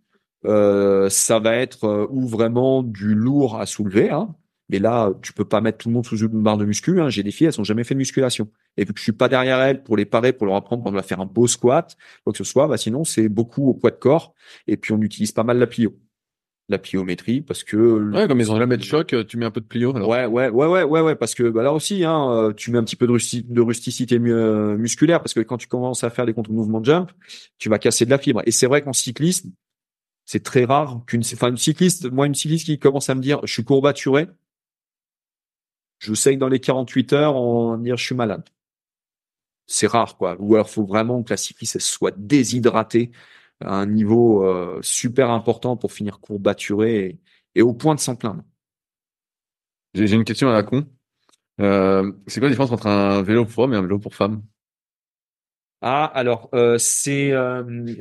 [0.44, 4.10] euh, ça va être euh, ou vraiment du lourd à soulever.
[4.10, 4.34] Hein.
[4.68, 7.00] Mais là, tu peux pas mettre tout le monde sous une barre de muscu.
[7.00, 7.10] Hein.
[7.10, 8.48] J'ai des filles, elles ont jamais fait de musculation.
[8.76, 11.02] Et vu que je suis pas derrière elles pour les parer, pour leur apprendre comment
[11.02, 13.96] faire un beau squat, quoi que ce soit, bah sinon c'est beaucoup au poids de
[13.96, 14.34] corps.
[14.66, 15.94] Et puis on utilise pas mal la plio,
[16.72, 19.50] la pliométrie, parce que ouais, comme ils ont jamais de choc, euh, tu mets un
[19.50, 19.94] peu de plio.
[19.94, 20.08] Alors.
[20.08, 22.78] Ouais, ouais, ouais, ouais, ouais, ouais, parce que bah, là aussi, hein, euh, tu mets
[22.78, 26.02] un petit peu de, rusti- de rusticité mu- euh, musculaire, parce que quand tu commences
[26.04, 27.10] à faire des contre-mouvements de jump,
[27.58, 28.42] tu vas casser de la fibre.
[28.46, 29.50] Et c'est vrai qu'en cyclisme,
[30.24, 33.40] c'est très rare qu'une, enfin, une cycliste, moi, une cycliste qui commence à me dire,
[33.44, 34.28] je suis courbaturé,
[35.98, 38.44] je sais que dans les 48 heures, on va me dire, je suis malade.
[39.66, 40.36] C'est rare, quoi.
[40.38, 43.10] Ou alors, faut vraiment que la cycliste elle soit déshydratée
[43.64, 47.20] à un niveau euh, super important pour finir courbaturé et,
[47.54, 48.42] et au point de s'en plaindre.
[49.94, 50.86] J'ai une question à la con.
[51.60, 54.42] Euh, c'est quoi la différence entre un vélo pour hommes et un vélo pour femmes?
[55.82, 57.32] Ah, alors euh, c'est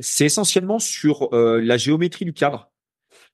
[0.00, 2.70] c'est essentiellement sur la géométrie du cadre.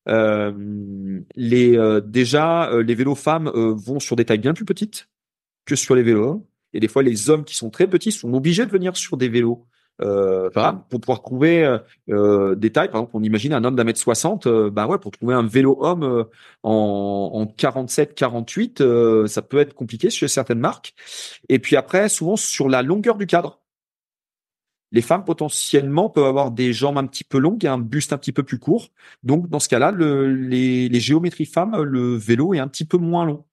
[0.06, 5.08] Les déjà les vélos femmes vont sur des tailles bien plus petites
[5.66, 6.44] que sur les vélos hommes.
[6.72, 9.28] et des fois les hommes qui sont très petits sont obligés de venir sur des
[9.28, 9.66] vélos
[10.00, 10.50] euh,
[10.88, 11.78] pour pouvoir trouver euh,
[12.10, 12.88] euh, des tailles.
[12.88, 15.46] Par exemple, on imagine un homme d'un mètre soixante, euh, bah ouais, pour trouver un
[15.46, 16.24] vélo homme euh,
[16.62, 20.94] en, en 47, 48, euh, ça peut être compliqué chez certaines marques.
[21.48, 23.60] Et puis après, souvent sur la longueur du cadre
[24.90, 28.16] les femmes potentiellement peuvent avoir des jambes un petit peu longues et un buste un
[28.16, 28.88] petit peu plus court.
[29.22, 32.96] Donc dans ce cas-là, le, les, les géométries femmes, le vélo est un petit peu
[32.96, 33.44] moins long.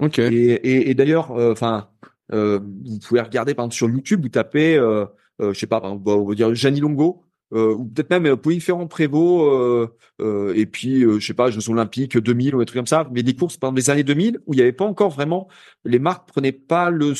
[0.00, 0.20] Ok.
[0.20, 1.88] Et, et, et d'ailleurs, enfin,
[2.32, 5.06] euh, vous pouvez regarder par exemple sur YouTube, vous tapez, euh, euh,
[5.40, 7.22] je sais pas, on va dire Gianni Longo.
[7.52, 9.86] Euh, ou peut-être même euh, Polyférent Prévost euh,
[10.20, 13.08] euh, et puis euh, je sais pas Jeux Olympiques 2000 ou des trucs comme ça
[13.12, 15.46] mais des courses pendant les années 2000 où il n'y avait pas encore vraiment
[15.84, 17.14] les marques prenaient pas le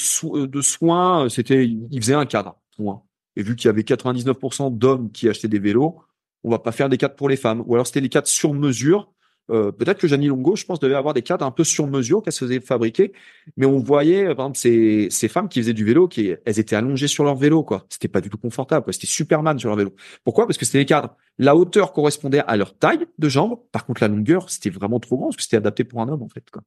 [0.48, 3.04] de soin c'était ils faisaient un cadre point
[3.36, 5.96] et vu qu'il y avait 99% d'hommes qui achetaient des vélos,
[6.42, 7.62] on va pas faire des cadres pour les femmes.
[7.66, 9.12] Ou alors c'était des cadres sur mesure.
[9.50, 12.22] Euh, Peut-être que Jeannie Longo, je pense, devait avoir des cadres un peu sur mesure
[12.22, 13.12] qu'elle se faisait fabriquer.
[13.56, 17.08] Mais on voyait, par exemple, ces, femmes qui faisaient du vélo, qui elles étaient allongées
[17.08, 17.86] sur leur vélo, quoi.
[17.88, 18.84] C'était pas du tout confortable.
[18.84, 18.92] quoi.
[18.92, 19.94] C'était Superman sur leur vélo.
[20.24, 20.46] Pourquoi?
[20.46, 21.16] Parce que c'était des cadres.
[21.38, 23.60] La hauteur correspondait à leur taille de jambes.
[23.72, 26.22] Par contre, la longueur, c'était vraiment trop grand parce que c'était adapté pour un homme,
[26.22, 26.50] en fait.
[26.50, 26.62] Quoi.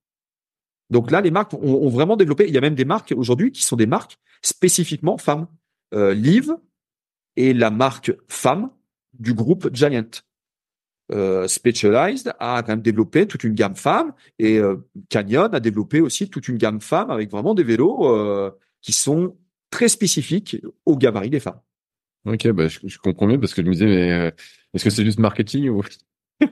[0.89, 2.45] Donc là, les marques ont, vraiment développé.
[2.47, 5.47] Il y a même des marques aujourd'hui qui sont des marques spécifiquement femmes
[5.93, 6.55] euh, Liv
[7.35, 8.71] est la marque femme
[9.13, 10.09] du groupe Giant.
[11.11, 14.75] Euh, Specialized a quand même développé toute une gamme femme et euh,
[15.09, 19.35] Canyon a développé aussi toute une gamme femme avec vraiment des vélos euh, qui sont
[19.71, 21.59] très spécifiques au gabarit des femmes.
[22.25, 24.33] Ok, bah, je, je comprends mieux parce que je me disais, mais
[24.73, 25.81] est-ce que c'est juste marketing ou?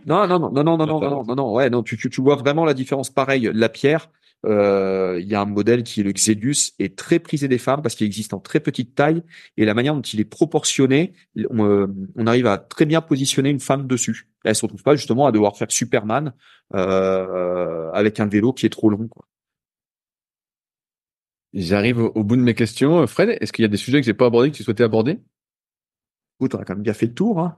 [0.06, 2.22] Non, non, non, non, non, non, non, non, non, non, ouais, non, tu, tu, tu
[2.22, 3.10] vois vraiment la différence.
[3.10, 4.10] Pareil, la pierre,
[4.46, 7.82] euh, il y a un modèle qui est le Xedius, est très prisé des femmes
[7.82, 9.24] parce qu'il existe en très petite taille
[9.58, 11.14] et la manière dont il est proportionné,
[11.50, 14.30] on, euh, on arrive à très bien positionner une femme dessus.
[14.44, 16.34] Elle se retrouve pas justement à devoir faire Superman
[16.76, 19.08] euh, avec un vélo qui est trop long.
[19.08, 19.26] Quoi.
[21.54, 23.06] J'arrive au, bout de mes questions.
[23.08, 25.20] Fred, est-ce qu'il y a des sujets que j'ai pas abordés que tu souhaitais aborder?
[26.40, 27.40] Écoute, on a quand même bien fait le tour.
[27.40, 27.58] Hein.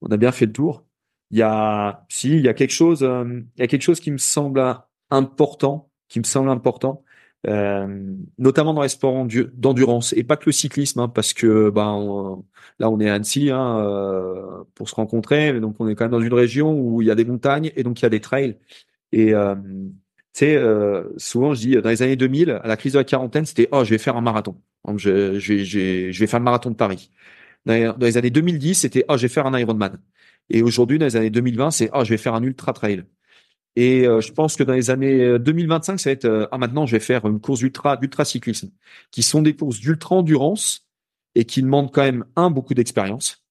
[0.00, 0.86] On a bien fait le tour.
[1.30, 4.00] Il y a, si, il y a quelque chose, euh, il y a quelque chose
[4.00, 4.62] qui me semble
[5.10, 7.04] important, qui me semble important,
[7.46, 12.42] euh, notamment dans les sports d'endurance et pas que le cyclisme, hein, parce que ben
[12.78, 16.12] là on est à Annecy hein, euh, pour se rencontrer, donc on est quand même
[16.12, 18.20] dans une région où il y a des montagnes et donc il y a des
[18.20, 18.56] trails.
[19.12, 22.94] Et euh, tu sais, euh, souvent je dis dans les années 2000, à la crise
[22.94, 26.20] de la quarantaine, c'était oh je vais faire un marathon, donc je, je, je, je
[26.20, 27.10] vais faire le marathon de Paris.
[27.66, 29.98] Dans les, dans les années 2010, c'était oh je vais faire un Ironman.
[30.50, 33.04] Et aujourd'hui, dans les années 2020, c'est ah, je vais faire un ultra trail.
[33.80, 36.58] Et euh, je pense que dans les années 2025, euh, ça va être euh, ah
[36.58, 38.72] maintenant je vais faire une course ultra d'ultra cyclisme,
[39.12, 40.88] qui sont des courses d'ultra endurance
[41.36, 43.44] et qui demandent quand même un beaucoup d'expérience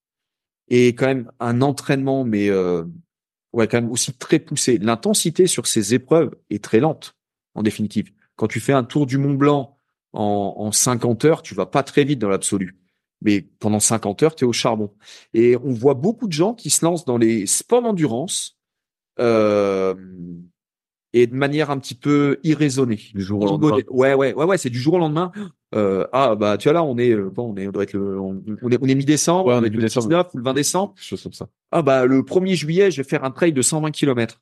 [0.68, 4.78] et quand même un entraînement, mais ouais quand même aussi très poussé.
[4.80, 7.16] L'intensité sur ces épreuves est très lente
[7.56, 8.12] en définitive.
[8.36, 9.78] Quand tu fais un tour du Mont Blanc
[10.12, 12.78] en, en 50 heures, tu vas pas très vite dans l'absolu
[13.22, 14.94] mais pendant 50 heures, tu es au charbon.
[15.34, 18.57] Et on voit beaucoup de gens qui se lancent dans les sports d'endurance
[19.20, 19.94] euh,
[21.14, 23.00] et de manière un petit peu irraisonnée.
[23.14, 23.78] Du jour au lendemain.
[23.90, 25.32] Ouais, ouais, ouais, ouais, c'est du jour au lendemain.
[25.76, 27.94] Euh, ah bah tu vois là, on est euh, bon, on est on doit être
[27.94, 28.42] le, on,
[28.72, 30.94] est on est mi-décembre, ouais, on, est le 19 ou le 20 décembre.
[30.96, 31.50] Chose comme ça.
[31.72, 34.42] Ah bah le 1er juillet, je vais faire un trail de 120 km.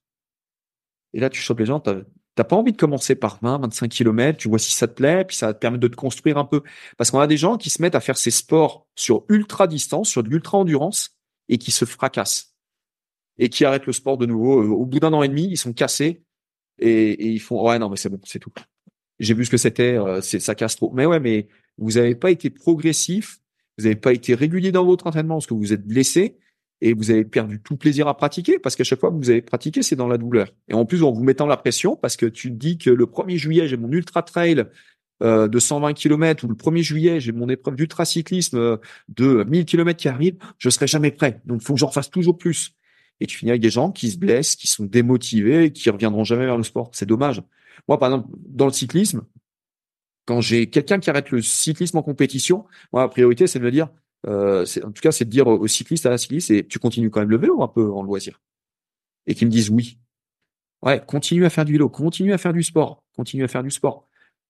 [1.14, 4.38] Et là, tu chopes les gens, T'as pas envie de commencer par 20, 25 kilomètres,
[4.38, 6.43] tu vois si ça te plaît, puis ça va te permettre de te construire un
[6.43, 6.61] peu.
[6.97, 10.10] Parce qu'on a des gens qui se mettent à faire ces sports sur ultra distance,
[10.10, 12.55] sur de l'ultra endurance, et qui se fracassent.
[13.38, 14.62] Et qui arrêtent le sport de nouveau.
[14.62, 16.24] Euh, au bout d'un an et demi, ils sont cassés,
[16.80, 18.52] et, ils font, ouais, non, mais c'est bon, c'est tout.
[19.20, 20.91] J'ai vu ce que c'était, euh, ça casse trop.
[20.94, 21.48] Mais ouais, mais
[21.78, 23.40] vous n'avez pas été progressif,
[23.78, 26.38] vous n'avez pas été régulier dans votre entraînement parce que vous êtes blessé,
[26.82, 29.41] et vous avez perdu tout plaisir à pratiquer parce qu'à chaque fois que vous avez
[29.41, 30.48] pratiqué, c'est dans la douleur.
[30.68, 33.38] Et en plus, en vous mettant la pression parce que tu dis que le 1er
[33.38, 34.66] juillet, j'ai mon ultra trail
[35.24, 39.45] euh, de 120 km ou le 1er juillet, j'ai mon épreuve d'ultra cyclisme euh, de
[39.45, 41.41] 1000 km qui arrive, je serai jamais prêt.
[41.45, 42.76] Donc, il faut que j'en fasse toujours plus.
[43.19, 46.45] Et tu finis avec des gens qui se blessent, qui sont démotivés, qui reviendront jamais
[46.45, 46.89] vers le sport.
[46.93, 47.41] C'est dommage.
[47.87, 49.25] Moi, par exemple, dans le cyclisme,
[50.25, 53.71] quand j'ai quelqu'un qui arrête le cyclisme en compétition, moi, la priorité, c'est de me
[53.71, 53.89] dire,
[54.27, 57.09] euh, en tout cas, c'est de dire aux cyclistes, à la cycliste, et tu continues
[57.09, 58.41] quand même le vélo un peu en loisir.
[59.27, 59.99] Et qu'ils me disent oui.
[60.81, 63.71] Ouais, continue à faire du vélo, continue à faire du sport, continue à faire du
[63.71, 64.07] sport.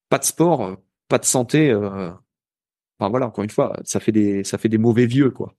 [0.10, 0.76] Pas de sport, euh,
[1.08, 1.70] pas de santé.
[1.72, 2.12] Euh,
[3.00, 5.56] enfin voilà, encore une fois, ça fait des, ça fait des mauvais vieux quoi.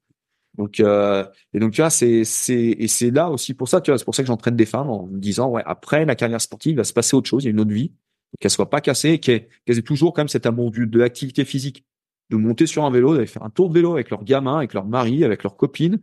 [0.58, 3.90] Donc euh, et donc tu vois, c'est c'est et c'est là aussi pour ça, tu
[3.90, 6.40] vois, c'est pour ça que j'entraîne des femmes en me disant ouais, après la carrière
[6.40, 7.92] sportive, il va se passer autre chose, il y a une autre vie,
[8.40, 11.84] qu'elle soit pas cassée, qu'elle ait toujours quand même cet amour du, de l'activité physique
[12.30, 14.74] de monter sur un vélo, d'aller faire un tour de vélo avec leurs gamins, avec
[14.74, 16.00] leur mari, avec leurs copines,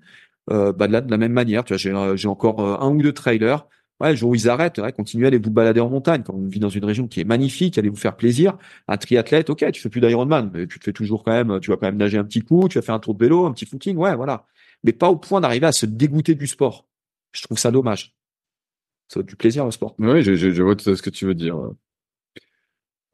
[0.52, 1.64] euh, bah la, de la même manière.
[1.64, 3.68] Tu vois, j'ai, euh, j'ai encore euh, un ou deux trailers.
[4.00, 6.24] Ouais, le jour où ils arrêtent, ouais, continuez à aller vous balader en montagne.
[6.24, 8.58] Quand on vit dans une région qui est magnifique, allez vous faire plaisir.
[8.88, 11.70] Un triathlète, ok, tu fais plus d'Ironman, mais tu te fais toujours quand même, tu
[11.70, 13.54] vas quand même nager un petit coup, tu vas faire un tour de vélo, un
[13.54, 14.46] petit footing, ouais, voilà.
[14.84, 16.88] Mais pas au point d'arriver à se dégoûter du sport.
[17.32, 18.16] Je trouve ça dommage.
[19.08, 19.96] Ça va du plaisir le sport.
[20.00, 21.58] Oui, je, je, je vois tout ce que tu veux dire.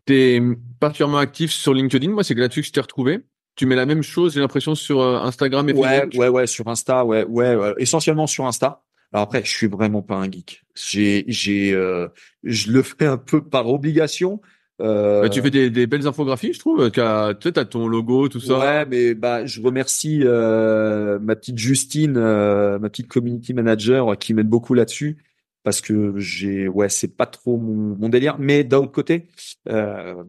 [0.05, 0.41] T'es
[0.79, 2.09] particulièrement actif sur LinkedIn.
[2.09, 3.19] Moi, c'est là-dessus que je t'ai retrouvé.
[3.55, 6.19] Tu mets la même chose, j'ai l'impression, sur euh, Instagram et ouais, Facebook?
[6.19, 8.83] Ouais, ouais, sur Insta, ouais, ouais, essentiellement sur Insta.
[9.11, 10.63] Alors après, je suis vraiment pas un geek.
[10.75, 12.07] J'ai, j'ai, euh,
[12.43, 14.41] je le fais un peu par obligation.
[14.81, 15.23] Euh...
[15.23, 16.91] Bah, tu fais des, des, belles infographies, je trouve.
[16.91, 17.33] Tu as,
[17.69, 18.59] ton logo, tout ça.
[18.59, 24.33] Ouais, mais bah, je remercie euh, ma petite Justine, euh, ma petite community manager, qui
[24.33, 25.17] m'aide beaucoup là-dessus
[25.63, 29.27] parce que j'ai ouais c'est pas trop mon, mon délire mais d'un autre côté
[29.67, 30.23] euh,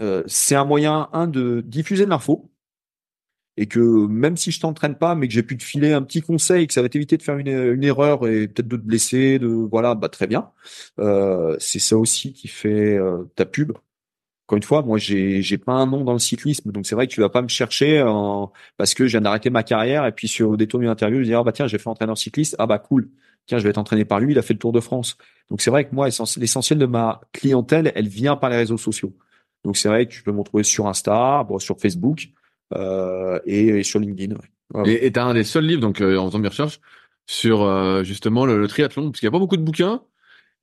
[0.00, 2.50] euh, c'est un moyen un de diffuser de l'info
[3.56, 6.20] et que même si je t'entraîne pas mais que j'ai pu te filer un petit
[6.22, 9.38] conseil que ça va t'éviter de faire une, une erreur et peut-être de te blesser
[9.38, 10.50] de voilà bah très bien.
[10.98, 13.72] Euh, c'est ça aussi qui fait euh, ta pub.
[14.46, 17.06] Encore une fois, moi, j'ai j'ai pas un nom dans le cyclisme, donc c'est vrai
[17.06, 18.04] que tu vas pas me chercher
[18.76, 21.24] parce que je viens d'arrêter ma carrière et puis sur au détour d'une interview, je
[21.24, 23.08] dis ah bah tiens, j'ai fait entraîneur cycliste, ah bah cool,
[23.46, 25.16] tiens, je vais être entraîné par lui, il a fait le Tour de France.
[25.50, 29.16] Donc c'est vrai que moi, l'essentiel de ma clientèle, elle vient par les réseaux sociaux.
[29.64, 32.28] Donc c'est vrai que tu peux me retrouver sur Insta, sur Facebook
[32.72, 34.36] euh, et, sur LinkedIn.
[34.86, 36.80] Et tu as un des seuls livres, donc euh, en faisant mes recherches,
[37.26, 40.02] sur euh, justement le, triathlon, parce qu'il y a pas beaucoup de bouquins.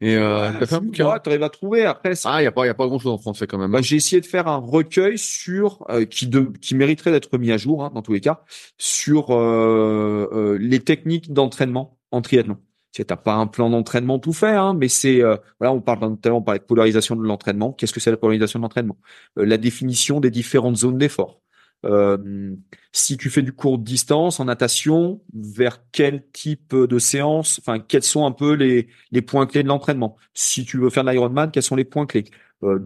[0.02, 0.52] Et euh,
[0.82, 1.86] bouquin Tu arrives à trouver.
[1.86, 3.60] Après, Ah, il y a pas, il y a pas grand chose en français quand
[3.60, 3.72] même.
[3.72, 7.52] bah, j'ai essayé de faire un recueil sur euh, qui de, qui mériterait d'être mis
[7.52, 8.44] à jour hein, dans tous les cas
[8.80, 12.58] sur euh, euh, les techniques d'entraînement en triathlon.
[12.92, 15.22] Tu t'as pas un plan d'entraînement tout fait, hein, mais c'est
[15.60, 17.72] voilà, on parle notamment on parlait de polarisation de l'entraînement.
[17.72, 18.98] Qu'est-ce que c'est la polarisation de l'entraînement?
[19.38, 21.42] La définition des différentes zones d'effort.
[21.86, 22.56] Euh,
[22.92, 28.04] si tu fais du court distance en natation, vers quel type de séance, enfin quels
[28.04, 30.18] sont un peu les les points clés de l'entraînement?
[30.34, 32.26] Si tu veux faire de l'Ironman, quels sont les points clés?
[32.64, 32.80] Euh,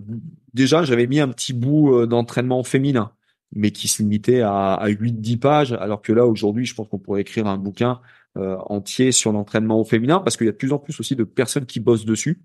[0.54, 3.12] Déjà, j'avais mis un petit bout euh, d'entraînement féminin,
[3.54, 7.00] mais qui se limitait à, à 8-10 pages, alors que là aujourd'hui, je pense qu'on
[7.00, 8.02] pourrait écrire un bouquin
[8.38, 11.24] entier sur l'entraînement au féminin, parce qu'il y a de plus en plus aussi de
[11.24, 12.42] personnes qui bossent dessus.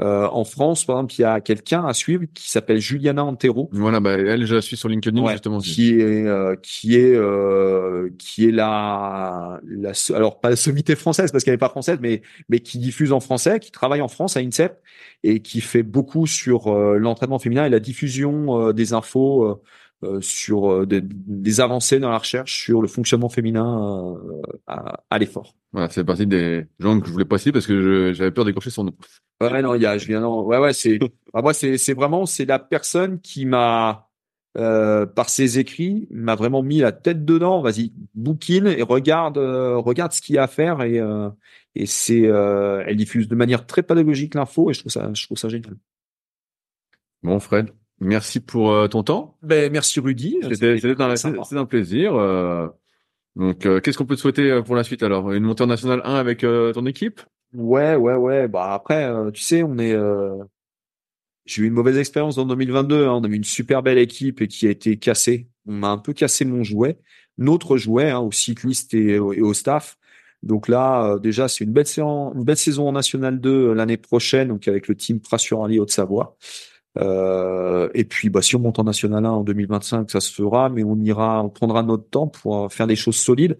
[0.00, 3.70] Euh, en France, par exemple, il y a quelqu'un à suivre qui s'appelle Juliana Antero,
[3.72, 5.58] Voilà, bah, elle, je la suis sur LinkedIn, Ouais, justement.
[5.58, 11.32] qui est euh, qui est euh, qui est la la alors pas la sommité française
[11.32, 12.20] parce qu'elle n'est pas française mais
[12.50, 14.78] mais qui diffuse en français qui travaille en France à INSEP
[15.24, 19.44] et qui fait beaucoup sur euh, l'entraînement féminin et la diffusion euh, des infos
[20.04, 24.14] euh, sur des, des avancées dans la recherche sur le fonctionnement féminin
[24.66, 25.54] à, à l'effort.
[25.76, 28.70] Voilà, c'est partie des gens que je voulais pas citer parce que j'avais peur d'écorcher
[28.70, 28.94] son nom.
[29.42, 31.08] Ouais, non, il y a, je viens, non, ouais, ouais, c'est, bah,
[31.42, 34.08] moi, c'est, c'est vraiment, c'est la personne qui m'a,
[34.56, 37.60] euh, par ses écrits, m'a vraiment mis la tête dedans.
[37.60, 41.28] Vas-y, bouquine et regarde, euh, regarde ce qu'il y a à faire et, euh,
[41.74, 45.26] et c'est, euh, elle diffuse de manière très pédagogique l'info et je trouve ça, je
[45.26, 45.74] trouve ça génial.
[47.22, 47.68] Bon, Fred,
[48.00, 49.36] merci pour euh, ton temps.
[49.42, 50.38] Ben, merci Rudy.
[50.50, 52.14] C'était un, un plaisir.
[53.36, 55.32] Donc, euh, qu'est-ce qu'on peut te souhaiter euh, pour la suite alors?
[55.32, 57.20] Une montée en National 1 avec euh, ton équipe?
[57.54, 58.48] Ouais, ouais, ouais.
[58.48, 59.92] Bah après, euh, tu sais, on est.
[59.92, 60.36] euh,
[61.44, 63.06] J'ai eu une mauvaise expérience en 2022.
[63.06, 63.12] hein.
[63.12, 65.48] On avait une super belle équipe et qui a été cassée.
[65.66, 66.98] On m'a un peu cassé mon jouet,
[67.38, 69.96] notre jouet, hein, aux cyclistes et, et au staff.
[70.42, 73.74] Donc là, euh, déjà, c'est une belle saison, une belle saison en National 2 euh,
[73.74, 76.36] l'année prochaine, donc avec le team Prasure Rally Haute-Savoie.
[76.98, 80.68] Euh, et puis, bah, si on monte en National 1 en 2025, ça se fera,
[80.68, 83.58] mais on ira, on prendra notre temps pour euh, faire des choses solides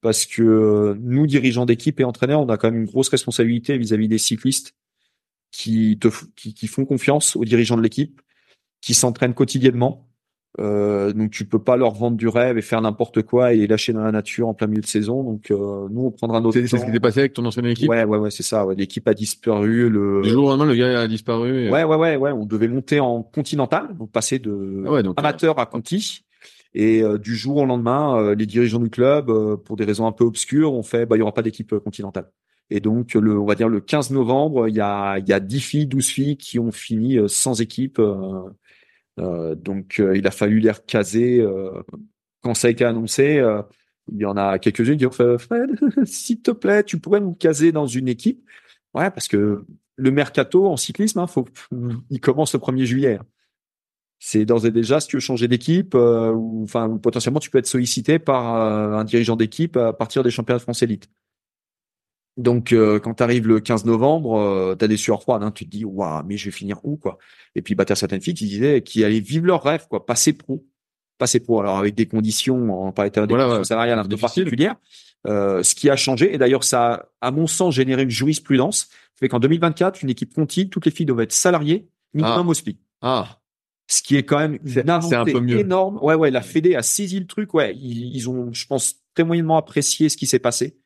[0.00, 3.78] parce que euh, nous, dirigeants d'équipe et entraîneurs, on a quand même une grosse responsabilité
[3.78, 4.74] vis-à-vis des cyclistes
[5.52, 8.20] qui, te, qui, qui font confiance aux dirigeants de l'équipe,
[8.80, 10.08] qui s'entraînent quotidiennement.
[10.60, 13.66] Euh, donc tu peux pas leur vendre du rêve et faire n'importe quoi et les
[13.66, 15.22] lâcher dans la nature en plein milieu de saison.
[15.24, 17.64] Donc euh, nous, on prendra notre C'est c'est ce qui s'est passé avec ton ancienne
[17.66, 17.88] équipe?
[17.88, 18.66] Ouais, ouais, ouais, c'est ça.
[18.66, 18.74] ouais.
[18.74, 19.88] L'équipe a disparu.
[19.88, 20.20] Le...
[20.22, 21.64] Du jour au lendemain, le gars a disparu.
[21.66, 22.32] et- Ouais, ouais, ouais, ouais.
[22.32, 26.24] On devait monter en continental, donc passer de Ah ouais, donc, amateur à Conti.
[26.74, 30.06] Et euh, du jour au lendemain, euh, les dirigeants du club, euh, pour des raisons
[30.06, 32.30] un peu obscures, ont fait, bah, il y aura pas d'équipe continentale.
[32.70, 35.40] Et donc, le, on va dire le 15 novembre, il y a, il y a
[35.40, 37.98] 10 filles, 12 filles qui ont fini sans équipe.
[37.98, 38.42] euh,
[39.18, 41.40] donc, euh, il a fallu les recaser.
[41.40, 41.82] euh,
[42.42, 43.62] quand ça a été annoncé, euh,
[44.12, 45.70] il y en a quelques-unes qui ont fait, Fred,
[46.04, 48.44] s'il te plaît, tu pourrais nous caser dans une équipe?
[48.94, 49.64] Ouais, parce que
[49.96, 51.26] le mercato en cyclisme, hein,
[52.10, 53.18] il commence le 1er juillet.
[54.18, 56.32] C'est d'ores et déjà, si tu veux changer d'équipe, euh,
[56.62, 60.58] enfin potentiellement tu peux être sollicité par euh, un dirigeant d'équipe à partir des championnats
[60.58, 61.08] de France élite.
[62.38, 65.50] Donc euh, quand tu arrives le 15 novembre, euh, tu as des sueurs froides, hein,
[65.50, 67.18] tu te dis waouh, mais je vais finir où quoi?
[67.54, 70.32] Et puis bah t'as certaines filles qui disaient qui allaient vivre leur rêve quoi, passer
[70.32, 70.64] pro,
[71.18, 71.60] passer pro.
[71.60, 74.76] Alors avec des conditions, on parlait des Voilà, conditions ouais, salariales un peu particulières.
[75.28, 78.88] Euh, ce qui a changé, et d'ailleurs ça a, à mon sens, généré une jurisprudence,
[79.14, 82.78] fait qu'en 2024, une équipe Conti, toutes les filles doivent être salariées, minimum au SPIC.
[83.02, 83.38] Ah,
[83.88, 85.58] Ce qui est quand même une un avancée peu mieux.
[85.60, 85.98] énorme.
[86.02, 87.54] Ouais, ouais, la Fédé a saisi le truc.
[87.54, 90.78] Ouais, ils, ils ont, je pense, très moyennement apprécié ce qui s'est passé.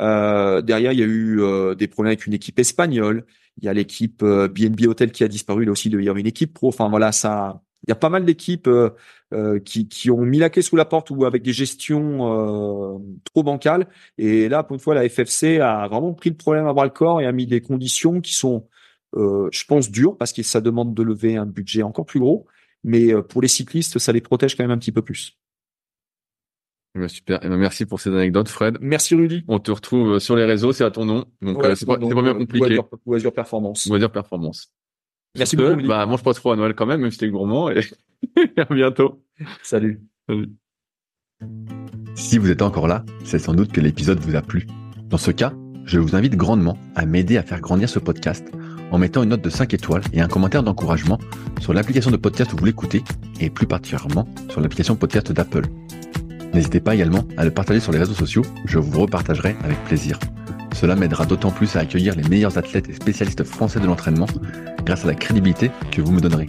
[0.00, 3.26] Euh, derrière, il y a eu euh, des problèmes avec une équipe espagnole.
[3.58, 5.64] Il y a l'équipe euh, BNB Hotel qui a disparu.
[5.64, 6.68] Là aussi, il y avoir une équipe pro.
[6.68, 7.62] Enfin voilà, ça.
[7.86, 8.90] Il y a pas mal d'équipes euh,
[9.32, 12.98] euh, qui, qui ont mis la clé sous la porte ou avec des gestions euh,
[13.24, 13.88] trop bancales.
[14.18, 16.90] Et là, pour une fois, la FFC a vraiment pris le problème à bras le
[16.90, 18.68] corps et a mis des conditions qui sont,
[19.16, 22.46] euh, je pense, dures parce que ça demande de lever un budget encore plus gros.
[22.84, 25.38] Mais euh, pour les cyclistes, ça les protège quand même un petit peu plus.
[26.96, 27.38] Eh ben, super.
[27.42, 28.78] Eh ben, merci pour ces anecdotes, Fred.
[28.80, 29.44] Merci Rudy.
[29.48, 31.24] On te retrouve sur les réseaux, c'est à ton nom.
[31.40, 32.68] Donc, euh, c'est pas, c'est pas bien compliqué.
[32.68, 33.86] Loisir, Loisir Performance.
[33.88, 34.72] On va dire performance.
[35.36, 35.76] Merci Sur beaucoup.
[35.76, 35.88] Rudy.
[35.88, 37.70] Bah, mange pas trop à Noël quand même, même si t'es gourmand.
[37.70, 37.82] Et
[38.56, 39.22] à bientôt.
[39.62, 40.00] Salut.
[42.14, 44.66] Si vous êtes encore là, c'est sans doute que l'épisode vous a plu.
[45.08, 45.52] Dans ce cas,
[45.84, 48.50] je vous invite grandement à m'aider à faire grandir ce podcast
[48.90, 51.18] en mettant une note de 5 étoiles et un commentaire d'encouragement
[51.60, 53.02] sur l'application de podcast où vous l'écoutez
[53.40, 55.66] et plus particulièrement sur l'application podcast d'Apple.
[56.52, 60.18] N'hésitez pas également à le partager sur les réseaux sociaux, je vous repartagerai avec plaisir.
[60.74, 64.26] Cela m'aidera d'autant plus à accueillir les meilleurs athlètes et spécialistes français de l'entraînement
[64.84, 66.48] grâce à la crédibilité que vous me donnerez.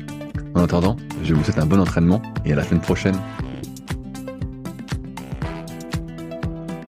[0.56, 3.16] En attendant, je vous souhaite un bon entraînement et à la semaine prochaine.